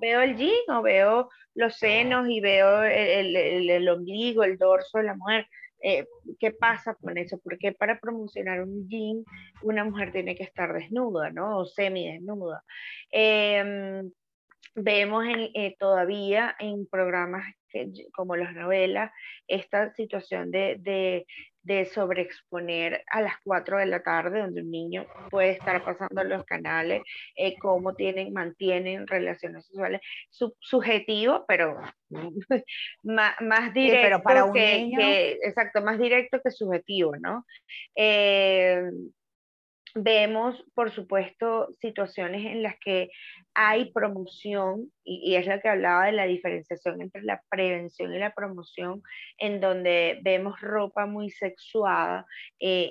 veo, 0.00 0.22
el 0.22 0.36
jean 0.36 0.76
o 0.76 0.82
veo 0.82 1.28
los 1.54 1.76
senos 1.76 2.28
y 2.28 2.40
veo 2.40 2.82
el, 2.82 3.36
el, 3.36 3.88
ombligo, 3.88 4.44
el 4.44 4.58
dorso 4.58 4.98
de 4.98 5.04
la 5.04 5.14
mujer. 5.14 5.46
Eh, 5.82 6.06
¿Qué 6.40 6.52
pasa 6.52 6.94
con 6.94 7.18
eso? 7.18 7.38
Porque 7.42 7.72
para 7.72 8.00
promocionar 8.00 8.62
un 8.62 8.88
jean, 8.88 9.24
una 9.62 9.84
mujer 9.84 10.12
tiene 10.12 10.34
que 10.34 10.44
estar 10.44 10.72
desnuda, 10.72 11.30
¿no? 11.30 11.58
O 11.58 11.66
semidesnuda. 11.66 12.64
Eh, 13.12 14.02
vemos 14.74 15.24
eh, 15.54 15.76
todavía 15.78 16.54
en 16.58 16.86
programas 16.86 17.44
como 18.14 18.36
las 18.36 18.54
novelas 18.54 19.10
esta 19.46 19.92
situación 19.94 20.50
de, 20.50 20.76
de, 20.78 21.26
de, 21.66 21.84
sobreexponer 21.86 23.02
a 23.10 23.20
las 23.20 23.34
4 23.44 23.78
de 23.78 23.86
la 23.86 24.02
tarde, 24.02 24.40
donde 24.40 24.62
un 24.62 24.70
niño 24.70 25.06
puede 25.30 25.50
estar 25.50 25.84
pasando 25.84 26.24
los 26.24 26.44
canales, 26.44 27.02
eh, 27.36 27.56
cómo 27.58 27.94
tienen, 27.94 28.32
mantienen 28.32 29.06
relaciones 29.06 29.66
sexuales, 29.66 30.00
subjetivo, 30.60 31.44
pero 31.46 31.80
más, 33.02 33.34
más 33.40 33.74
directo 33.74 34.22
para 34.22 34.50
que, 34.52 35.38
exacto, 35.42 35.82
más 35.82 35.98
directo 35.98 36.40
que 36.42 36.50
subjetivo, 36.50 37.16
¿no? 37.16 37.44
Eh, 37.94 38.82
vemos, 39.96 40.62
por 40.74 40.90
supuesto, 40.90 41.68
situaciones 41.80 42.44
en 42.44 42.62
las 42.62 42.76
que 42.78 43.10
hay 43.54 43.90
promoción, 43.92 44.92
y, 45.02 45.34
es 45.36 45.46
lo 45.46 45.58
que 45.60 45.68
hablaba 45.70 46.04
de 46.04 46.12
la 46.12 46.26
diferenciación 46.26 47.00
entre 47.00 47.22
la 47.22 47.42
prevención 47.48 48.12
y 48.14 48.18
la 48.18 48.34
promoción, 48.34 49.02
en 49.38 49.60
donde 49.60 50.20
vemos 50.22 50.60
ropa 50.60 51.06
muy 51.06 51.30
sexuada 51.30 52.26
eh, 52.60 52.90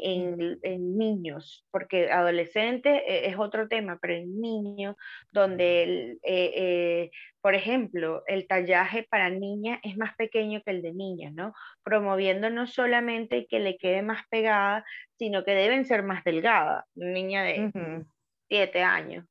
en, 0.64 0.98
niños, 0.98 1.68
porque 1.70 2.12
adolescentes 2.12 3.04
eh, 3.06 3.28
es 3.28 3.38
otro 3.38 3.68
tema, 3.68 4.00
pero 4.02 4.16
en 4.16 4.42
niños, 4.42 4.96
donde, 5.32 6.18
eh, 6.24 7.12
por 7.46 7.54
ejemplo, 7.54 8.24
el 8.26 8.48
tallaje 8.48 9.06
para 9.08 9.30
niña 9.30 9.80
es 9.84 9.98
más 9.98 10.16
pequeño 10.16 10.64
que 10.66 10.72
el 10.72 10.82
de 10.82 10.94
niña, 10.94 11.30
¿no? 11.30 11.54
Promoviendo 11.84 12.50
no 12.50 12.66
solamente 12.66 13.46
que 13.46 13.60
le 13.60 13.78
quede 13.78 14.02
más 14.02 14.24
pegada, 14.32 14.84
sino 15.20 15.44
que 15.44 15.52
deben 15.52 15.86
ser 15.86 16.02
más 16.02 16.24
delgadas, 16.24 16.86
niña 16.96 17.44
de 17.44 18.04
siete 18.50 18.82
años. 18.82 19.28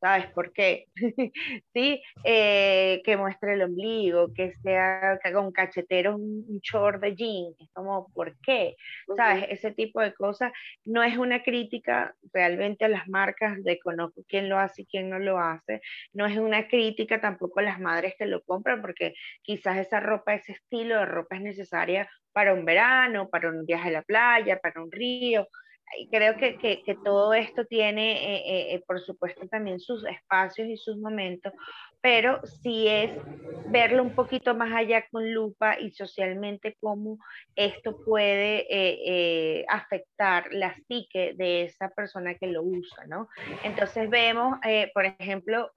¿Sabes 0.00 0.26
por 0.32 0.52
qué? 0.52 0.86
sí, 1.74 2.02
eh, 2.24 3.00
que 3.04 3.16
muestre 3.16 3.54
el 3.54 3.62
ombligo, 3.62 4.32
que 4.34 4.52
sea 4.62 5.18
con 5.32 5.52
cacheteros 5.52 6.16
un, 6.16 6.44
un 6.48 6.60
short 6.60 7.00
de 7.00 7.14
jeans, 7.14 7.56
es 7.60 7.68
como, 7.72 8.08
¿por 8.12 8.36
qué? 8.40 8.76
¿Sabes? 9.16 9.46
Ese 9.50 9.72
tipo 9.72 10.00
de 10.00 10.14
cosas 10.14 10.52
no 10.84 11.02
es 11.02 11.16
una 11.18 11.42
crítica 11.42 12.14
realmente 12.32 12.84
a 12.84 12.88
las 12.88 13.08
marcas 13.08 13.62
de 13.62 13.78
conozco 13.78 14.22
quién 14.28 14.48
lo 14.48 14.58
hace 14.58 14.82
y 14.82 14.86
quién 14.86 15.08
no 15.10 15.18
lo 15.18 15.38
hace, 15.38 15.80
no 16.12 16.26
es 16.26 16.38
una 16.38 16.68
crítica 16.68 17.20
tampoco 17.20 17.60
a 17.60 17.64
las 17.64 17.80
madres 17.80 18.14
que 18.18 18.26
lo 18.26 18.42
compran, 18.42 18.80
porque 18.80 19.14
quizás 19.42 19.78
esa 19.78 20.00
ropa, 20.00 20.34
ese 20.34 20.52
estilo 20.52 20.96
de 20.96 21.06
ropa 21.06 21.36
es 21.36 21.42
necesaria 21.42 22.08
para 22.32 22.54
un 22.54 22.64
verano, 22.64 23.28
para 23.28 23.50
un 23.50 23.66
viaje 23.66 23.88
a 23.88 23.92
la 23.92 24.02
playa, 24.02 24.58
para 24.60 24.82
un 24.82 24.92
río, 24.92 25.48
creo 26.10 26.36
que, 26.36 26.56
que, 26.58 26.82
que, 26.82 26.94
todo 26.94 27.32
esto 27.34 27.64
tiene, 27.64 28.12
eh, 28.12 28.42
eh, 28.46 28.74
eh, 28.74 28.84
por 28.86 29.00
supuesto, 29.00 29.46
también 29.48 29.80
sus 29.80 30.04
espacios 30.06 30.68
y 30.68 30.76
sus 30.76 30.96
momentos, 30.98 31.52
pero 32.00 32.40
sí 32.44 32.86
es 32.88 33.10
verlo 33.70 34.02
un 34.02 34.14
poquito 34.14 34.54
más 34.54 34.72
allá 34.72 35.04
con 35.10 35.32
lupa 35.32 35.78
y 35.78 35.90
socialmente 35.90 36.76
cómo 36.80 37.18
esto 37.56 37.98
puede 38.04 39.64
afectar 39.68 40.46
la 40.52 40.74
psique 40.74 41.34
de 41.36 41.64
esa 41.64 41.88
persona 41.90 42.34
que 42.36 42.46
lo 42.46 42.62
usa, 42.62 43.04
¿no? 43.06 43.28
Entonces 43.64 44.08
vemos, 44.08 44.58
por 44.94 45.06
ejemplo, 45.06 45.70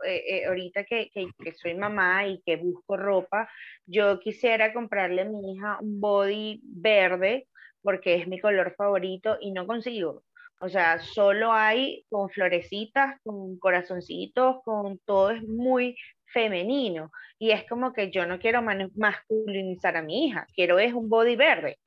ahorita 0.47 0.83
que, 0.83 1.09
que, 1.09 1.27
que 1.43 1.53
soy 1.53 1.73
mamá 1.73 2.27
y 2.27 2.41
que 2.45 2.57
busco 2.57 2.97
ropa, 2.97 3.49
yo 3.85 4.19
quisiera 4.19 4.73
comprarle 4.73 5.23
a 5.23 5.25
mi 5.25 5.53
hija 5.53 5.79
un 5.81 5.99
body 5.99 6.61
verde, 6.63 7.47
porque 7.81 8.15
es 8.15 8.27
mi 8.27 8.39
color 8.39 8.73
favorito 8.75 9.37
y 9.39 9.51
no 9.51 9.67
consigo. 9.67 10.23
O 10.59 10.69
sea, 10.69 10.99
solo 10.99 11.51
hay 11.51 12.05
con 12.09 12.29
florecitas, 12.29 13.19
con 13.23 13.57
corazoncitos, 13.57 14.57
con 14.63 14.99
todo 14.99 15.31
es 15.31 15.41
muy 15.43 15.97
femenino. 16.25 17.11
Y 17.39 17.49
es 17.49 17.67
como 17.67 17.93
que 17.93 18.11
yo 18.11 18.27
no 18.27 18.39
quiero 18.39 18.61
masculinizar 18.61 19.97
a 19.97 20.03
mi 20.03 20.27
hija, 20.27 20.45
quiero 20.55 20.77
es 20.77 20.93
un 20.93 21.09
body 21.09 21.35
verde. 21.35 21.79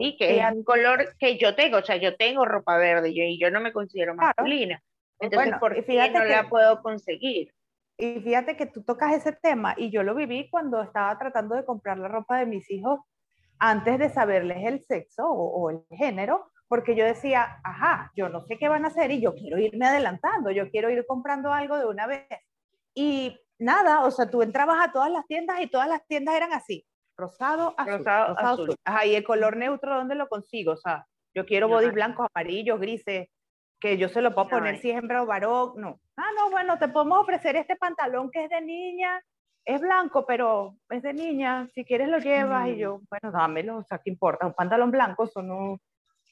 y 0.00 0.16
Que 0.16 0.40
es 0.40 0.52
un 0.52 0.64
color 0.64 1.14
que 1.18 1.38
yo 1.38 1.54
tengo, 1.54 1.78
o 1.78 1.82
sea, 1.82 1.96
yo 1.96 2.16
tengo 2.16 2.44
ropa 2.44 2.76
verde 2.78 3.10
y 3.10 3.38
yo 3.38 3.50
no 3.52 3.60
me 3.60 3.72
considero 3.72 4.16
masculina. 4.16 4.82
Entonces, 5.20 5.54
¿por 5.60 5.84
qué 5.84 6.10
no 6.10 6.24
la 6.24 6.48
puedo 6.48 6.82
conseguir? 6.82 7.52
Y 7.96 8.20
fíjate 8.20 8.56
que 8.56 8.66
tú 8.66 8.82
tocas 8.82 9.14
ese 9.14 9.32
tema 9.32 9.74
y 9.76 9.90
yo 9.90 10.02
lo 10.02 10.14
viví 10.14 10.50
cuando 10.50 10.82
estaba 10.82 11.16
tratando 11.16 11.54
de 11.54 11.64
comprar 11.64 11.98
la 11.98 12.08
ropa 12.08 12.38
de 12.38 12.46
mis 12.46 12.70
hijos 12.70 13.00
antes 13.58 13.98
de 13.98 14.10
saberles 14.10 14.64
el 14.64 14.84
sexo 14.84 15.28
o, 15.28 15.70
el 15.70 15.82
género, 15.90 16.50
porque 16.68 16.96
yo 16.96 17.04
decía, 17.04 17.60
ajá, 17.62 18.10
yo 18.16 18.28
no 18.28 18.42
sé 18.42 18.58
qué 18.58 18.68
van 18.68 18.84
a 18.84 18.88
hacer 18.88 19.10
y 19.10 19.20
yo 19.20 19.34
quiero 19.34 19.58
irme 19.58 19.86
adelantando, 19.86 20.50
yo 20.50 20.70
quiero 20.70 20.90
ir 20.90 21.04
comprando 21.06 21.52
algo 21.52 21.78
de 21.78 21.86
una 21.86 22.06
vez. 22.06 22.26
Y 22.94 23.38
nada, 23.58 24.04
o 24.04 24.10
sea, 24.10 24.30
tú 24.30 24.42
entrabas 24.42 24.78
a 24.86 24.92
todas 24.92 25.10
las 25.10 25.26
tiendas 25.26 25.60
y 25.60 25.68
todas 25.68 25.88
las 25.88 26.06
tiendas 26.06 26.34
eran 26.34 26.52
así, 26.52 26.84
rosado, 27.16 27.74
azul, 27.76 27.98
rosado, 27.98 28.38
azul. 28.38 28.74
Ajá, 28.84 29.06
y 29.06 29.14
el 29.14 29.24
color 29.24 29.56
neutro, 29.56 29.94
¿dónde 29.94 30.14
lo 30.14 30.28
consigo? 30.28 30.72
O 30.72 30.76
sea, 30.76 31.06
yo 31.34 31.46
quiero 31.46 31.68
body 31.68 31.90
blancos, 31.90 32.26
amarillos, 32.34 32.80
grises, 32.80 33.28
que 33.78 33.98
yo 33.98 34.08
se 34.08 34.22
lo 34.22 34.34
puedo 34.34 34.48
poner 34.48 34.78
siempre 34.78 35.18
o 35.18 35.26
varón, 35.26 35.74
no. 35.76 36.00
Ah, 36.16 36.30
no, 36.36 36.50
bueno, 36.50 36.78
te 36.78 36.88
podemos 36.88 37.20
ofrecer 37.20 37.56
este 37.56 37.76
pantalón 37.76 38.30
que 38.30 38.44
es 38.44 38.50
de 38.50 38.60
niña, 38.62 39.20
es 39.66 39.80
blanco, 39.80 40.24
pero 40.24 40.76
es 40.88 41.02
de 41.02 41.12
niña, 41.12 41.68
si 41.74 41.84
quieres 41.84 42.08
lo 42.08 42.18
llevas, 42.18 42.68
y 42.68 42.76
yo, 42.76 43.00
bueno, 43.10 43.36
dámelo, 43.36 43.78
o 43.78 43.84
sea, 43.84 43.98
¿qué 43.98 44.10
importa? 44.10 44.46
Un 44.46 44.54
pantalón 44.54 44.92
blanco, 44.92 45.24
eso 45.24 45.42
no, 45.42 45.80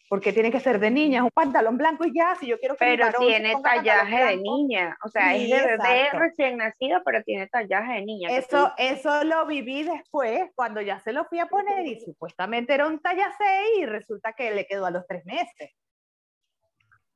porque 0.08 0.32
tiene 0.32 0.52
que 0.52 0.60
ser 0.60 0.78
de 0.78 0.92
niña, 0.92 1.18
es 1.18 1.24
un 1.24 1.30
pantalón 1.34 1.76
blanco 1.76 2.04
y 2.06 2.14
ya, 2.16 2.36
si 2.36 2.46
yo 2.46 2.58
quiero 2.60 2.76
que 2.76 2.84
Pero 2.84 3.08
tiene 3.18 3.52
tallaje 3.60 4.24
de 4.24 4.36
niña, 4.36 4.96
o 5.04 5.08
sea, 5.08 5.34
es 5.34 5.50
de 5.50 5.66
bebé 5.66 6.10
recién 6.12 6.58
nacido, 6.58 7.02
pero 7.04 7.24
tiene 7.24 7.48
tallaje 7.48 7.94
de 7.94 8.04
niña. 8.04 8.28
Eso, 8.30 8.72
eso 8.78 9.24
lo 9.24 9.44
viví 9.46 9.82
después, 9.82 10.50
cuando 10.54 10.80
ya 10.80 11.00
se 11.00 11.12
lo 11.12 11.24
fui 11.24 11.40
a 11.40 11.46
poner 11.46 11.84
y 11.86 11.98
supuestamente 12.00 12.72
era 12.72 12.86
un 12.86 13.00
talla 13.00 13.34
6 13.36 13.78
y 13.80 13.86
resulta 13.86 14.32
que 14.32 14.52
le 14.52 14.64
quedó 14.66 14.86
a 14.86 14.92
los 14.92 15.04
tres 15.08 15.26
meses. 15.26 15.72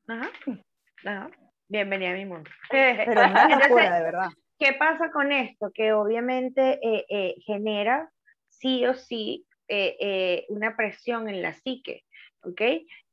Ajá, 0.08 0.30
ajá. 1.04 1.30
Bienvenida 1.68 2.10
a 2.10 2.14
mi 2.14 2.24
mundo. 2.24 2.50
Pero 2.70 3.20
una 3.20 3.48
locura, 3.68 3.98
de 3.98 4.02
verdad. 4.02 4.30
¿Qué 4.58 4.72
pasa 4.72 5.10
con 5.10 5.32
esto? 5.32 5.70
Que 5.72 5.92
obviamente 5.92 6.78
eh, 6.82 7.04
eh, 7.08 7.34
genera 7.44 8.10
sí 8.48 8.84
o 8.86 8.94
sí 8.94 9.46
eh, 9.68 10.46
una 10.48 10.76
presión 10.76 11.28
en 11.28 11.42
la 11.42 11.52
psique 11.52 12.04
¿ok? 12.42 12.62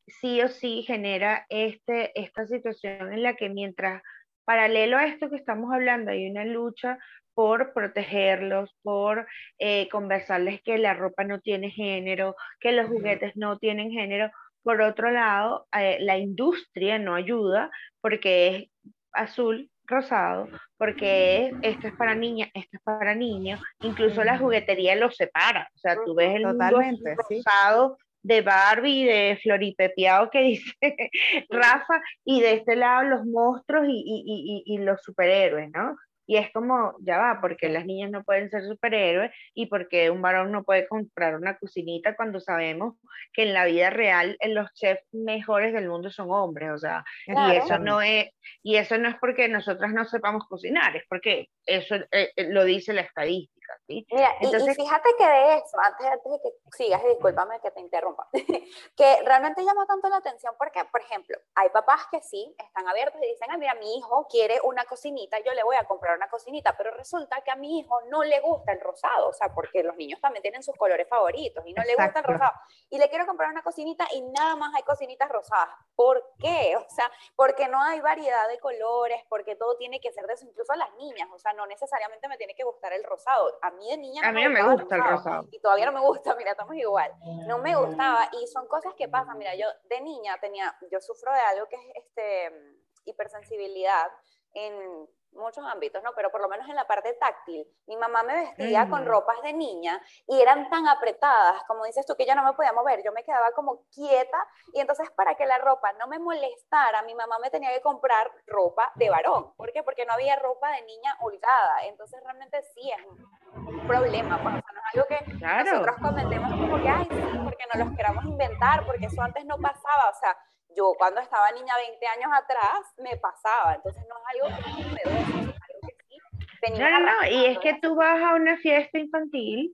Sí 0.08 0.42
o 0.42 0.48
sí 0.48 0.84
genera 0.84 1.46
este, 1.50 2.20
esta 2.20 2.46
situación 2.46 3.14
en 3.14 3.24
la 3.24 3.36
que 3.36 3.50
mientras, 3.50 4.02
paralelo 4.46 4.98
a 4.98 5.06
esto 5.06 5.30
que 5.30 5.38
estamos 5.38 5.74
hablando, 5.74 6.12
hay 6.12 6.30
una 6.30 6.46
lucha 6.46 7.00
por 7.34 7.74
protegerlos, 7.74 8.76
por 8.82 9.28
eh, 9.60 9.90
conversarles 9.90 10.62
que 10.62 10.78
la 10.78 10.94
ropa 10.94 11.24
no 11.24 11.42
tiene 11.42 11.70
género, 11.70 12.36
que 12.60 12.72
los 12.72 12.88
juguetes 12.88 13.36
no 13.36 13.58
tienen 13.58 13.92
género. 13.92 14.32
Por 14.64 14.82
otro 14.82 15.12
lado, 15.12 15.68
eh, 15.78 15.98
la 16.00 16.18
industria 16.18 16.98
no 16.98 17.16
ayuda 17.16 17.70
porque 18.02 18.56
es 18.56 18.70
azul, 19.12 19.70
rosado, 19.88 20.48
porque 20.78 21.52
esto 21.62 21.88
es 21.88 21.96
para 21.96 22.16
niñas, 22.16 22.50
esto 22.54 22.78
es 22.78 22.84
para 22.84 23.16
niños, 23.16 23.62
incluso 23.82 24.24
la 24.24 24.38
juguetería 24.38 24.96
los 24.96 25.16
separa, 25.16 25.70
o 25.74 25.78
sea, 25.78 25.96
tú 26.06 26.16
ves 26.16 26.36
el 26.36 26.44
Totalmente, 26.44 27.16
rosado 27.16 27.98
de 28.24 28.42
Barbie, 28.42 29.06
de 29.06 29.40
Floripepiao 29.42 30.30
que 30.32 30.42
dice 30.42 30.74
Rafa, 31.50 32.02
y 32.24 32.42
de 32.42 32.54
este 32.54 32.76
lado 32.76 33.04
los 33.04 33.26
monstruos 33.26 33.86
y, 33.88 33.92
y, 33.92 34.64
y, 34.66 34.74
y, 34.74 34.78
los 34.80 35.02
superhéroes, 35.04 35.70
¿no? 35.72 35.96
Y 36.28 36.38
es 36.38 36.52
como, 36.52 36.96
ya 37.02 37.18
va, 37.18 37.40
porque 37.42 37.70
las 37.70 37.86
niñas 37.86 38.12
no 38.12 38.24
pueden 38.24 38.50
ser 38.50 38.64
superhéroes 38.64 39.32
y 39.54 39.68
porque 39.68 40.10
un 40.10 40.22
varón 40.22 40.52
no 40.52 40.64
puede 40.64 40.88
comprar 40.88 41.36
una 41.36 41.58
cocinita 41.58 42.16
cuando 42.16 42.40
sabemos 42.40 42.96
que 43.34 43.44
en 43.44 43.54
la 43.54 43.66
vida 43.66 43.90
real 43.90 44.38
los 44.48 44.74
chefs 44.74 45.04
mejores 45.12 45.74
del 45.74 45.90
mundo 45.90 46.10
son 46.10 46.32
hombres, 46.32 46.72
o 46.72 46.78
sea, 46.78 47.04
y 47.28 47.56
eso 47.56 47.80
no 47.80 48.02
es 48.02 48.30
y 48.64 48.76
eso 48.78 48.98
no 48.98 49.10
es 49.10 49.16
porque 49.20 49.48
nosotras 49.48 49.92
no 49.94 50.06
sepamos 50.06 50.46
cocinar, 50.48 50.96
es 50.96 51.04
porque 51.10 51.50
eso 51.66 51.96
eh, 51.96 52.32
eh, 52.36 52.48
lo 52.50 52.64
dice 52.64 52.94
la 52.94 53.02
estadística. 53.02 53.65
Mira, 53.88 54.36
Entonces, 54.40 54.78
y, 54.78 54.82
fíjate 54.82 55.10
que 55.18 55.28
de 55.28 55.56
eso, 55.56 55.78
antes, 55.80 56.08
antes 56.08 56.32
de 56.32 56.40
que 56.42 56.50
sigas, 56.72 57.04
y 57.04 57.08
discúlpame 57.10 57.60
que 57.60 57.72
te 57.72 57.80
interrumpa, 57.80 58.28
que 58.98 59.22
realmente 59.24 59.64
llama 59.64 59.86
tanto 59.86 60.10
la 60.10 60.18
atención 60.18 60.56
porque, 60.58 60.84
por 60.86 61.02
ejemplo, 61.02 61.38
hay 61.56 61.70
papás 61.70 62.08
que 62.12 62.22
sí 62.22 62.56
están 62.58 62.88
abiertos 62.88 63.22
y 63.22 63.28
dicen, 63.28 63.50
ah, 63.52 63.58
mira, 63.58 63.76
mi 63.76 63.98
hijo 63.98 64.28
quiere 64.28 64.60
una 64.64 64.86
cocinita, 64.86 65.40
yo 65.40 65.54
le 65.54 65.64
voy 65.64 65.76
a 65.76 65.86
comprar 65.86 66.18
una 66.18 66.30
cocinita, 66.30 66.76
pero 66.78 66.92
resulta 66.92 67.42
que 67.42 67.52
a 67.52 67.56
mi 67.56 67.80
hijo 67.80 68.00
no 68.10 68.24
le 68.24 68.40
gusta 68.42 68.72
el 68.72 68.82
rosado, 68.82 69.30
o 69.30 69.34
sea, 69.34 69.54
porque 69.54 69.84
los 69.84 69.96
niños 69.96 70.20
también 70.22 70.42
tienen 70.42 70.64
sus 70.64 70.76
colores 70.76 71.08
favoritos 71.08 71.64
y 71.66 71.74
no 71.74 71.84
le 71.84 71.96
gusta 71.96 72.20
el 72.20 72.26
rosado. 72.26 72.54
Y 72.90 72.98
le 72.98 73.10
quiero 73.10 73.26
comprar 73.26 73.50
una 73.50 73.64
cocinita 73.64 74.08
y 74.14 74.22
nada 74.22 74.56
más 74.56 74.74
hay 74.76 74.84
cocinitas 74.84 75.30
rosadas. 75.30 75.70
¿Por 75.96 76.24
qué? 76.40 76.76
O 76.78 76.90
sea, 76.90 77.12
porque 77.36 77.68
no 77.68 77.82
hay 77.82 78.00
variedad 78.00 78.48
de 78.48 78.60
colores, 78.60 79.22
porque 79.30 79.56
todo 79.56 79.78
tiene 79.78 80.00
que 80.00 80.12
ser 80.12 80.26
de 80.28 80.34
eso, 80.34 80.46
incluso 80.46 80.74
a 80.74 80.78
las 80.78 80.94
niñas, 80.96 81.30
o 81.32 81.40
sea, 81.40 81.54
no 81.54 81.66
necesariamente 81.66 82.28
me 82.28 82.38
tiene 82.38 82.56
que 82.56 82.64
gustar 82.64 82.94
el 82.94 83.04
rosado. 83.04 83.55
A 83.62 83.72
mí 83.72 83.90
de 83.90 83.98
niña 83.98 84.22
a 84.28 84.32
mí 84.32 84.44
no 84.44 84.50
me 84.50 84.64
gusta 84.64 84.96
el 84.96 85.04
rosado. 85.04 85.48
Y 85.52 85.60
todavía 85.60 85.86
no 85.86 85.92
me 85.92 86.02
gusta, 86.02 86.36
mira, 86.36 86.52
estamos 86.52 86.76
igual. 86.76 87.12
No 87.48 87.58
me 87.60 87.76
gustaba 87.76 88.30
y 88.32 88.48
son 88.48 88.68
cosas 88.68 88.94
que 88.96 89.08
pasan, 89.08 89.38
mira, 89.38 89.56
yo 89.56 89.68
de 89.86 90.02
niña 90.02 90.38
tenía, 90.40 90.76
yo 90.92 91.00
sufro 91.00 91.32
de 91.34 91.40
algo 91.40 91.68
que 91.68 91.76
es 91.76 91.96
este 91.96 92.80
hipersensibilidad 93.06 94.08
en 94.56 95.08
muchos 95.36 95.66
ámbitos, 95.66 96.02
¿no? 96.04 96.14
Pero 96.16 96.32
por 96.32 96.42
lo 96.42 96.50
menos 96.50 96.68
en 96.70 96.76
la 96.76 96.88
parte 96.88 97.14
táctil, 97.14 97.68
mi 97.88 97.98
mamá 97.98 98.24
me 98.24 98.36
vestía 98.36 98.90
con 98.90 99.04
mm. 99.04 99.08
ropas 99.08 99.42
de 99.44 99.54
niña 99.54 100.02
y 100.28 100.40
eran 100.42 100.70
tan 100.70 100.88
apretadas, 100.88 101.64
como 101.68 101.86
dices 101.86 102.06
tú, 102.06 102.16
que 102.16 102.26
ya 102.26 102.36
no 102.36 102.44
me 102.44 102.54
podía 102.54 102.74
mover, 102.74 103.04
yo 103.04 103.12
me 103.12 103.24
quedaba 103.24 103.52
como 103.52 103.86
quieta 103.94 104.48
y 104.74 104.80
entonces 104.80 105.10
para 105.12 105.36
que 105.36 105.46
la 105.46 105.58
ropa 105.58 105.92
no 105.94 106.08
me 106.08 106.20
molestara, 106.20 107.04
mi 107.04 107.16
mamá 107.16 107.38
me 107.40 107.50
tenía 107.50 107.72
que 107.74 107.82
comprar 107.82 108.32
ropa 108.48 108.92
de 108.96 109.10
varón. 109.10 109.54
¿Por 109.56 109.72
qué? 109.72 109.84
Porque 109.84 110.06
no 110.06 110.14
había 110.14 110.36
ropa 110.38 110.72
de 110.72 110.82
niña 110.84 111.18
holgada, 111.20 111.86
entonces 111.86 112.22
realmente 112.24 112.62
sí 112.74 112.92
es 112.92 113.06
un 113.06 113.88
problema, 113.88 114.42
pues, 114.42 114.56
o 114.56 114.60
sea, 114.60 114.74
no 114.74 114.80
es 114.80 114.94
algo 114.94 115.06
que 115.08 115.66
nosotros 115.72 115.96
comentemos 116.02 116.50
como 116.52 116.82
que, 116.82 116.90
ay, 116.90 117.08
sí, 117.10 117.40
porque 117.44 117.64
no 117.74 117.86
los 117.86 117.96
queramos 117.98 118.26
inventar, 118.26 118.86
porque 118.86 119.06
eso 119.06 119.22
antes 119.22 119.46
no 119.46 119.58
pasaba, 119.58 120.10
o 120.10 120.20
sea, 120.20 120.38
yo 120.76 120.94
cuando 120.98 121.22
estaba 121.22 121.52
niña 121.52 121.74
20 121.90 122.08
años 122.08 122.32
atrás 122.34 122.94
me 122.98 123.18
pasaba, 123.18 123.76
entonces 123.76 124.04
no 124.08 124.16
es 124.18 124.24
algo 124.34 124.58
que 124.58 124.82
es 124.82 125.08
algo 125.08 125.82
que 125.82 125.96
sí 126.10 126.58
tenía 126.62 126.90
No, 126.90 127.00
no, 127.00 127.06
no, 127.06 127.28
y 127.30 127.46
es 127.46 127.60
que 127.60 127.76
tú 127.82 127.96
vas 127.96 128.22
a 128.22 128.36
una 128.36 128.58
fiesta 128.58 129.00
infantil, 129.00 129.74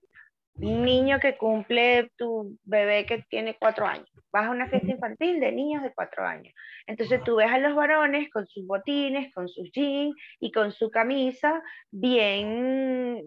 un 0.56 0.84
niño 0.84 1.20
que 1.20 1.38
cumple 1.38 2.12
tu 2.18 2.58
bebé 2.64 3.06
que 3.06 3.24
tiene 3.30 3.58
cuatro 3.60 3.86
años, 3.86 4.10
vas 4.32 4.48
a 4.48 4.52
una 4.52 4.68
fiesta 4.68 4.92
infantil 4.92 5.40
de 5.40 5.52
niños 5.52 5.84
de 5.84 5.94
cuatro 5.94 6.26
años, 6.26 6.54
entonces 6.88 7.24
tú 7.24 7.38
ves 7.38 7.52
a 7.52 7.58
los 7.58 7.76
varones 7.76 8.30
con 8.30 8.48
sus 8.48 8.66
botines, 8.68 9.34
con 9.34 9.48
sus 9.48 9.72
jeans 9.72 10.16
y 10.40 10.52
con 10.52 10.72
su 10.72 10.90
camisa 10.90 11.62
bien 11.90 13.24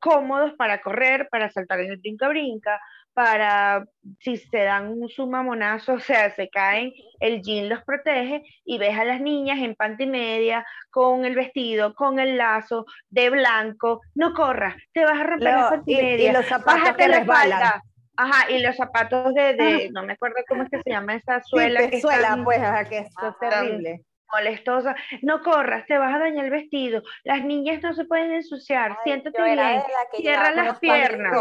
cómodos 0.00 0.52
para 0.54 0.80
correr, 0.80 1.28
para 1.30 1.50
saltar 1.50 1.80
en 1.80 1.90
el 1.90 1.98
brinca-brinca, 1.98 2.80
para 3.18 3.84
si 4.20 4.36
se 4.36 4.58
dan 4.58 4.90
un 4.92 5.08
sumamonazo, 5.08 5.94
o 5.94 5.98
sea, 5.98 6.32
se 6.36 6.48
caen, 6.48 6.92
el 7.18 7.42
jean 7.42 7.68
los 7.68 7.82
protege 7.82 8.44
y 8.64 8.78
ves 8.78 8.96
a 8.96 9.04
las 9.04 9.20
niñas 9.20 9.58
en 9.58 9.74
panty 9.74 10.06
media, 10.06 10.64
con 10.88 11.24
el 11.24 11.34
vestido, 11.34 11.94
con 11.94 12.20
el 12.20 12.36
lazo, 12.38 12.86
de 13.10 13.30
blanco, 13.30 14.02
no 14.14 14.34
corras, 14.34 14.76
te 14.92 15.04
vas 15.04 15.18
a 15.18 15.24
romper 15.24 15.52
la 15.52 15.68
panty 15.68 15.96
media, 15.96 16.30
y 16.30 16.32
los 16.32 16.46
zapatos 16.46 16.96
que 16.96 17.08
la 17.08 17.18
espalda. 17.18 17.82
Ajá, 18.16 18.50
y 18.52 18.60
los 18.60 18.76
zapatos 18.76 19.34
de, 19.34 19.54
de, 19.54 19.90
no 19.90 20.04
me 20.04 20.12
acuerdo 20.12 20.36
cómo 20.48 20.62
es 20.62 20.68
que 20.70 20.80
se 20.82 20.90
llama 20.90 21.14
esa 21.14 21.40
suela. 21.42 21.80
Sí, 21.82 21.90
que 21.90 22.00
suela, 22.00 22.38
pues, 22.44 22.58
ajá, 22.60 22.88
que 22.88 22.98
es 22.98 23.08
terrible 23.40 24.04
molestosa, 24.30 24.94
no 25.22 25.42
corras, 25.42 25.86
te 25.86 25.96
vas 25.96 26.14
a 26.14 26.18
dañar 26.18 26.44
el 26.44 26.50
vestido, 26.50 27.02
las 27.24 27.42
niñas 27.44 27.82
no 27.82 27.94
se 27.94 28.04
pueden 28.04 28.30
ensuciar, 28.32 28.98
siéntate 29.02 29.42
bien, 29.42 29.82
cierra 30.14 30.50
las 30.50 30.78
piernas. 30.78 31.32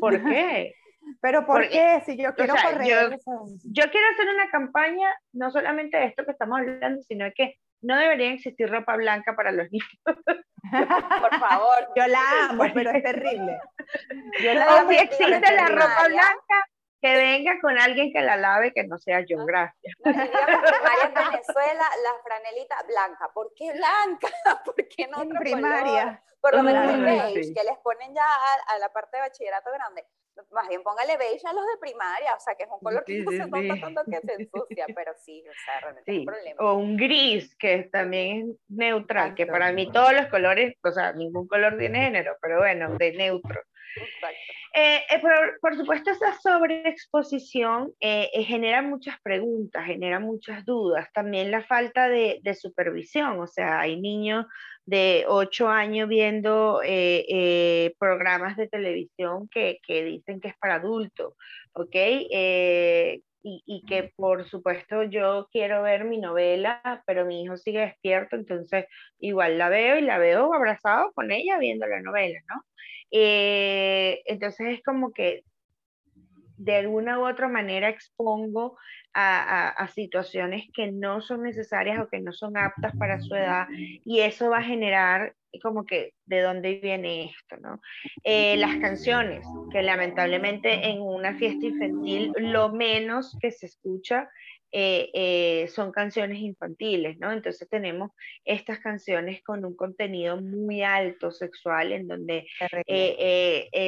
¿Por 0.00 0.22
qué? 0.24 0.74
Pero 1.20 1.44
¿por 1.44 1.68
qué? 1.68 2.02
Si 2.06 2.16
yo 2.16 2.34
quiero 2.34 2.54
correr. 2.54 3.18
Yo, 3.64 3.82
quiero 3.90 4.06
hacer 4.12 4.28
una 4.34 4.50
campaña, 4.50 5.08
no 5.32 5.50
solamente 5.50 5.96
de 5.98 6.06
esto 6.06 6.24
que 6.24 6.32
estamos 6.32 6.60
hablando, 6.60 7.02
sino 7.02 7.24
de 7.24 7.32
que 7.32 7.56
no 7.82 7.96
debería 7.96 8.32
existir 8.32 8.70
ropa 8.70 8.96
blanca 8.96 9.34
para 9.34 9.50
los 9.50 9.70
niños. 9.70 9.88
Por 10.70 11.40
favor. 11.40 11.88
Yo 11.96 12.06
la 12.06 12.20
amo, 12.50 12.64
pero 12.72 12.90
es 12.92 13.02
terrible. 13.02 13.58
o 14.68 14.88
si 14.88 14.96
existe 14.96 15.54
la 15.54 15.66
ropa 15.68 16.06
blanca, 16.06 16.66
que 17.02 17.16
venga 17.16 17.60
con 17.60 17.76
alguien 17.76 18.12
que 18.12 18.20
la 18.20 18.36
lave, 18.36 18.72
que 18.72 18.84
no 18.84 18.96
sea 18.96 19.20
yo, 19.26 19.44
gracias. 19.44 19.96
en 20.04 20.14
Venezuela, 20.14 21.84
la 22.04 22.14
franelita 22.22 22.76
blanca. 22.86 23.28
¿Por 23.34 23.52
qué 23.54 23.72
blanca? 23.72 24.28
¿Por 24.64 24.76
qué 24.88 25.08
no 25.08 25.22
otro 25.22 25.40
primaria? 25.40 26.22
Por 26.40 26.54
lo 26.56 26.62
menos 26.62 26.94
el 26.94 27.04
beige, 27.04 27.54
que 27.54 27.64
les 27.64 27.78
ponen 27.78 28.14
ya 28.14 28.24
a, 28.68 28.78
la 28.78 28.88
parte 28.92 29.16
de 29.16 29.22
bachillerato 29.22 29.70
grande. 29.72 30.04
Más 30.50 30.68
bien 30.68 30.82
póngale 30.82 31.16
beige 31.16 31.46
a 31.46 31.52
los 31.52 31.64
de 31.66 31.76
primaria, 31.80 32.34
o 32.34 32.40
sea, 32.40 32.54
que 32.54 32.64
es 32.64 32.68
un 32.70 32.80
color 32.80 33.04
que 33.04 33.18
no 33.18 33.30
se 33.30 33.46
nota 33.46 33.80
tanto 33.80 34.02
que 34.04 34.20
se 34.20 34.42
ensucia, 34.42 34.86
pero 34.96 35.12
sí, 35.18 35.44
o 35.46 35.52
sea, 35.64 35.80
realmente 35.80 36.12
es 36.12 36.18
un 36.18 36.24
problema. 36.24 36.64
O 36.64 36.74
un 36.74 36.96
gris, 36.96 37.54
que 37.56 37.82
también 37.92 38.50
es 38.50 38.56
neutral, 38.68 39.34
que 39.34 39.46
para 39.46 39.72
mí 39.72 39.90
todos 39.92 40.12
los 40.12 40.26
colores, 40.28 40.76
o 40.82 40.90
sea, 40.90 41.12
ningún 41.12 41.46
color 41.48 41.76
tiene 41.78 42.04
género, 42.04 42.36
pero 42.40 42.58
bueno, 42.58 42.96
de 42.96 43.12
neutro. 43.12 43.60
Eh, 44.74 45.02
eh, 45.10 45.20
por, 45.60 45.76
supuesto, 45.76 46.10
esa 46.10 46.38
sobreexposición 46.40 47.92
eh, 48.00 48.30
genera 48.44 48.82
muchas 48.82 49.16
preguntas, 49.22 49.84
genera 49.84 50.18
muchas 50.18 50.64
dudas. 50.64 51.08
También 51.12 51.50
la 51.50 51.62
falta 51.62 52.08
de, 52.08 52.40
supervisión, 52.54 53.40
o 53.40 53.46
sea, 53.46 53.80
hay 53.80 54.00
niños 54.00 54.46
de 54.84 55.24
8 55.28 55.68
años 55.68 56.08
viendo 56.08 56.80
programas 57.98 58.56
de 58.56 58.68
televisión 58.68 59.48
que, 59.48 59.78
que, 59.86 60.04
dicen 60.04 60.40
que 60.40 60.48
es 60.48 60.56
para 60.58 60.76
adultos, 60.76 61.34
¿ok? 61.72 61.96
Y, 63.42 63.84
que 63.86 64.12
por 64.16 64.48
supuesto 64.48 65.02
yo 65.02 65.48
quiero 65.50 65.82
ver 65.82 66.04
mi 66.04 66.18
novela, 66.18 67.02
pero 67.06 67.24
mi 67.24 67.42
hijo 67.42 67.56
sigue 67.56 67.80
despierto, 67.80 68.36
entonces 68.36 68.86
igual 69.18 69.58
la 69.58 69.68
veo 69.68 69.98
y 69.98 70.02
la 70.02 70.18
veo 70.18 70.54
abrazado 70.54 71.12
con 71.12 71.32
ella 71.32 71.58
viendo 71.58 71.86
la 71.86 72.00
novela, 72.00 72.40
¿no? 72.48 72.64
Eh, 73.10 74.22
entonces 74.26 74.78
es 74.78 74.82
como 74.82 75.12
que 75.12 75.44
de 76.56 76.76
alguna 76.76 77.18
u 77.18 77.26
otra 77.26 77.48
manera 77.48 77.88
expongo 77.88 78.78
a, 79.14 79.88
situaciones 79.94 80.68
que 80.74 80.90
no 80.90 81.20
son 81.20 81.42
necesarias 81.42 82.00
o 82.00 82.08
que 82.08 82.20
no 82.20 82.32
son 82.32 82.56
aptas 82.56 82.96
para 82.96 83.20
su 83.20 83.34
edad 83.34 83.66
y 84.04 84.20
eso 84.20 84.50
va 84.50 84.58
a 84.58 84.62
generar 84.62 85.34
como 85.60 85.84
que 85.84 86.14
de 86.24 86.40
dónde 86.40 86.76
viene 86.76 87.26
esto, 87.26 87.56
¿no? 87.60 87.80
Eh, 88.24 88.56
las 88.56 88.76
canciones, 88.76 89.44
que 89.70 89.82
lamentablemente 89.82 90.88
en 90.88 91.02
una 91.02 91.36
fiesta 91.36 91.66
infantil 91.66 92.32
lo 92.38 92.70
menos 92.70 93.36
que 93.40 93.50
se 93.50 93.66
escucha 93.66 94.30
eh, 94.74 95.10
eh, 95.12 95.68
son 95.68 95.92
canciones 95.92 96.38
infantiles, 96.38 97.18
¿no? 97.18 97.30
Entonces 97.30 97.68
tenemos 97.68 98.12
estas 98.46 98.78
canciones 98.78 99.42
con 99.42 99.64
un 99.66 99.76
contenido 99.76 100.40
muy 100.40 100.82
alto 100.82 101.30
sexual 101.30 101.92
en 101.92 102.08
donde 102.08 102.46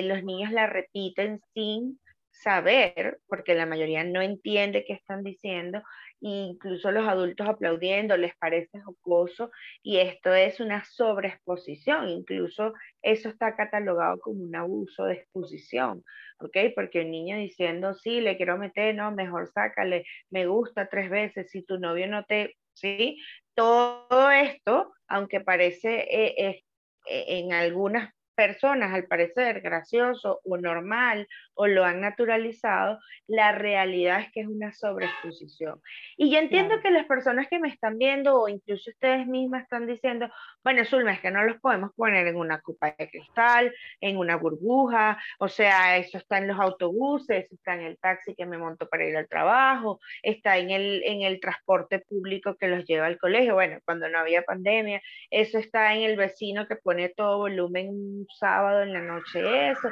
los 0.03 0.25
niños 0.25 0.53
la 0.53 0.67
repiten 0.67 1.41
sin 1.55 1.99
saber, 2.35 3.21
porque 3.29 3.55
la 3.55 3.67
mayoría 3.67 4.05
no 4.05 4.21
entiende 4.21 4.85
qué 4.85 4.95
están 4.95 5.23
diciendo, 5.23 5.79
e 6.21 6.29
incluso 6.29 6.91
los 6.91 7.07
adultos 7.07 7.49
aplaudiendo 7.49 8.17
les 8.17 8.35
parece 8.37 8.81
jocoso, 8.81 9.51
y 9.83 9.99
esto 9.99 10.35
es 10.35 10.61
una 10.61 10.85
sobreexposición, 10.85 12.09
incluso 12.09 12.75
eso 13.03 13.29
está 13.29 13.55
catalogado 13.57 14.19
como 14.21 14.43
un 14.43 14.57
abuso 14.57 15.05
de 15.05 15.15
exposición, 15.15 16.05
¿ok? 16.41 16.57
Porque 16.75 17.03
un 17.03 17.11
niño 17.11 17.37
diciendo, 17.37 17.95
sí, 17.95 18.21
le 18.21 18.37
quiero 18.37 18.59
meter, 18.59 18.95
no, 18.95 19.13
mejor 19.13 19.49
sácale, 19.53 20.05
me 20.31 20.47
gusta 20.47 20.89
tres 20.89 21.11
veces, 21.11 21.51
si 21.51 21.63
tu 21.63 21.79
novio 21.79 22.09
no 22.09 22.25
te, 22.25 22.57
¿sí? 22.75 23.19
Todo 23.55 24.31
esto, 24.31 24.93
aunque 25.09 25.41
parece 25.41 26.01
eh, 26.11 26.35
eh, 26.49 26.65
en 27.07 27.53
algunas 27.53 28.14
personas, 28.35 28.93
al 28.93 29.07
parecer, 29.07 29.61
gracioso 29.61 30.41
o 30.45 30.57
normal 30.57 31.27
o 31.55 31.67
lo 31.67 31.85
han 31.85 32.01
naturalizado, 32.01 32.99
la 33.27 33.53
realidad 33.53 34.21
es 34.21 34.33
que 34.33 34.41
es 34.41 34.49
una 34.49 34.73
sobreexposición. 34.73 35.81
Y 36.17 36.31
yo 36.31 36.39
entiendo 36.39 36.81
que 36.81 36.91
las 36.91 37.07
personas 37.07 37.47
que 37.49 37.59
me 37.59 37.69
están 37.69 37.99
viendo 37.99 38.41
o 38.41 38.49
incluso 38.49 38.91
ustedes 38.91 39.27
mismas 39.27 39.63
están 39.63 39.87
diciendo, 39.87 40.29
bueno, 40.63 40.85
Zulma, 40.85 41.13
es 41.13 41.21
que 41.21 41.31
no 41.31 41.45
los 41.45 41.61
podemos 41.61 41.93
poner 41.95 42.27
en 42.27 42.37
una 42.37 42.61
copa 42.61 42.95
de 42.99 43.09
cristal, 43.09 43.73
en 44.01 44.17
una 44.17 44.37
burbuja, 44.37 45.19
o 45.39 45.49
sea, 45.49 45.97
eso 45.97 46.19
está 46.19 46.39
en 46.39 46.49
los 46.49 46.59
autobuses, 46.59 47.51
está 47.51 47.75
en 47.75 47.83
el 47.83 47.99
taxi 47.99 48.35
que 48.35 48.47
me 48.47 48.59
monto 48.59 48.89
para 48.89 49.07
ir 49.07 49.17
al 49.17 49.29
trabajo, 49.29 50.01
está 50.23 50.59
en 50.59 50.71
el, 50.71 51.03
en 51.05 51.23
el 51.23 51.41
transporte 51.41 52.01
público 52.01 52.57
que 52.57 52.69
los 52.69 52.85
lleva 52.85 53.07
al 53.07 53.19
colegio, 53.19 53.55
bueno, 53.55 53.79
cuando 53.85 54.09
no 54.09 54.19
había 54.19 54.43
pandemia, 54.43 55.01
eso 55.31 55.59
está 55.59 55.95
en 55.95 56.03
el 56.03 56.17
vecino 56.17 56.67
que 56.67 56.77
pone 56.77 57.09
todo 57.11 57.39
volumen 57.39 58.24
sábado 58.39 58.83
en 58.83 58.93
la 58.93 59.01
noche 59.01 59.71
eso. 59.71 59.89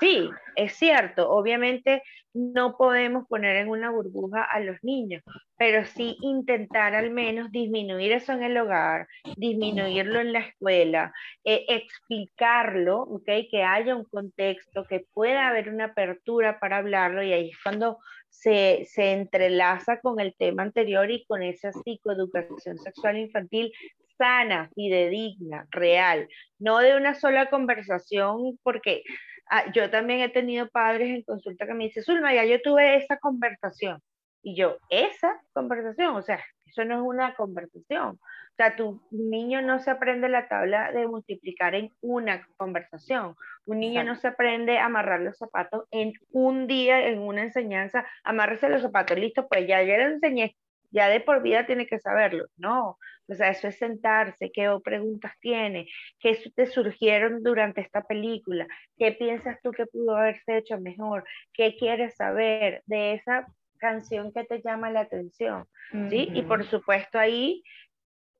Sí, 0.00 0.30
es 0.54 0.74
cierto, 0.74 1.28
obviamente 1.28 2.02
no 2.32 2.76
podemos 2.76 3.26
poner 3.26 3.56
en 3.56 3.68
una 3.68 3.90
burbuja 3.90 4.44
a 4.44 4.60
los 4.60 4.76
niños, 4.82 5.22
pero 5.56 5.84
sí 5.84 6.16
intentar 6.20 6.94
al 6.94 7.10
menos 7.10 7.50
disminuir 7.50 8.12
eso 8.12 8.32
en 8.32 8.44
el 8.44 8.56
hogar, 8.58 9.08
disminuirlo 9.36 10.20
en 10.20 10.32
la 10.32 10.40
escuela, 10.40 11.12
eh, 11.42 11.64
explicarlo, 11.68 13.02
¿okay? 13.02 13.48
que 13.48 13.64
haya 13.64 13.96
un 13.96 14.04
contexto, 14.04 14.84
que 14.84 15.04
pueda 15.12 15.48
haber 15.48 15.68
una 15.68 15.86
apertura 15.86 16.60
para 16.60 16.76
hablarlo 16.76 17.22
y 17.24 17.32
ahí 17.32 17.50
es 17.50 17.58
cuando 17.60 17.98
se, 18.28 18.86
se 18.88 19.12
entrelaza 19.12 20.00
con 20.00 20.20
el 20.20 20.34
tema 20.36 20.62
anterior 20.62 21.10
y 21.10 21.24
con 21.24 21.42
esa 21.42 21.72
psicoeducación 21.72 22.78
sexual 22.78 23.18
infantil 23.18 23.72
sana, 24.18 24.70
fidedigna, 24.74 25.66
real, 25.70 26.28
no 26.58 26.78
de 26.78 26.96
una 26.96 27.14
sola 27.14 27.48
conversación, 27.48 28.58
porque 28.62 29.04
ah, 29.50 29.70
yo 29.72 29.90
también 29.90 30.20
he 30.20 30.28
tenido 30.28 30.68
padres 30.68 31.08
en 31.08 31.22
consulta 31.22 31.66
que 31.66 31.74
me 31.74 31.84
dicen, 31.84 32.02
Zulma, 32.02 32.34
ya 32.34 32.44
yo 32.44 32.60
tuve 32.60 32.96
esa 32.96 33.18
conversación. 33.18 34.00
Y 34.42 34.56
yo, 34.56 34.78
esa 34.90 35.40
conversación, 35.52 36.14
o 36.16 36.22
sea, 36.22 36.42
eso 36.66 36.84
no 36.84 36.96
es 36.96 37.02
una 37.02 37.34
conversación. 37.34 38.18
O 38.20 38.54
sea, 38.56 38.76
tu 38.76 39.00
niño 39.10 39.62
no 39.62 39.78
se 39.78 39.90
aprende 39.90 40.28
la 40.28 40.48
tabla 40.48 40.92
de 40.92 41.06
multiplicar 41.06 41.74
en 41.74 41.92
una 42.00 42.46
conversación. 42.56 43.34
Un 43.66 43.80
niño 43.80 44.04
no 44.04 44.16
se 44.16 44.28
aprende 44.28 44.78
a 44.78 44.86
amarrar 44.86 45.20
los 45.20 45.36
zapatos 45.38 45.84
en 45.90 46.12
un 46.32 46.66
día, 46.66 47.08
en 47.08 47.20
una 47.20 47.42
enseñanza. 47.42 48.06
Amárrese 48.24 48.68
los 48.68 48.82
zapatos, 48.82 49.18
listo, 49.18 49.48
pues 49.48 49.66
ya, 49.66 49.82
ya 49.82 49.96
le 49.98 50.04
enseñé 50.04 50.56
ya 50.90 51.08
de 51.08 51.20
por 51.20 51.42
vida 51.42 51.66
tiene 51.66 51.86
que 51.86 51.98
saberlo. 51.98 52.46
No, 52.56 52.98
o 53.28 53.34
sea, 53.34 53.50
eso 53.50 53.68
es 53.68 53.76
sentarse, 53.76 54.50
qué 54.52 54.68
preguntas 54.82 55.32
tiene, 55.40 55.86
qué 56.18 56.38
te 56.54 56.66
surgieron 56.66 57.42
durante 57.42 57.80
esta 57.80 58.02
película, 58.02 58.66
qué 58.96 59.12
piensas 59.12 59.58
tú 59.62 59.70
que 59.70 59.86
pudo 59.86 60.16
haberse 60.16 60.58
hecho 60.58 60.80
mejor, 60.80 61.24
qué 61.52 61.76
quieres 61.76 62.16
saber 62.16 62.82
de 62.86 63.14
esa 63.14 63.46
canción 63.78 64.32
que 64.32 64.44
te 64.44 64.60
llama 64.62 64.90
la 64.90 65.00
atención, 65.00 65.64
¿sí? 66.10 66.28
Y 66.34 66.42
por 66.42 66.64
supuesto 66.64 67.18
ahí 67.18 67.62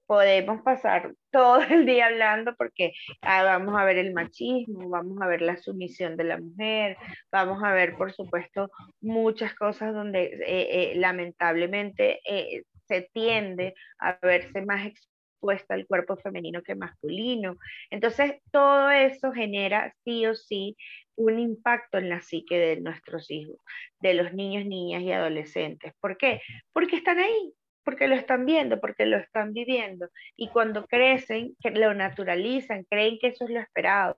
podemos 0.09 0.63
pasar 0.63 1.15
todo 1.31 1.61
el 1.63 1.85
día 1.85 2.07
hablando 2.07 2.57
porque 2.57 2.93
ah, 3.21 3.45
vamos 3.45 3.79
a 3.79 3.85
ver 3.85 3.99
el 3.99 4.15
machismo, 4.15 4.89
vamos 4.89 5.21
a 5.21 5.27
ver 5.27 5.43
la 5.43 5.59
sumisión 5.59 6.17
de 6.17 6.25
la 6.25 6.39
mujer, 6.39 6.97
vamos 7.31 7.63
a 7.63 7.73
ver, 7.73 7.95
por 7.97 8.13
supuesto, 8.13 8.71
muchas 9.01 9.55
cosas 9.55 9.93
donde 9.93 10.25
eh, 10.25 10.41
eh, 10.47 10.93
lamentablemente 10.97 12.21
eh, 12.25 12.63
se 12.89 13.09
tiende 13.13 13.75
a 13.99 14.19
verse 14.21 14.63
más 14.63 14.87
expuesta 14.87 15.75
el 15.75 15.87
cuerpo 15.87 16.17
femenino 16.17 16.63
que 16.63 16.75
masculino. 16.75 17.57
Entonces, 17.91 18.41
todo 18.51 18.91
eso 18.91 19.33
genera 19.33 19.95
sí 20.05 20.27
o 20.27 20.35
sí 20.35 20.77
un 21.17 21.39
impacto 21.39 21.99
en 21.99 22.09
la 22.09 22.21
psique 22.21 22.59
de 22.59 22.81
nuestros 22.81 23.31
hijos, 23.31 23.57
de 24.01 24.15
los 24.15 24.33
niños, 24.33 24.67
niñas 24.67 25.03
y 25.03 25.13
adolescentes. 25.13 25.93
¿Por 26.01 26.17
qué? 26.17 26.41
Porque 26.73 26.97
están 26.97 27.19
ahí, 27.19 27.53
porque 27.89 28.07
lo 28.07 28.17
están 28.17 28.45
viendo, 28.45 28.79
porque 28.81 29.07
lo 29.07 29.17
están 29.17 29.55
viviendo. 29.55 30.11
Y 30.37 30.49
cuando 30.49 30.85
crecen, 30.87 31.57
lo 31.73 31.95
naturalizan, 31.95 32.85
creen 32.85 33.19
que 33.19 33.29
eso 33.29 33.47
es 33.47 33.51
lo 33.51 33.61
esperado, 33.61 34.15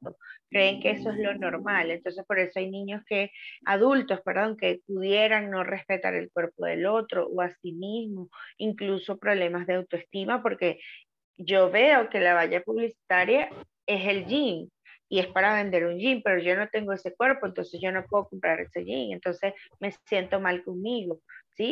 creen 0.48 0.80
que 0.80 0.90
eso 0.90 1.11
es 1.11 1.18
lo 1.18 1.37
normal. 1.37 1.92
Entonces, 1.92 2.24
por 2.26 2.40
eso 2.40 2.59
hay 2.59 2.68
niños 2.68 3.04
que, 3.06 3.30
adultos, 3.64 4.22
perdón, 4.22 4.56
que 4.56 4.80
pudieran 4.85 5.52
no 5.52 5.62
respetar 5.62 6.16
el 6.16 6.33
cuerpo 6.33 6.66
del 6.66 6.85
otro 6.85 7.28
o 7.28 7.42
a 7.42 7.54
sí 7.62 7.70
mismo, 7.70 8.28
incluso 8.59 9.18
problemas 9.18 9.68
de 9.68 9.74
autoestima, 9.74 10.42
porque 10.42 10.80
yo 11.37 11.70
veo 11.70 12.11
que 12.11 12.18
la 12.18 12.35
valla 12.35 12.62
publicitaria 12.62 13.50
es 13.87 14.04
el 14.04 14.26
jean 14.26 14.68
y 15.09 15.20
es 15.20 15.28
para 15.28 15.54
vender 15.54 15.87
un 15.87 15.96
jean, 16.00 16.22
pero 16.24 16.40
yo 16.40 16.56
no 16.56 16.68
tengo 16.70 16.92
ese 16.92 17.14
cuerpo, 17.14 17.46
entonces 17.46 17.80
yo 17.80 17.92
no 17.92 18.04
puedo 18.04 18.28
comprar 18.28 18.59
ese 18.59 18.85
jean, 18.85 19.12
entonces 19.12 19.54
me 19.78 19.92
siento 20.06 20.40
mal 20.40 20.64
conmigo. 20.64 21.20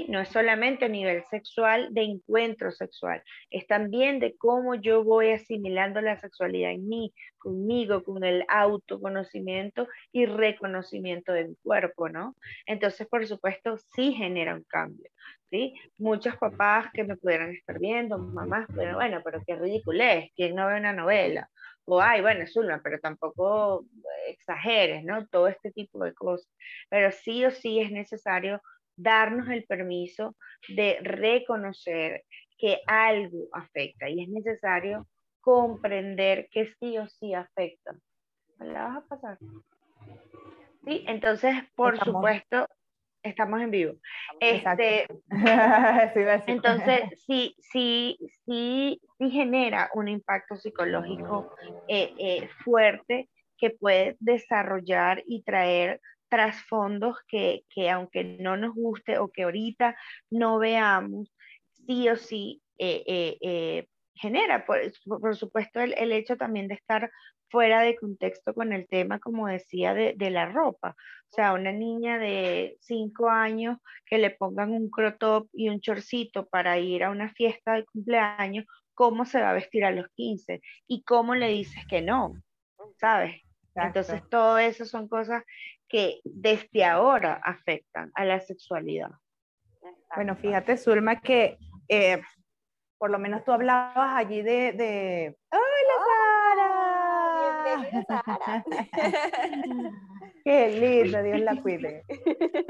No 0.08 0.20
es 0.20 0.28
solamente 0.28 0.84
a 0.84 0.88
nivel 0.88 1.24
sexual, 1.30 1.88
de 1.94 2.02
encuentro 2.02 2.70
sexual, 2.70 3.22
es 3.48 3.66
también 3.66 4.20
de 4.20 4.36
cómo 4.36 4.74
yo 4.74 5.02
voy 5.02 5.30
asimilando 5.30 6.02
la 6.02 6.18
sexualidad 6.18 6.72
en 6.72 6.86
mí, 6.86 7.14
conmigo, 7.38 8.04
con 8.04 8.22
el 8.22 8.44
autoconocimiento 8.48 9.88
y 10.12 10.26
reconocimiento 10.26 11.32
de 11.32 11.48
mi 11.48 11.56
cuerpo, 11.62 12.10
¿no? 12.10 12.36
Entonces, 12.66 13.06
por 13.08 13.26
supuesto, 13.26 13.78
sí 13.94 14.12
genera 14.12 14.54
un 14.54 14.64
cambio, 14.64 15.10
¿sí? 15.50 15.74
Muchos 15.96 16.36
papás 16.36 16.88
que 16.92 17.04
me 17.04 17.16
pudieran 17.16 17.52
estar 17.52 17.78
viendo, 17.78 18.18
mamás, 18.18 18.66
pero 18.76 18.96
bueno, 18.96 19.22
pero 19.24 19.42
qué 19.46 19.56
ridículo 19.56 20.04
es, 20.04 20.30
¿quién 20.36 20.54
no 20.54 20.66
ve 20.66 20.76
una 20.76 20.92
novela? 20.92 21.48
o 21.90 22.02
ay, 22.02 22.20
bueno, 22.20 22.44
una, 22.56 22.82
pero 22.82 22.98
tampoco 23.00 23.86
exageres, 24.28 25.04
¿no? 25.04 25.26
Todo 25.28 25.48
este 25.48 25.70
tipo 25.72 26.04
de 26.04 26.12
cosas. 26.12 26.46
Pero 26.90 27.10
sí 27.12 27.44
o 27.46 27.50
sí 27.50 27.80
es 27.80 27.90
necesario 27.90 28.60
darnos 28.98 29.48
el 29.48 29.64
permiso 29.64 30.36
de 30.68 30.98
reconocer 31.00 32.24
que 32.58 32.80
algo 32.86 33.48
afecta 33.52 34.08
y 34.08 34.22
es 34.22 34.28
necesario 34.28 35.06
comprender 35.40 36.48
que 36.50 36.72
sí 36.78 36.98
o 36.98 37.08
sí 37.08 37.32
afecta. 37.32 37.94
¿La 38.58 38.88
vas 38.88 38.96
a 38.98 39.06
pasar? 39.06 39.38
Sí, 40.84 41.04
entonces, 41.06 41.54
por 41.74 41.98
supuesto, 41.98 42.66
estamos 43.22 43.60
en 43.60 43.70
vivo. 43.70 43.94
Este, 44.40 45.06
entonces, 46.46 47.02
sí, 47.26 47.54
sí, 47.58 48.18
sí, 48.44 49.00
sí 49.18 49.30
genera 49.30 49.90
un 49.94 50.08
impacto 50.08 50.56
psicológico 50.56 51.54
eh, 51.88 52.12
eh, 52.18 52.48
fuerte 52.64 53.28
que 53.58 53.70
puede 53.70 54.16
desarrollar 54.20 55.22
y 55.26 55.42
traer 55.42 56.00
trasfondos 56.28 57.16
que, 57.28 57.64
que, 57.70 57.90
aunque 57.90 58.24
no 58.24 58.56
nos 58.56 58.74
guste 58.74 59.18
o 59.18 59.28
que 59.28 59.44
ahorita 59.44 59.96
no 60.30 60.58
veamos, 60.58 61.32
sí 61.86 62.08
o 62.08 62.16
sí 62.16 62.62
eh, 62.78 63.02
eh, 63.06 63.38
eh, 63.40 63.86
genera, 64.14 64.66
por, 64.66 64.78
por, 65.20 65.36
supuesto, 65.36 65.80
el, 65.80 65.94
el, 65.96 66.12
hecho 66.12 66.36
también 66.36 66.68
de 66.68 66.74
estar 66.74 67.10
fuera 67.50 67.82
de 67.82 67.96
contexto 67.96 68.54
con 68.54 68.72
el 68.72 68.86
tema, 68.88 69.18
como 69.20 69.46
decía, 69.46 69.94
de, 69.94 70.14
de 70.16 70.30
la 70.30 70.46
ropa. 70.46 70.96
O 71.30 71.34
sea, 71.34 71.52
una 71.52 71.72
niña 71.72 72.18
de 72.18 72.76
5 72.80 73.28
años 73.28 73.78
que 74.06 74.18
le 74.18 74.30
pongan 74.30 74.72
un 74.72 74.90
crop 74.90 75.48
y 75.52 75.68
un 75.68 75.80
chorcito 75.80 76.46
para 76.46 76.78
ir 76.78 77.04
a 77.04 77.10
una 77.10 77.30
fiesta 77.30 77.74
de 77.74 77.84
cumpleaños, 77.84 78.64
¿cómo 78.94 79.24
se 79.24 79.40
va 79.40 79.50
a 79.50 79.54
vestir 79.54 79.84
a 79.84 79.90
los 79.90 80.08
15? 80.14 80.60
¿Y 80.86 81.02
cómo 81.04 81.34
le 81.34 81.48
dices 81.48 81.84
que 81.88 82.02
no? 82.02 82.34
¿Sabes? 82.98 83.42
Entonces, 83.74 84.22
todo 84.28 84.58
eso 84.58 84.84
son 84.84 85.08
cosas 85.08 85.44
que 85.88 86.20
desde 86.24 86.84
ahora 86.84 87.40
afectan 87.44 88.10
a 88.14 88.24
la 88.24 88.40
sexualidad. 88.40 89.10
Bueno, 90.14 90.36
fíjate, 90.36 90.76
Zulma, 90.76 91.20
que 91.20 91.58
eh, 91.88 92.20
por 92.98 93.10
lo 93.10 93.18
menos 93.18 93.44
tú 93.44 93.52
hablabas 93.52 94.16
allí 94.16 94.42
de... 94.42 94.72
de... 94.72 95.36
¡Hola, 95.52 95.96
Sara! 97.66 98.04
Sara. 98.08 98.64
Qué 100.44 100.68
lindo, 100.68 101.22
Dios 101.22 101.40
la 101.40 101.60
cuide. 101.60 102.04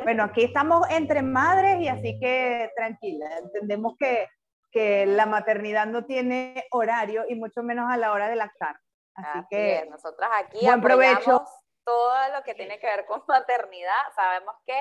Bueno, 0.02 0.24
aquí 0.24 0.44
estamos 0.44 0.88
entre 0.90 1.22
madres 1.22 1.80
y 1.80 1.88
así 1.88 2.18
que 2.20 2.70
tranquila, 2.76 3.38
entendemos 3.38 3.94
que, 3.98 4.26
que 4.72 5.06
la 5.06 5.26
maternidad 5.26 5.86
no 5.86 6.04
tiene 6.04 6.64
horario 6.72 7.24
y 7.28 7.36
mucho 7.36 7.62
menos 7.62 7.90
a 7.90 7.96
la 7.96 8.12
hora 8.12 8.28
de 8.28 8.36
lactar. 8.36 8.80
Así, 9.14 9.46
que 9.50 9.86
nosotras 9.90 10.30
aquí 10.40 10.64
buen 10.64 10.80
provecho. 10.80 11.44
Todo 11.88 12.28
lo 12.34 12.42
que 12.42 12.54
tiene 12.54 12.78
que 12.78 12.86
ver 12.86 13.06
con 13.06 13.22
maternidad. 13.28 14.12
Sabemos 14.14 14.56
que 14.66 14.78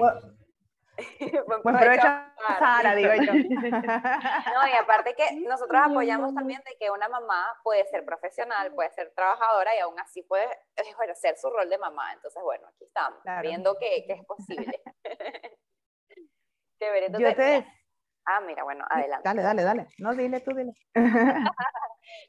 buen 1.46 1.62
provecho 1.64 2.08
Sara, 2.60 2.96
digo 2.96 3.14
yo. 3.14 3.34
No, 4.54 4.68
y 4.68 4.74
aparte 4.78 5.14
que 5.16 5.40
nosotros 5.48 5.82
apoyamos 5.84 6.34
también 6.34 6.62
de 6.66 6.76
que 6.78 6.92
una 6.92 7.08
mamá 7.08 7.58
puede 7.64 7.86
ser 7.88 8.04
profesional, 8.04 8.74
puede 8.74 8.92
ser 8.92 9.14
trabajadora 9.16 9.76
y 9.76 9.80
aún 9.80 9.98
así 10.00 10.24
puede 10.24 10.48
ejercer 10.76 11.38
su 11.38 11.50
rol 11.50 11.70
de 11.70 11.78
mamá. 11.78 12.12
Entonces, 12.14 12.42
bueno, 12.44 12.68
aquí 12.68 12.86
estamos, 12.86 13.22
viendo 13.42 13.78
que, 13.78 14.06
que, 14.06 14.14
es 14.14 14.26
posible. 14.26 14.82
Entonces, 16.80 17.30
yo 17.30 17.36
te... 17.36 17.66
Ah, 18.26 18.42
mira, 18.42 18.64
bueno, 18.64 18.86
adelante. 18.90 19.24
Dale, 19.24 19.42
dale, 19.42 19.64
dale. 19.64 19.88
No, 20.00 20.14
dile 20.14 20.42
tú, 20.42 20.52
dile. 20.54 20.74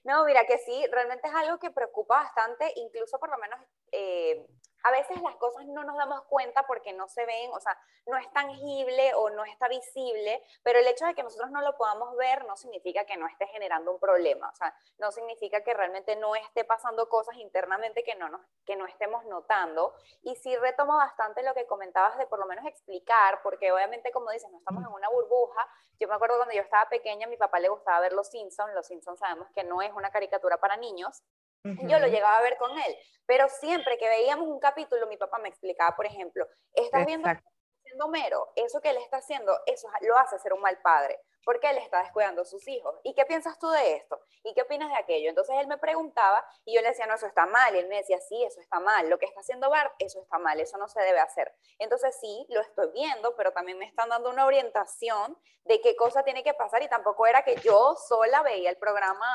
no, 0.04 0.24
mira 0.24 0.44
que 0.44 0.58
sí, 0.58 0.86
realmente 0.92 1.26
es 1.26 1.34
algo 1.34 1.58
que 1.58 1.70
preocupa 1.70 2.22
bastante, 2.22 2.72
incluso 2.76 3.18
por 3.18 3.30
lo 3.30 3.38
menos 3.38 3.58
eh, 3.92 4.46
a 4.84 4.90
veces 4.90 5.20
las 5.22 5.36
cosas 5.36 5.66
no 5.66 5.84
nos 5.84 5.96
damos 5.96 6.22
cuenta 6.24 6.66
porque 6.66 6.92
no 6.92 7.08
se 7.08 7.24
ven, 7.26 7.50
o 7.52 7.60
sea, 7.60 7.78
no 8.06 8.16
es 8.16 8.30
tangible 8.32 9.14
o 9.14 9.30
no 9.30 9.44
está 9.44 9.68
visible, 9.68 10.42
pero 10.62 10.78
el 10.78 10.86
hecho 10.86 11.06
de 11.06 11.14
que 11.14 11.22
nosotros 11.22 11.50
no 11.50 11.60
lo 11.62 11.76
podamos 11.76 12.16
ver 12.16 12.44
no 12.44 12.56
significa 12.56 13.04
que 13.04 13.16
no 13.16 13.26
esté 13.26 13.46
generando 13.48 13.92
un 13.92 13.98
problema, 13.98 14.50
o 14.50 14.56
sea, 14.56 14.74
no 14.98 15.12
significa 15.12 15.62
que 15.62 15.74
realmente 15.74 16.16
no 16.16 16.34
esté 16.36 16.64
pasando 16.64 17.08
cosas 17.08 17.36
internamente 17.36 18.04
que 18.04 18.14
no, 18.14 18.28
nos, 18.28 18.40
que 18.64 18.76
no 18.76 18.86
estemos 18.86 19.24
notando. 19.26 19.94
Y 20.22 20.36
sí 20.36 20.56
retomo 20.56 20.96
bastante 20.96 21.42
lo 21.42 21.54
que 21.54 21.66
comentabas 21.66 22.18
de 22.18 22.26
por 22.26 22.38
lo 22.38 22.46
menos 22.46 22.66
explicar, 22.66 23.40
porque 23.42 23.72
obviamente 23.72 24.10
como 24.12 24.30
dices, 24.30 24.50
no 24.50 24.58
estamos 24.58 24.84
en 24.84 24.92
una 24.92 25.08
burbuja. 25.08 25.66
Yo 26.00 26.08
me 26.08 26.14
acuerdo 26.14 26.36
cuando 26.36 26.54
yo 26.54 26.62
estaba 26.62 26.88
pequeña, 26.88 27.26
a 27.26 27.30
mi 27.30 27.36
papá 27.36 27.58
le 27.58 27.68
gustaba 27.68 28.00
ver 28.00 28.12
Los 28.12 28.28
Simpsons, 28.28 28.72
Los 28.74 28.86
Simpsons 28.86 29.18
sabemos 29.18 29.48
que 29.54 29.64
no 29.64 29.82
es 29.82 29.92
una 29.92 30.10
caricatura 30.10 30.58
para 30.58 30.76
niños, 30.76 31.22
yo 31.64 31.98
lo 31.98 32.06
llegaba 32.06 32.38
a 32.38 32.42
ver 32.42 32.56
con 32.56 32.70
él, 32.78 32.96
pero 33.26 33.48
siempre 33.48 33.98
que 33.98 34.08
veíamos 34.08 34.48
un 34.48 34.60
capítulo, 34.60 35.06
mi 35.06 35.16
papá 35.16 35.38
me 35.38 35.48
explicaba, 35.48 35.94
por 35.96 36.06
ejemplo, 36.06 36.46
estás 36.72 37.04
viendo 37.06 37.28
haciendo 37.28 38.08
mero, 38.08 38.52
eso 38.56 38.80
que 38.80 38.90
él 38.90 38.98
está 38.98 39.18
haciendo, 39.18 39.58
eso 39.66 39.88
lo 40.02 40.16
hace 40.18 40.38
ser 40.38 40.52
un 40.52 40.60
mal 40.60 40.78
padre 40.82 41.20
porque 41.48 41.70
él 41.70 41.78
está 41.78 42.02
descuidando 42.02 42.42
a 42.42 42.44
sus 42.44 42.68
hijos. 42.68 43.00
¿Y 43.02 43.14
qué 43.14 43.24
piensas 43.24 43.58
tú 43.58 43.70
de 43.70 43.96
esto? 43.96 44.20
¿Y 44.44 44.52
qué 44.52 44.60
opinas 44.60 44.90
de 44.90 44.96
aquello? 44.96 45.30
Entonces 45.30 45.56
él 45.58 45.66
me 45.66 45.78
preguntaba 45.78 46.46
y 46.66 46.74
yo 46.74 46.82
le 46.82 46.88
decía, 46.88 47.06
no, 47.06 47.14
eso 47.14 47.26
está 47.26 47.46
mal. 47.46 47.74
Y 47.74 47.78
él 47.78 47.88
me 47.88 47.96
decía, 47.96 48.20
sí, 48.20 48.44
eso 48.44 48.60
está 48.60 48.80
mal. 48.80 49.08
Lo 49.08 49.18
que 49.18 49.24
está 49.24 49.40
haciendo 49.40 49.70
Bart, 49.70 49.94
eso 49.98 50.20
está 50.20 50.38
mal, 50.38 50.60
eso 50.60 50.76
no 50.76 50.88
se 50.88 51.00
debe 51.00 51.20
hacer. 51.20 51.50
Entonces 51.78 52.14
sí, 52.20 52.44
lo 52.50 52.60
estoy 52.60 52.90
viendo, 52.92 53.34
pero 53.34 53.52
también 53.52 53.78
me 53.78 53.86
están 53.86 54.10
dando 54.10 54.28
una 54.28 54.44
orientación 54.44 55.38
de 55.64 55.80
qué 55.80 55.96
cosa 55.96 56.22
tiene 56.22 56.42
que 56.42 56.52
pasar 56.52 56.82
y 56.82 56.88
tampoco 56.88 57.26
era 57.26 57.42
que 57.42 57.56
yo 57.56 57.94
sola 57.96 58.42
veía 58.42 58.68
el 58.70 58.76
programa 58.76 59.26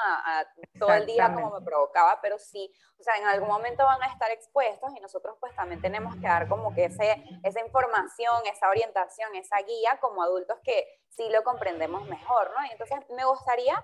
todo 0.79 0.91
el 0.93 1.05
día 1.05 1.31
como 1.33 1.51
me 1.51 1.65
provocaba, 1.65 2.19
pero 2.21 2.39
sí, 2.39 2.73
o 2.99 3.03
sea, 3.03 3.17
en 3.17 3.25
algún 3.25 3.47
momento 3.47 3.85
van 3.85 4.01
a 4.01 4.07
estar 4.07 4.31
expuestos 4.31 4.91
y 4.95 4.99
nosotros 4.99 5.37
pues 5.39 5.55
también 5.55 5.79
tenemos 5.81 6.15
que 6.15 6.27
dar 6.27 6.47
como 6.47 6.73
que 6.73 6.85
ese, 6.85 7.23
esa 7.43 7.59
información, 7.59 8.41
esa 8.45 8.67
orientación, 8.69 9.35
esa 9.35 9.57
guía 9.61 9.99
como 10.01 10.23
adultos 10.23 10.57
que 10.63 11.02
sí 11.15 11.23
lo 11.31 11.43
comprendemos 11.43 12.07
mejor, 12.07 12.51
¿no? 12.51 12.65
Y 12.65 12.71
entonces 12.71 12.97
me 13.15 13.25
gustaría, 13.25 13.83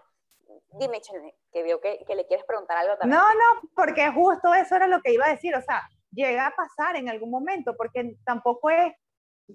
dime, 0.80 1.02
que 1.52 1.64
veo 1.64 1.80
que, 1.80 2.04
que, 2.06 2.16
le 2.16 2.26
quieres 2.26 2.46
preguntar 2.46 2.78
algo 2.78 2.98
también. 2.98 3.20
No, 3.20 3.28
no, 3.34 3.70
porque 3.76 4.12
justo 4.12 4.54
eso 4.54 4.76
era 4.76 4.88
lo 4.88 5.02
que 5.02 5.14
iba 5.14 5.26
a 5.26 5.30
decir, 5.30 5.56
o 5.56 5.62
sea, 5.62 5.82
llega 6.12 6.48
a 6.48 6.56
pasar 6.56 6.96
en 6.96 7.10
algún 7.10 7.32
momento, 7.32 7.76
porque 7.78 8.18
tampoco 8.26 8.70
es 8.70 8.94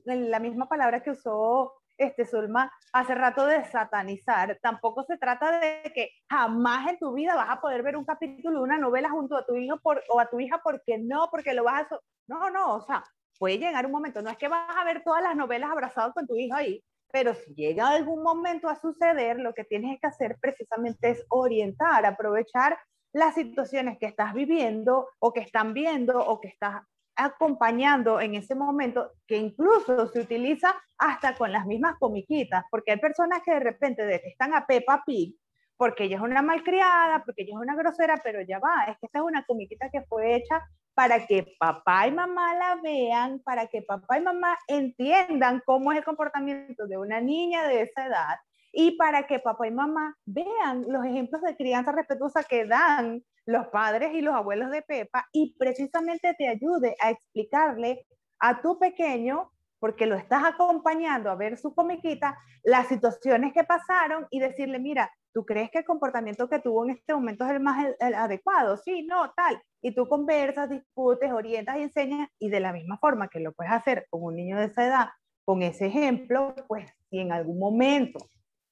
la 0.04 0.40
misma 0.40 0.68
palabra 0.68 1.02
que 1.02 1.10
usó 1.10 1.72
este 1.96 2.26
Zulma 2.26 2.72
hace 2.92 3.14
rato 3.14 3.46
de 3.46 3.64
satanizar, 3.66 4.58
tampoco 4.60 5.04
se 5.04 5.16
trata 5.16 5.60
de 5.60 5.92
que 5.94 6.10
jamás 6.28 6.88
en 6.88 6.98
tu 6.98 7.12
vida 7.12 7.36
vas 7.36 7.50
a 7.50 7.60
poder 7.60 7.82
ver 7.82 7.96
un 7.96 8.04
capítulo 8.04 8.58
de 8.58 8.64
una 8.64 8.78
novela 8.78 9.10
junto 9.10 9.36
a 9.36 9.46
tu 9.46 9.54
hijo 9.54 9.78
por, 9.80 10.02
o 10.08 10.18
a 10.18 10.28
tu 10.28 10.40
hija 10.40 10.60
porque 10.62 10.98
no, 10.98 11.28
porque 11.30 11.54
lo 11.54 11.64
vas 11.64 11.90
a... 11.90 12.00
No, 12.26 12.50
no, 12.50 12.76
o 12.76 12.80
sea, 12.80 13.04
puede 13.38 13.58
llegar 13.58 13.86
un 13.86 13.92
momento, 13.92 14.22
no 14.22 14.30
es 14.30 14.36
que 14.36 14.48
vas 14.48 14.76
a 14.76 14.84
ver 14.84 15.02
todas 15.04 15.22
las 15.22 15.36
novelas 15.36 15.70
abrazados 15.70 16.14
con 16.14 16.26
tu 16.26 16.34
hijo 16.36 16.56
ahí, 16.56 16.82
pero 17.14 17.32
si 17.32 17.54
llega 17.54 17.90
algún 17.90 18.24
momento 18.24 18.68
a 18.68 18.74
suceder, 18.74 19.38
lo 19.38 19.54
que 19.54 19.62
tienes 19.62 20.00
que 20.00 20.08
hacer 20.08 20.36
precisamente 20.40 21.10
es 21.10 21.24
orientar, 21.28 22.04
aprovechar 22.04 22.76
las 23.12 23.36
situaciones 23.36 23.98
que 24.00 24.06
estás 24.06 24.34
viviendo 24.34 25.06
o 25.20 25.32
que 25.32 25.38
están 25.38 25.74
viendo 25.74 26.18
o 26.18 26.40
que 26.40 26.48
estás 26.48 26.82
acompañando 27.14 28.20
en 28.20 28.34
ese 28.34 28.56
momento, 28.56 29.12
que 29.28 29.36
incluso 29.36 30.08
se 30.08 30.22
utiliza 30.22 30.74
hasta 30.98 31.36
con 31.36 31.52
las 31.52 31.66
mismas 31.66 32.00
comiquitas, 32.00 32.64
porque 32.68 32.90
hay 32.90 32.98
personas 32.98 33.42
que 33.44 33.52
de 33.52 33.60
repente 33.60 34.04
detestan 34.04 34.52
a 34.52 34.66
Peppa 34.66 35.04
Pig 35.06 35.36
porque 35.76 36.04
ella 36.04 36.16
es 36.16 36.22
una 36.22 36.42
malcriada, 36.42 37.22
porque 37.24 37.42
ella 37.42 37.54
es 37.54 37.60
una 37.60 37.76
grosera, 37.76 38.20
pero 38.24 38.42
ya 38.42 38.58
va, 38.58 38.86
es 38.88 38.98
que 38.98 39.06
esta 39.06 39.20
es 39.20 39.24
una 39.24 39.44
comiquita 39.44 39.88
que 39.88 40.02
fue 40.02 40.34
hecha 40.34 40.68
para 40.94 41.26
que 41.26 41.54
papá 41.58 42.06
y 42.06 42.12
mamá 42.12 42.54
la 42.54 42.76
vean, 42.82 43.40
para 43.40 43.66
que 43.66 43.82
papá 43.82 44.18
y 44.18 44.22
mamá 44.22 44.56
entiendan 44.68 45.62
cómo 45.66 45.92
es 45.92 45.98
el 45.98 46.04
comportamiento 46.04 46.86
de 46.86 46.96
una 46.96 47.20
niña 47.20 47.66
de 47.66 47.82
esa 47.82 48.06
edad 48.06 48.36
y 48.72 48.96
para 48.96 49.26
que 49.26 49.38
papá 49.38 49.66
y 49.66 49.70
mamá 49.70 50.16
vean 50.24 50.84
los 50.88 51.04
ejemplos 51.04 51.42
de 51.42 51.56
crianza 51.56 51.92
respetuosa 51.92 52.42
que 52.42 52.66
dan 52.66 53.22
los 53.46 53.68
padres 53.68 54.14
y 54.14 54.20
los 54.20 54.34
abuelos 54.34 54.70
de 54.70 54.82
Pepa 54.82 55.26
y 55.32 55.54
precisamente 55.58 56.34
te 56.34 56.48
ayude 56.48 56.96
a 57.00 57.10
explicarle 57.10 58.06
a 58.40 58.60
tu 58.60 58.78
pequeño, 58.78 59.50
porque 59.78 60.06
lo 60.06 60.16
estás 60.16 60.44
acompañando 60.44 61.30
a 61.30 61.34
ver 61.34 61.56
su 61.58 61.74
comiquita, 61.74 62.38
las 62.62 62.88
situaciones 62.88 63.52
que 63.52 63.64
pasaron 63.64 64.26
y 64.30 64.40
decirle, 64.40 64.78
mira, 64.78 65.12
¿tú 65.34 65.44
crees 65.44 65.70
que 65.70 65.80
el 65.80 65.84
comportamiento 65.84 66.48
que 66.48 66.60
tuvo 66.60 66.84
en 66.84 66.92
este 66.92 67.12
momento 67.12 67.44
es 67.44 67.50
el 67.50 67.60
más 67.60 67.84
adecuado? 68.00 68.76
Sí, 68.76 69.04
no, 69.04 69.32
tal. 69.34 69.60
Y 69.82 69.94
tú 69.94 70.08
conversas, 70.08 70.70
discutes, 70.70 71.32
orientas 71.32 71.76
y 71.76 71.82
enseñas 71.82 72.28
y 72.38 72.48
de 72.48 72.60
la 72.60 72.72
misma 72.72 72.96
forma 72.98 73.28
que 73.28 73.40
lo 73.40 73.52
puedes 73.52 73.72
hacer 73.72 74.06
con 74.08 74.22
un 74.22 74.36
niño 74.36 74.56
de 74.56 74.66
esa 74.66 74.86
edad, 74.86 75.08
con 75.44 75.62
ese 75.62 75.86
ejemplo, 75.86 76.54
pues 76.68 76.90
si 77.10 77.18
en 77.18 77.32
algún 77.32 77.58
momento 77.58 78.20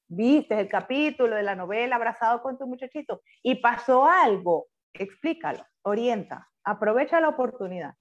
viste 0.08 0.58
el 0.58 0.68
capítulo 0.68 1.34
de 1.34 1.42
la 1.42 1.56
novela 1.56 1.96
abrazado 1.96 2.42
con 2.42 2.56
tu 2.56 2.66
muchachito 2.66 3.22
y 3.42 3.56
pasó 3.56 4.06
algo, 4.06 4.68
explícalo, 4.94 5.64
orienta, 5.82 6.48
aprovecha 6.64 7.20
la 7.20 7.30
oportunidad. 7.30 7.94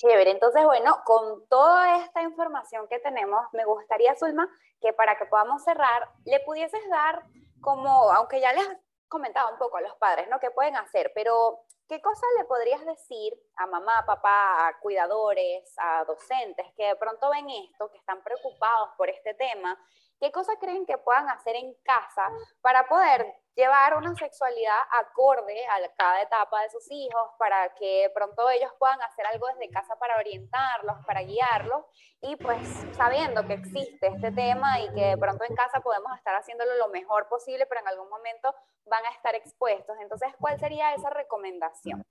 Chévere, 0.00 0.30
entonces 0.30 0.64
bueno, 0.64 0.96
con 1.04 1.46
toda 1.48 1.98
esta 1.98 2.22
información 2.22 2.88
que 2.88 2.98
tenemos, 3.00 3.40
me 3.52 3.66
gustaría, 3.66 4.14
Zulma, 4.14 4.48
que 4.80 4.94
para 4.94 5.18
que 5.18 5.26
podamos 5.26 5.62
cerrar, 5.62 6.08
le 6.24 6.40
pudieses 6.40 6.80
dar 6.88 7.22
como, 7.60 8.10
aunque 8.12 8.40
ya 8.40 8.54
les 8.54 8.66
comentado 9.08 9.52
un 9.52 9.58
poco 9.58 9.76
a 9.76 9.82
los 9.82 9.94
padres, 9.96 10.26
¿no? 10.30 10.40
¿Qué 10.40 10.50
pueden 10.52 10.76
hacer? 10.76 11.12
Pero, 11.14 11.60
¿qué 11.86 12.00
cosas 12.00 12.24
le 12.38 12.44
podrías 12.46 12.82
decir 12.86 13.34
a 13.56 13.66
mamá, 13.66 14.04
papá, 14.06 14.68
a 14.68 14.78
cuidadores, 14.80 15.74
a 15.76 16.04
docentes 16.06 16.66
que 16.78 16.86
de 16.86 16.96
pronto 16.96 17.28
ven 17.28 17.50
esto, 17.50 17.90
que 17.90 17.98
están 17.98 18.22
preocupados 18.22 18.90
por 18.96 19.10
este 19.10 19.34
tema 19.34 19.78
¿Qué 20.20 20.30
cosas 20.32 20.56
creen 20.60 20.84
que 20.84 20.98
puedan 20.98 21.30
hacer 21.30 21.56
en 21.56 21.74
casa 21.82 22.30
para 22.60 22.86
poder 22.86 23.26
llevar 23.54 23.96
una 23.96 24.14
sexualidad 24.14 24.78
acorde 25.00 25.66
a 25.66 25.78
cada 25.96 26.22
etapa 26.22 26.62
de 26.62 26.70
sus 26.70 26.90
hijos, 26.90 27.30
para 27.38 27.74
que 27.74 28.10
pronto 28.14 28.48
ellos 28.50 28.72
puedan 28.78 29.00
hacer 29.02 29.26
algo 29.26 29.46
desde 29.48 29.70
casa 29.70 29.98
para 29.98 30.16
orientarlos, 30.18 31.04
para 31.06 31.22
guiarlos, 31.22 31.84
y 32.20 32.36
pues 32.36 32.66
sabiendo 32.92 33.46
que 33.46 33.54
existe 33.54 34.06
este 34.06 34.32
tema 34.32 34.80
y 34.80 34.92
que 34.94 35.06
de 35.06 35.18
pronto 35.18 35.44
en 35.44 35.54
casa 35.54 35.80
podemos 35.80 36.16
estar 36.16 36.34
haciéndolo 36.34 36.74
lo 36.76 36.88
mejor 36.88 37.28
posible, 37.28 37.66
pero 37.66 37.80
en 37.80 37.88
algún 37.88 38.08
momento 38.08 38.54
van 38.86 39.04
a 39.06 39.10
estar 39.10 39.34
expuestos. 39.34 39.96
Entonces, 40.00 40.28
¿cuál 40.38 40.58
sería 40.58 40.94
esa 40.94 41.10
recomendación? 41.10 42.04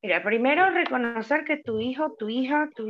Mira, 0.00 0.22
primero 0.22 0.70
reconocer 0.70 1.44
que 1.44 1.56
tu 1.56 1.80
hijo, 1.80 2.14
tu 2.14 2.28
hija, 2.28 2.68
tu 2.74 2.88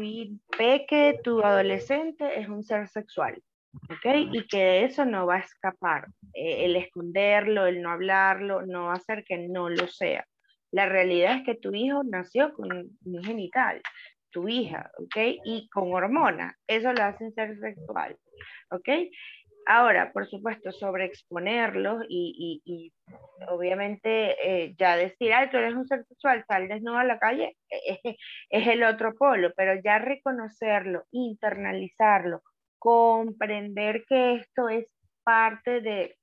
peque, 0.57 1.19
tu 1.25 1.43
adolescente 1.43 2.39
es 2.39 2.49
un 2.49 2.63
ser 2.63 2.87
sexual. 2.89 3.43
¿Ok? 3.73 4.33
Y 4.33 4.47
que 4.47 4.85
eso 4.85 5.05
no 5.05 5.27
va 5.27 5.37
a 5.37 5.41
escapar. 5.41 6.07
Eh, 6.35 6.65
el 6.65 6.77
esconderlo, 6.77 7.67
el 7.67 7.83
no 7.83 7.91
hablarlo, 7.91 8.65
no 8.67 8.85
va 8.85 8.93
a 8.93 8.97
hacer 8.97 9.25
que 9.25 9.39
no 9.49 9.69
lo 9.69 9.87
sea. 9.87 10.25
La 10.71 10.87
realidad 10.87 11.37
es 11.37 11.45
que 11.45 11.55
tu 11.55 11.75
hijo 11.75 12.03
nació 12.05 12.53
con 12.53 12.73
un 12.73 13.25
genital, 13.25 13.81
tu 14.31 14.49
hija, 14.49 14.91
¿ok? 14.99 15.17
Y 15.45 15.69
con 15.71 15.93
hormonas, 15.93 16.55
eso 16.67 16.93
lo 16.93 17.03
hace 17.05 17.31
ser 17.31 17.59
sexual, 17.59 18.17
¿ok? 18.71 18.89
Ahora, 19.71 20.13
por 20.13 20.27
supuesto, 20.27 20.73
sobre 20.73 21.05
exponerlos 21.05 22.03
y, 22.09 22.63
y, 22.65 22.93
obviamente 23.49 24.37
eh, 24.43 24.75
ya 24.79 24.97
decir, 24.97 25.33
ay, 25.33 25.51
tú 25.51 25.59
eres 25.59 25.75
un 25.75 25.87
ser 25.87 26.05
sexual, 26.07 26.43
sal 26.49 26.69
desnudo 26.69 26.97
a 26.97 27.05
la 27.05 27.19
calle, 27.19 27.55
es 28.51 28.67
el 28.67 28.83
otro 28.83 29.15
polo, 29.15 29.53
pero 29.57 29.79
ya 29.85 29.99
reconocerlo, 29.99 31.05
internalizarlo, 31.11 32.43
comprender 32.79 34.05
que 34.09 34.37
esto 34.37 34.69
es 34.69 34.87
parte 35.25 35.81
de 35.81 36.17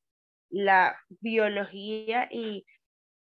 la 0.49 0.97
biología 1.21 2.27
y 2.31 2.65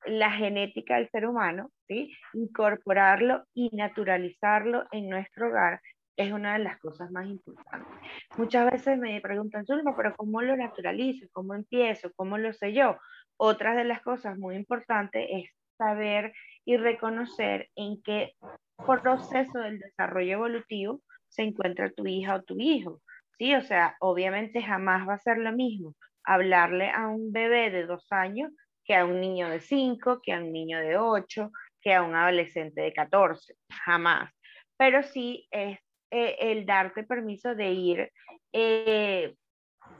la 0.05 0.33
genética 0.33 0.97
del 0.97 1.09
ser 1.11 1.27
humano, 1.27 1.71
¿sí? 1.87 2.13
incorporarlo 2.35 3.45
y 3.55 3.71
naturalizarlo 3.75 4.85
en 4.91 5.09
nuestro 5.09 5.49
hogar 5.49 5.81
es 6.17 6.33
una 6.33 6.55
de 6.55 6.65
las 6.65 6.79
cosas 6.79 7.11
más 7.11 7.27
importantes. 7.27 7.93
Muchas 8.37 8.71
veces 8.71 8.99
me 8.99 9.21
preguntan, 9.21 9.65
Zulma, 9.65 9.97
pero 9.97 10.15
¿cómo 10.17 10.43
lo 10.43 10.57
naturalizo? 10.57 11.27
¿Cómo 11.33 11.55
empiezo? 11.55 12.13
¿Cómo 12.17 12.39
lo 12.39 12.53
sé 12.53 12.73
yo? 12.73 12.99
Otra 13.37 13.75
de 13.75 13.85
las 13.85 14.03
cosas 14.03 14.37
muy 14.39 14.57
importantes 14.57 15.27
es 15.31 15.51
saber 15.79 16.33
y 16.65 16.77
reconocer 16.77 17.69
en 17.77 18.03
qué 18.03 18.35
proceso 18.77 19.59
del 19.59 19.79
desarrollo 19.79 20.35
evolutivo 20.35 21.01
se 21.29 21.43
encuentra 21.43 21.91
tu 21.91 22.07
hija 22.07 22.37
o 22.37 22.43
tu 22.43 22.57
hijo. 22.59 23.01
Sí, 23.39 23.55
o 23.55 23.63
sea, 23.63 23.97
obviamente 24.01 24.63
jamás 24.63 25.09
va 25.09 25.15
a 25.15 25.19
ser 25.19 25.39
lo 25.39 25.53
mismo 25.53 25.95
hablarle 26.25 26.91
a 26.91 27.09
un 27.09 27.33
bebé 27.33 27.71
de 27.71 27.87
dos 27.87 28.07
años 28.11 28.53
que 28.85 28.95
a 28.95 29.05
un 29.05 29.21
niño 29.21 29.49
de 29.49 29.61
cinco, 29.61 30.21
que 30.23 30.33
a 30.33 30.39
un 30.39 30.53
niño 30.53 30.79
de 30.79 30.97
ocho, 30.97 31.51
que 31.81 31.95
a 31.95 32.03
un 32.03 32.15
adolescente 32.15 32.81
de 32.81 32.93
catorce, 32.93 33.55
jamás. 33.69 34.31
Pero 34.77 35.03
sí 35.03 35.47
es 35.51 35.79
eh, 36.11 36.37
el 36.41 36.67
darte 36.67 37.05
permiso 37.05 37.55
de 37.55 37.71
ir 37.71 38.13
eh, 38.53 39.35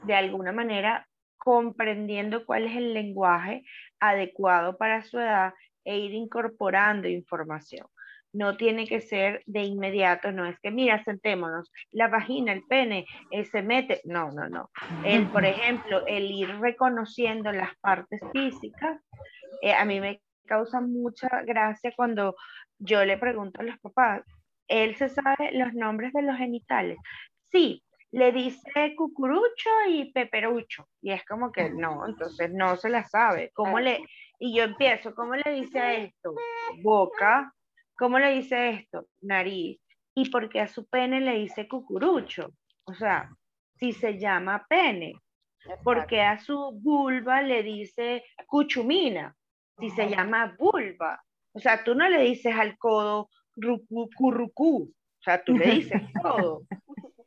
de 0.03 0.15
alguna 0.15 0.51
manera 0.51 1.07
comprendiendo 1.37 2.45
cuál 2.45 2.65
es 2.65 2.75
el 2.75 2.93
lenguaje 2.93 3.63
adecuado 3.99 4.77
para 4.77 5.03
su 5.03 5.19
edad 5.19 5.53
e 5.83 5.97
ir 5.97 6.13
incorporando 6.13 7.07
información 7.07 7.87
no 8.33 8.57
tiene 8.57 8.87
que 8.87 8.99
ser 8.99 9.43
de 9.45 9.61
inmediato, 9.61 10.31
no 10.31 10.45
es 10.45 10.59
que, 10.59 10.71
mira, 10.71 11.03
sentémonos, 11.03 11.71
la 11.91 12.07
vagina, 12.07 12.51
el 12.51 12.63
pene, 12.63 13.05
eh, 13.31 13.45
se 13.45 13.61
mete, 13.61 14.01
no, 14.05 14.31
no, 14.31 14.49
no. 14.49 14.69
El, 15.05 15.27
por 15.27 15.45
ejemplo, 15.45 16.05
el 16.07 16.31
ir 16.31 16.49
reconociendo 16.59 17.51
las 17.51 17.75
partes 17.77 18.19
físicas, 18.31 18.99
eh, 19.61 19.73
a 19.73 19.85
mí 19.85 19.99
me 19.99 20.21
causa 20.45 20.81
mucha 20.81 21.29
gracia 21.45 21.93
cuando 21.95 22.35
yo 22.79 23.05
le 23.05 23.17
pregunto 23.17 23.61
a 23.61 23.63
los 23.63 23.79
papás, 23.79 24.23
él 24.67 24.95
se 24.95 25.09
sabe 25.09 25.51
los 25.53 25.73
nombres 25.73 26.11
de 26.13 26.23
los 26.23 26.37
genitales. 26.37 26.97
Sí, 27.51 27.83
le 28.11 28.31
dice 28.31 28.95
cucurucho 28.95 29.69
y 29.89 30.11
peperucho. 30.11 30.87
Y 31.01 31.11
es 31.11 31.23
como 31.25 31.51
que 31.51 31.69
no, 31.69 32.07
entonces 32.07 32.51
no 32.51 32.75
se 32.77 32.89
la 32.89 33.03
sabe. 33.03 33.51
¿Cómo 33.53 33.79
le, 33.79 33.99
y 34.39 34.55
yo 34.55 34.63
empiezo, 34.63 35.13
¿cómo 35.15 35.35
le 35.35 35.51
dice 35.51 35.79
a 35.79 35.93
esto? 35.95 36.33
Boca, 36.81 37.53
¿Cómo 37.97 38.19
le 38.19 38.35
dice 38.35 38.69
esto? 38.69 39.07
Nariz. 39.21 39.79
¿Y 40.15 40.29
por 40.29 40.49
qué 40.49 40.61
a 40.61 40.67
su 40.67 40.85
pene 40.87 41.21
le 41.21 41.35
dice 41.35 41.67
cucurucho? 41.67 42.53
O 42.85 42.93
sea, 42.93 43.29
si 43.79 43.93
se 43.93 44.17
llama 44.17 44.65
pene. 44.67 45.13
Porque 45.83 46.21
a 46.21 46.37
su 46.39 46.73
vulva 46.73 47.41
le 47.41 47.63
dice 47.63 48.25
cuchumina, 48.47 49.35
si 49.79 49.89
se 49.91 50.09
llama 50.09 50.55
vulva. 50.59 51.23
O 51.53 51.59
sea, 51.59 51.83
tú 51.83 51.95
no 51.95 52.09
le 52.09 52.21
dices 52.21 52.53
al 52.55 52.77
codo 52.77 53.29
currucú, 54.15 54.91
o 54.91 55.23
sea, 55.23 55.43
tú 55.43 55.57
le 55.57 55.71
dices 55.71 56.01
todo. 56.21 56.63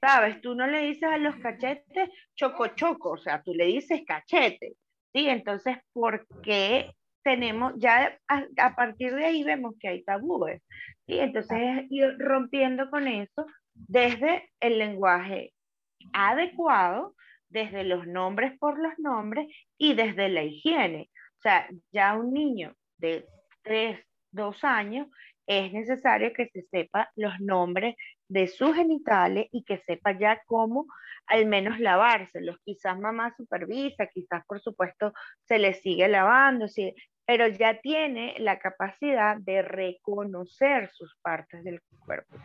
¿Sabes? 0.00 0.40
Tú 0.42 0.54
no 0.54 0.66
le 0.66 0.80
dices 0.82 1.04
a 1.04 1.16
los 1.16 1.36
cachetes 1.36 2.10
choco 2.34 2.68
choco, 2.68 3.12
o 3.12 3.18
sea, 3.18 3.42
tú 3.42 3.54
le 3.54 3.66
dices 3.66 4.02
cachete. 4.06 4.74
¿Sí? 5.14 5.28
Entonces, 5.28 5.78
¿por 5.92 6.26
qué 6.42 6.92
tenemos, 7.26 7.72
ya 7.76 8.16
a, 8.28 8.76
partir 8.76 9.12
de 9.16 9.24
ahí 9.24 9.42
vemos 9.42 9.74
que 9.80 9.88
hay 9.88 10.04
tabúes. 10.04 10.62
Y 11.08 11.18
entonces 11.18 11.58
ir 11.90 12.16
rompiendo 12.20 12.88
con 12.88 13.08
eso 13.08 13.46
desde 13.74 14.48
el 14.60 14.78
lenguaje 14.78 15.52
adecuado, 16.12 17.16
desde 17.48 17.82
los 17.82 18.06
nombres 18.06 18.56
por 18.60 18.78
los 18.78 18.96
nombres 18.98 19.48
y 19.76 19.94
desde 19.94 20.28
la 20.28 20.44
higiene. 20.44 21.10
O 21.38 21.40
sea, 21.42 21.68
ya 21.90 22.14
un 22.14 22.32
niño 22.32 22.76
de 22.98 23.26
3, 23.62 23.98
2 24.30 24.62
años 24.62 25.08
es 25.48 25.72
necesario 25.72 26.32
que 26.32 26.46
se 26.46 26.62
sepa 26.62 27.10
los 27.16 27.40
nombres 27.40 27.96
de 28.28 28.46
sus 28.46 28.72
genitales 28.76 29.48
y 29.50 29.64
que 29.64 29.78
sepa 29.78 30.16
ya 30.16 30.40
cómo 30.46 30.86
al 31.26 31.46
menos 31.46 31.80
lavárselos. 31.80 32.56
Quizás 32.64 32.96
mamá 33.00 33.34
supervisa, 33.36 34.06
quizás 34.06 34.44
por 34.46 34.60
supuesto 34.60 35.12
se 35.44 35.58
le 35.58 35.74
sigue 35.74 36.06
lavando, 36.06 36.68
pero 37.26 37.48
ya 37.48 37.80
tiene 37.80 38.34
la 38.38 38.58
capacidad 38.58 39.36
de 39.38 39.62
reconocer 39.62 40.88
sus 40.92 41.16
partes 41.20 41.64
del 41.64 41.80
cuerpo. 41.98 42.36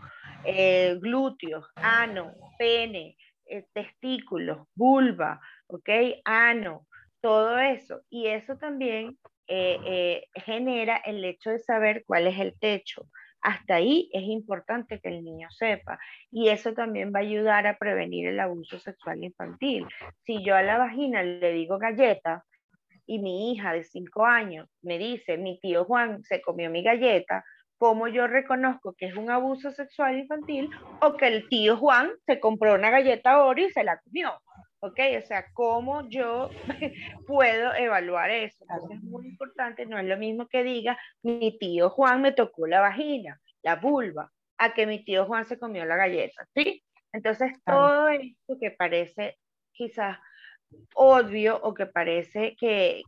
Eh, 0.43 0.97
glúteos, 0.99 1.67
ano, 1.75 2.33
pene, 2.57 3.15
eh, 3.45 3.65
testículos, 3.73 4.67
vulva, 4.73 5.39
¿ok? 5.67 5.89
Ano, 6.25 6.87
todo 7.21 7.59
eso. 7.59 8.01
Y 8.09 8.27
eso 8.27 8.57
también 8.57 9.19
eh, 9.47 10.25
genera 10.33 10.97
el 10.97 11.23
hecho 11.23 11.51
de 11.51 11.59
saber 11.59 12.03
cuál 12.07 12.25
es 12.25 12.39
el 12.39 12.57
techo. 12.59 13.07
Hasta 13.41 13.75
ahí 13.75 14.09
es 14.13 14.23
importante 14.23 14.99
que 14.99 15.09
el 15.09 15.23
niño 15.23 15.49
sepa. 15.51 15.99
Y 16.31 16.49
eso 16.49 16.73
también 16.73 17.11
va 17.13 17.19
a 17.19 17.23
ayudar 17.23 17.67
a 17.67 17.77
prevenir 17.77 18.27
el 18.27 18.39
abuso 18.39 18.79
sexual 18.79 19.23
infantil. 19.23 19.85
Si 20.25 20.43
yo 20.43 20.55
a 20.55 20.63
la 20.63 20.77
vagina 20.77 21.21
le 21.21 21.51
digo 21.53 21.77
galleta, 21.77 22.45
y 23.11 23.19
mi 23.19 23.51
hija 23.51 23.73
de 23.73 23.83
5 23.83 24.25
años 24.25 24.69
me 24.81 24.97
dice, 24.97 25.37
mi 25.37 25.59
tío 25.59 25.83
Juan 25.83 26.23
se 26.23 26.41
comió 26.41 26.69
mi 26.69 26.81
galleta, 26.81 27.43
¿cómo 27.77 28.07
yo 28.07 28.25
reconozco 28.25 28.93
que 28.97 29.07
es 29.07 29.17
un 29.17 29.29
abuso 29.29 29.69
sexual 29.71 30.17
infantil 30.17 30.69
o 31.01 31.17
que 31.17 31.27
el 31.27 31.49
tío 31.49 31.75
Juan 31.75 32.09
se 32.25 32.39
compró 32.39 32.73
una 32.73 32.89
galleta 32.89 33.43
Oreo 33.43 33.67
y 33.67 33.71
se 33.71 33.83
la 33.83 33.99
comió? 33.99 34.31
¿Ok? 34.79 34.97
O 35.17 35.21
sea, 35.23 35.45
¿cómo 35.53 36.07
yo 36.07 36.49
puedo 37.27 37.73
evaluar 37.73 38.29
eso? 38.29 38.63
Entonces 38.69 38.99
es 38.99 39.03
muy 39.03 39.27
importante, 39.27 39.85
no 39.85 39.99
es 39.99 40.05
lo 40.05 40.15
mismo 40.15 40.47
que 40.47 40.63
diga, 40.63 40.97
mi 41.21 41.57
tío 41.59 41.89
Juan 41.89 42.21
me 42.21 42.31
tocó 42.31 42.65
la 42.65 42.79
vagina, 42.79 43.41
la 43.61 43.75
vulva, 43.75 44.31
a 44.57 44.73
que 44.73 44.87
mi 44.87 45.03
tío 45.03 45.25
Juan 45.25 45.43
se 45.43 45.59
comió 45.59 45.83
la 45.83 45.97
galleta, 45.97 46.47
¿sí? 46.55 46.81
Entonces, 47.11 47.51
todo 47.65 48.07
esto 48.07 48.55
que 48.57 48.71
parece 48.71 49.37
quizás 49.73 50.17
obvio 50.95 51.59
o 51.63 51.73
que 51.73 51.85
parece 51.85 52.55
que, 52.59 53.03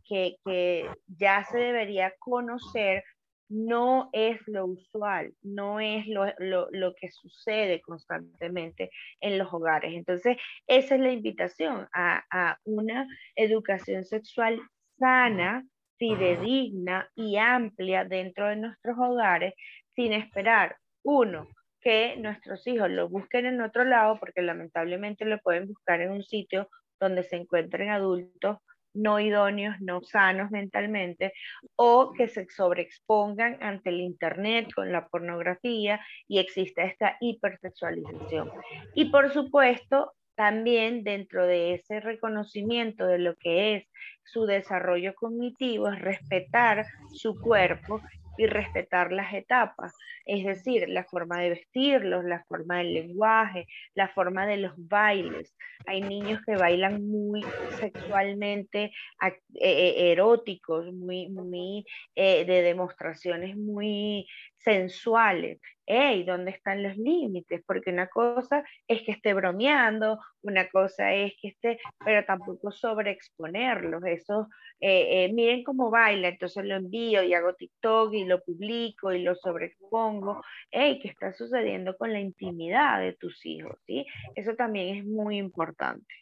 ya 1.06 1.44
se 1.44 1.58
debería 1.58 2.12
conocer, 2.18 3.04
no 3.48 4.08
es 4.12 4.40
lo 4.46 4.66
usual, 4.66 5.34
no 5.42 5.78
es 5.78 6.06
lo, 6.06 6.94
que 6.94 7.10
sucede 7.10 7.80
constantemente 7.82 8.90
en 9.20 9.38
los 9.38 9.52
hogares. 9.52 9.94
Entonces, 9.94 10.36
esa 10.66 10.94
es 10.94 11.00
la 11.00 11.12
invitación 11.12 11.86
a, 11.92 12.24
a 12.30 12.58
una 12.64 13.06
educación 13.36 14.04
sexual 14.04 14.60
sana, 14.98 15.64
fidedigna 15.98 17.08
y 17.14 17.36
amplia 17.36 18.04
dentro 18.04 18.48
de 18.48 18.56
nuestros 18.56 18.96
hogares, 18.98 19.54
sin 19.94 20.12
esperar, 20.12 20.76
uno, 21.04 21.48
que 21.80 22.16
nuestros 22.16 22.66
hijos 22.66 22.90
lo 22.90 23.08
busquen 23.08 23.46
en 23.46 23.60
otro 23.60 23.84
lado, 23.84 24.18
porque 24.18 24.42
lamentablemente 24.42 25.26
lo 25.26 25.38
pueden 25.40 25.68
buscar 25.68 26.00
en 26.00 26.12
un 26.12 26.24
sitio 26.24 26.68
donde 27.04 27.22
se 27.22 27.36
encuentren 27.36 27.90
adultos 27.90 28.58
no 28.94 29.18
idóneos, 29.20 29.74
no 29.80 30.00
sanos 30.02 30.50
mentalmente, 30.50 31.32
o 31.76 32.12
que 32.12 32.28
se 32.28 32.46
sobreexpongan 32.48 33.58
ante 33.60 33.90
el 33.90 34.00
Internet 34.00 34.72
con 34.74 34.92
la 34.92 35.08
pornografía 35.08 36.00
y 36.28 36.38
existe 36.38 36.84
esta 36.84 37.16
hipersexualización. 37.20 38.50
Y 38.94 39.06
por 39.06 39.32
supuesto, 39.32 40.12
también 40.36 41.04
dentro 41.04 41.46
de 41.46 41.74
ese 41.74 42.00
reconocimiento 42.00 43.06
de 43.06 43.18
lo 43.18 43.36
que 43.36 43.76
es 43.76 43.84
su 44.24 44.46
desarrollo 44.46 45.14
cognitivo, 45.14 45.88
es 45.88 46.00
respetar 46.00 46.86
su 47.12 47.38
cuerpo 47.40 48.00
y 48.36 48.46
respetar 48.46 49.12
las 49.12 49.32
etapas, 49.34 49.94
es 50.24 50.44
decir, 50.44 50.88
la 50.88 51.04
forma 51.04 51.40
de 51.40 51.50
vestirlos, 51.50 52.24
la 52.24 52.44
forma 52.44 52.78
del 52.78 52.94
lenguaje, 52.94 53.66
la 53.94 54.08
forma 54.08 54.46
de 54.46 54.56
los 54.58 54.72
bailes. 54.76 55.54
Hay 55.86 56.00
niños 56.00 56.40
que 56.46 56.56
bailan 56.56 57.06
muy 57.06 57.44
sexualmente 57.78 58.92
eh, 59.22 59.32
eh, 59.60 60.12
eróticos, 60.12 60.92
muy, 60.92 61.28
muy 61.28 61.84
eh, 62.14 62.44
de 62.44 62.62
demostraciones 62.62 63.56
muy 63.56 64.26
sensuales. 64.64 65.60
Hey, 65.86 66.24
¿dónde 66.24 66.50
están 66.50 66.82
los 66.82 66.96
límites? 66.96 67.62
Porque 67.66 67.90
una 67.90 68.06
cosa 68.08 68.64
es 68.88 69.02
que 69.02 69.12
esté 69.12 69.34
bromeando, 69.34 70.18
una 70.42 70.66
cosa 70.68 71.12
es 71.12 71.34
que 71.40 71.48
esté, 71.48 71.78
pero 72.02 72.24
tampoco 72.24 72.72
sobreexponerlos. 72.72 74.02
Eso, 74.06 74.48
eh, 74.80 75.26
eh, 75.26 75.32
miren 75.32 75.62
cómo 75.62 75.90
baila, 75.90 76.28
entonces 76.28 76.64
lo 76.64 76.76
envío 76.76 77.22
y 77.22 77.34
hago 77.34 77.54
TikTok 77.54 78.14
y 78.14 78.24
lo 78.24 78.42
publico 78.42 79.12
y 79.12 79.22
lo 79.22 79.34
sobreexpongo. 79.34 80.42
Hey, 80.70 80.98
¿qué 81.02 81.08
está 81.08 81.34
sucediendo 81.34 81.96
con 81.98 82.12
la 82.12 82.20
intimidad 82.20 83.00
de 83.00 83.12
tus 83.12 83.44
hijos? 83.44 83.78
¿sí? 83.86 84.06
Eso 84.34 84.54
también 84.54 84.96
es 84.96 85.04
muy 85.04 85.36
importante. 85.36 86.14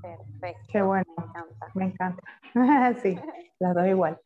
Perfecto. 0.00 0.68
Qué 0.72 0.82
bueno. 0.82 1.04
Me 1.16 1.24
encanta. 1.24 1.70
Me 1.74 1.84
encanta. 1.84 2.22
sí, 3.02 3.18
las 3.58 3.74
dos 3.74 3.86
igual. 3.86 4.18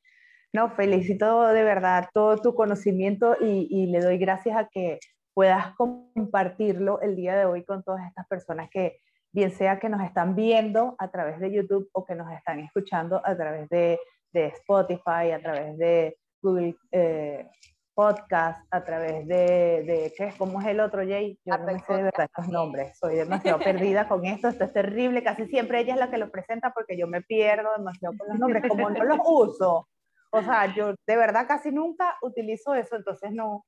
No, 0.55 0.71
felicito 0.71 1.49
de 1.49 1.65
verdad 1.65 2.09
todo 2.15 2.37
tu 2.37 2.55
conocimiento 2.55 3.37
y, 3.41 3.87
le 3.87 3.99
doy 3.99 4.19
gracias 4.19 4.57
a 4.57 4.69
que 4.69 5.01
puedas 5.35 5.75
compartirlo 5.75 7.01
el 7.01 7.17
día 7.17 7.37
de 7.37 7.45
hoy 7.45 7.65
con 7.65 7.83
todas 7.83 8.07
estas 8.07 8.25
personas 8.29 8.71
que, 8.71 9.01
bien 9.33 9.51
sea 9.51 9.81
que 9.81 9.89
nos 9.89 10.01
están 10.03 10.37
viendo 10.37 10.95
a 11.01 11.11
través 11.11 11.41
de 11.41 11.53
YouTube 11.53 11.91
o 11.93 12.05
que 12.05 12.15
nos 12.15 12.31
están 12.31 12.61
escuchando 12.61 13.21
a 13.25 13.37
través 13.37 13.69
de, 13.69 13.99
Spotify, 14.33 15.33
a 15.33 15.41
través 15.41 15.77
de 15.77 16.19
Google 16.41 16.77
eh, 16.93 17.49
Podcast, 17.93 18.65
a 18.71 18.85
través 18.85 19.27
de, 19.27 19.83
de, 19.85 20.13
¿qué 20.17 20.27
es? 20.27 20.37
¿Cómo 20.37 20.61
es 20.61 20.69
el 20.69 20.79
otro, 20.79 21.03
Jay? 21.03 21.37
Yo 21.45 21.59
no 21.59 21.65
me 21.65 21.81
sé 21.81 21.95
de 21.95 22.03
verdad 22.05 22.27
estos 22.27 22.49
nombres, 22.49 22.97
soy 22.97 23.17
demasiado 23.17 23.59
perdida 23.59 24.07
con 24.07 24.25
esto, 24.25 24.47
esto 24.47 24.65
es 24.65 24.73
terrible, 24.73 25.25
casi 25.25 25.47
siempre 25.47 25.81
ella 25.81 25.95
es 25.95 26.01
la 26.01 26.11
que 26.11 26.19
lo 26.19 26.31
presenta 26.31 26.73
porque 26.73 26.97
yo 26.97 27.09
me 27.09 27.23
pierdo 27.23 27.71
demasiado 27.77 28.15
con 28.17 28.29
los 28.29 28.39
nombres, 28.39 28.65
como 28.69 28.91
no 28.91 29.03
los 29.03 29.19
uso, 29.25 29.89
o 30.35 30.43
sea, 30.43 30.75
yo 30.75 30.95
de 31.07 31.17
verdad 31.17 31.47
casi 31.47 31.71
nunca 31.71 32.17
utilizo 32.21 32.75
eso, 32.75 32.97
entonces 32.97 33.31
no, 33.33 33.65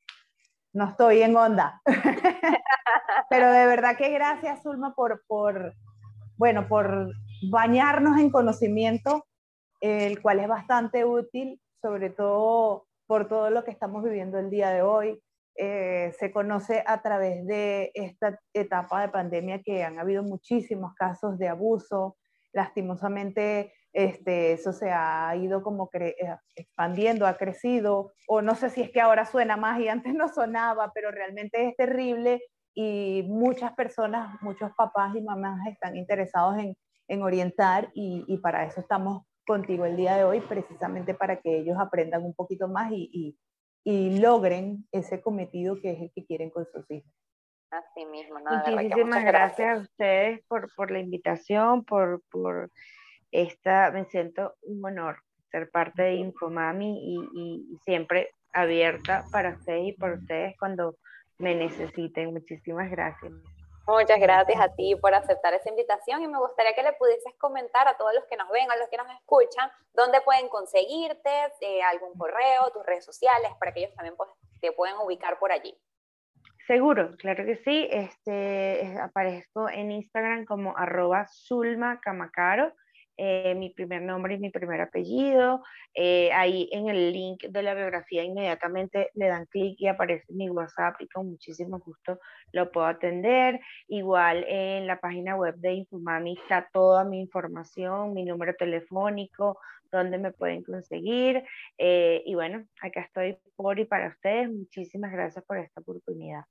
no 0.73 0.89
estoy 0.91 1.23
en 1.23 1.37
onda. 1.37 1.81
Pero 3.31 3.53
de 3.53 3.67
verdad 3.67 3.97
que 3.97 4.11
gracias, 4.11 4.63
Zulma, 4.63 4.95
por, 4.95 5.23
por, 5.29 5.75
bueno, 6.37 6.67
por 6.69 7.13
bañarnos 7.51 8.19
en 8.19 8.31
conocimiento, 8.31 9.27
el 9.81 10.21
cual 10.21 10.41
es 10.41 10.49
bastante 10.49 11.05
útil, 11.05 11.61
sobre 11.81 12.11
todo 12.11 12.87
por 13.07 13.29
todo 13.29 13.51
lo 13.51 13.63
que 13.63 13.71
estamos 13.71 14.03
viviendo 14.03 14.39
el 14.39 14.51
día 14.51 14.71
de 14.71 14.83
hoy. 14.83 15.23
Eh, 15.59 16.13
se 16.19 16.33
conoce 16.33 16.83
a 16.85 17.01
través 17.01 17.47
de 17.47 17.93
esta 17.95 18.39
etapa 18.53 19.01
de 19.01 19.09
pandemia 19.09 19.63
que 19.63 19.85
han 19.85 19.99
habido 20.01 20.25
muchísimos 20.25 20.95
casos 20.95 21.39
de 21.39 21.49
abuso. 21.49 22.17
Lastimosamente, 22.53 23.73
este, 23.97 24.53
eso 24.53 24.75
se 24.75 24.91
ha 24.91 25.35
ido 25.37 25.63
como 25.63 25.89
eh, 25.95 26.15
expandiendo, 26.55 27.27
ha 27.27 27.39
crecido, 27.39 28.13
o 28.29 28.43
no 28.43 28.55
sé 28.55 28.69
si 28.69 28.83
es 28.83 28.91
que 28.91 29.01
ahora 29.01 29.25
suena 29.25 29.57
más 29.57 29.81
y 29.81 29.89
antes 29.89 30.13
no 30.15 30.29
sonaba, 30.29 30.93
pero 30.95 31.11
realmente 31.11 31.67
es 31.67 31.75
terrible 31.77 32.43
y 32.75 33.25
muchas 33.27 33.73
personas, 33.73 34.37
muchos 34.43 34.71
papás 34.77 35.17
y 35.17 35.23
mamás 35.23 35.67
están 35.67 35.97
interesados 35.97 36.59
en, 36.59 36.77
en 37.09 37.23
orientar 37.23 37.89
y, 37.95 38.23
y, 38.29 38.37
para 38.37 38.67
eso 38.67 38.81
estamos 38.81 39.23
contigo 39.47 39.87
el 39.87 39.97
día 39.97 40.15
de 40.19 40.25
hoy, 40.25 40.41
precisamente 40.43 41.15
para 41.15 41.41
que 41.41 41.61
ellos 41.61 41.79
aprendan 41.81 42.23
un 42.23 42.35
poquito 42.35 42.69
más 42.69 42.93
y, 42.93 43.09
y, 43.11 43.39
y 43.83 44.19
logren 44.19 44.87
ese 44.93 45.23
cometido 45.23 45.81
que 45.81 45.93
es 45.93 46.03
el 46.03 46.13
que 46.15 46.27
quieren 46.27 46.51
con 46.51 46.67
sus 46.67 46.85
hijos. 46.91 47.11
Así 47.71 48.05
mismo, 48.05 48.41
Muchísimas 48.41 49.25
gracias. 49.25 49.79
a 49.79 49.81
ustedes 49.81 50.45
por, 50.49 50.69
por 50.77 50.91
la 50.91 50.99
invitación, 50.99 51.83
por, 51.83 52.21
por 52.31 52.71
esta, 53.43 53.91
me 53.91 54.05
siento 54.07 54.55
un 54.63 54.85
honor 54.85 55.19
ser 55.51 55.71
parte 55.71 56.03
de 56.03 56.15
Infomami 56.15 56.99
y, 56.99 57.71
y, 57.73 57.79
siempre 57.85 58.31
abierta 58.53 59.25
para 59.31 59.51
ustedes 59.51 59.89
y 59.89 59.93
por 59.93 60.13
ustedes 60.13 60.57
cuando 60.59 60.97
me 61.39 61.55
necesiten. 61.55 62.33
Muchísimas 62.33 62.91
gracias. 62.91 63.33
Muchas 63.87 64.19
gracias 64.19 64.59
a 64.61 64.75
ti 64.75 64.97
por 64.97 65.15
aceptar 65.15 65.55
esa 65.55 65.69
invitación 65.69 66.23
y 66.23 66.27
me 66.27 66.39
gustaría 66.39 66.75
que 66.75 66.83
le 66.83 66.93
pudieses 66.95 67.33
comentar 67.39 67.87
a 67.87 67.97
todos 67.97 68.13
los 68.15 68.25
que 68.25 68.37
nos 68.37 68.49
ven, 68.51 68.69
a 68.71 68.77
los 68.77 68.89
que 68.89 68.97
nos 68.97 69.09
escuchan, 69.11 69.71
dónde 69.95 70.21
pueden 70.23 70.49
conseguirte, 70.49 71.31
eh, 71.61 71.83
algún 71.83 72.13
correo, 72.19 72.71
tus 72.73 72.85
redes 72.85 73.05
sociales, 73.05 73.53
para 73.61 73.73
que 73.73 73.85
ellos 73.85 73.95
también 73.95 74.17
pues, 74.17 74.29
te 74.61 74.73
puedan 74.73 74.97
ubicar 74.99 75.39
por 75.39 75.53
allí. 75.53 75.79
Seguro, 76.67 77.17
claro 77.19 77.45
que 77.45 77.59
sí. 77.59 77.87
Este, 77.93 78.99
aparezco 79.01 79.69
en 79.69 79.93
Instagram 79.93 80.47
como 80.47 80.77
arroba 80.77 81.29
Zulma 81.29 82.01
Camacaro 82.01 82.73
eh, 83.17 83.55
mi 83.55 83.71
primer 83.71 84.03
nombre 84.03 84.35
y 84.35 84.39
mi 84.39 84.51
primer 84.51 84.81
apellido. 84.81 85.63
Eh, 85.95 86.31
ahí 86.33 86.69
en 86.73 86.89
el 86.89 87.13
link 87.13 87.45
de 87.45 87.63
la 87.63 87.75
biografía 87.75 88.23
inmediatamente 88.23 89.11
le 89.15 89.29
dan 89.29 89.47
clic 89.47 89.81
y 89.81 89.89
aparece 89.89 90.33
mi 90.33 90.51
WhatsApp 90.51 90.97
y 91.01 91.09
con 91.09 91.31
muchísimo 91.31 91.79
gusto 91.79 92.19
lo 92.53 92.71
puedo 92.71 92.87
atender. 92.87 93.61
Igual 93.89 94.45
en 94.49 94.87
la 94.87 95.01
página 95.01 95.37
web 95.37 95.55
de 95.57 95.73
Infumami 95.73 96.35
está 96.35 96.69
toda 96.73 97.05
mi 97.05 97.21
información, 97.21 98.13
mi 98.13 98.25
número 98.25 98.55
telefónico, 98.55 99.59
donde 99.91 100.19
me 100.19 100.33
pueden 100.33 100.63
conseguir. 100.63 101.43
Eh, 101.79 102.23
y 102.27 102.35
bueno, 102.35 102.67
acá 102.81 103.01
estoy 103.01 103.39
por 103.57 103.79
y 103.79 103.85
para 103.85 104.09
ustedes. 104.09 104.51
Muchísimas 104.51 105.13
gracias 105.13 105.45
por 105.45 105.59
esta 105.59 105.81
oportunidad. 105.81 106.43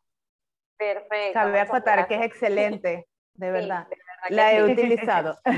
Perfecto. 0.77 1.33
Sabe 1.33 1.59
acotar 1.59 2.07
que 2.07 2.15
es 2.15 2.25
excelente, 2.25 3.07
de 3.35 3.51
verdad. 3.51 3.87
La 4.29 4.53
he 4.53 4.63
utilizado. 4.63 5.37
no, 5.45 5.51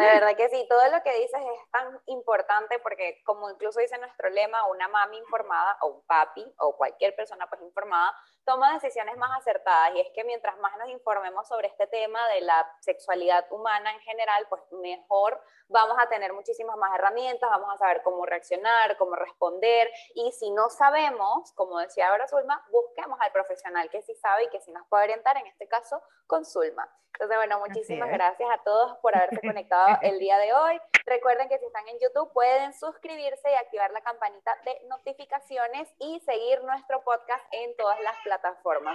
de 0.00 0.06
verdad 0.06 0.36
que 0.36 0.48
sí, 0.48 0.66
todo 0.68 0.90
lo 0.90 1.02
que 1.02 1.12
dices 1.12 1.40
es 1.40 1.70
tan 1.70 2.00
importante 2.06 2.80
porque 2.80 3.22
como 3.24 3.48
incluso 3.50 3.78
dice 3.80 3.96
nuestro 3.98 4.28
lema, 4.30 4.66
una 4.66 4.88
mami 4.88 5.18
informada 5.18 5.76
o 5.82 5.88
un 5.88 6.02
papi 6.06 6.44
o 6.58 6.76
cualquier 6.76 7.14
persona 7.14 7.46
pues 7.48 7.62
informada 7.62 8.12
toma 8.44 8.74
decisiones 8.74 9.16
más 9.16 9.38
acertadas 9.38 9.94
y 9.94 10.00
es 10.00 10.10
que 10.14 10.24
mientras 10.24 10.56
más 10.58 10.76
nos 10.78 10.88
informemos 10.88 11.48
sobre 11.48 11.68
este 11.68 11.86
tema 11.86 12.28
de 12.28 12.42
la 12.42 12.70
sexualidad 12.80 13.46
humana 13.50 13.92
en 13.92 14.00
general, 14.00 14.46
pues 14.48 14.62
mejor 14.72 15.40
vamos 15.68 15.96
a 15.98 16.08
tener 16.08 16.32
muchísimas 16.32 16.76
más 16.76 16.94
herramientas, 16.94 17.48
vamos 17.50 17.72
a 17.74 17.78
saber 17.78 18.02
cómo 18.02 18.26
reaccionar, 18.26 18.96
cómo 18.96 19.16
responder 19.16 19.90
y 20.14 20.32
si 20.32 20.50
no 20.50 20.68
sabemos, 20.68 21.52
como 21.52 21.78
decía 21.78 22.08
ahora 22.08 22.28
Zulma, 22.28 22.64
busquemos 22.70 23.18
al 23.20 23.32
profesional 23.32 23.88
que 23.90 24.02
sí 24.02 24.14
sabe 24.14 24.44
y 24.44 24.48
que 24.48 24.60
sí 24.60 24.72
nos 24.72 24.86
puede 24.88 25.04
orientar, 25.04 25.36
en 25.36 25.46
este 25.46 25.66
caso 25.68 26.02
con 26.26 26.44
Zulma. 26.44 26.88
Entonces, 27.14 27.36
bueno, 27.36 27.60
muchísimas 27.60 28.10
gracias 28.10 28.50
a 28.50 28.62
todos 28.64 28.98
por 28.98 29.16
haberse 29.16 29.40
conectado 29.46 29.98
el 30.02 30.18
día 30.18 30.36
de 30.38 30.52
hoy. 30.52 30.80
Recuerden 31.06 31.48
que 31.48 31.58
si 31.58 31.66
están 31.66 31.86
en 31.88 31.98
YouTube 32.00 32.32
pueden 32.32 32.72
suscribirse 32.72 33.50
y 33.50 33.54
activar 33.54 33.92
la 33.92 34.00
campanita 34.00 34.56
de 34.64 34.88
notificaciones 34.88 35.88
y 35.98 36.20
seguir 36.20 36.62
nuestro 36.64 37.04
podcast 37.04 37.44
en 37.52 37.76
todas 37.76 38.00
las 38.00 38.16
plataformas. 38.24 38.33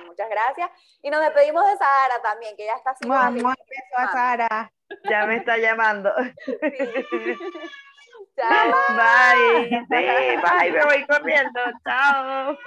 Muchas 0.06 0.30
gracias. 0.30 0.70
Y 1.02 1.10
nos 1.10 1.22
despedimos 1.22 1.66
de 1.66 1.78
Sara 1.78 2.22
también, 2.22 2.56
que 2.56 2.66
ya 2.66 2.76
está 2.76 2.92
así. 2.92 3.08
Vamos, 3.08 3.44
a 3.98 4.12
Sara. 4.12 4.72
Ya 5.10 5.26
me 5.26 5.38
está 5.38 5.58
llamando. 5.58 6.14
Chao. 8.36 8.74
Bye. 8.96 9.70
Sí, 9.70 9.86
bye, 9.90 10.72
me 10.72 10.84
voy 10.86 11.06
corriendo. 11.06 11.60
Chao. 11.84 12.58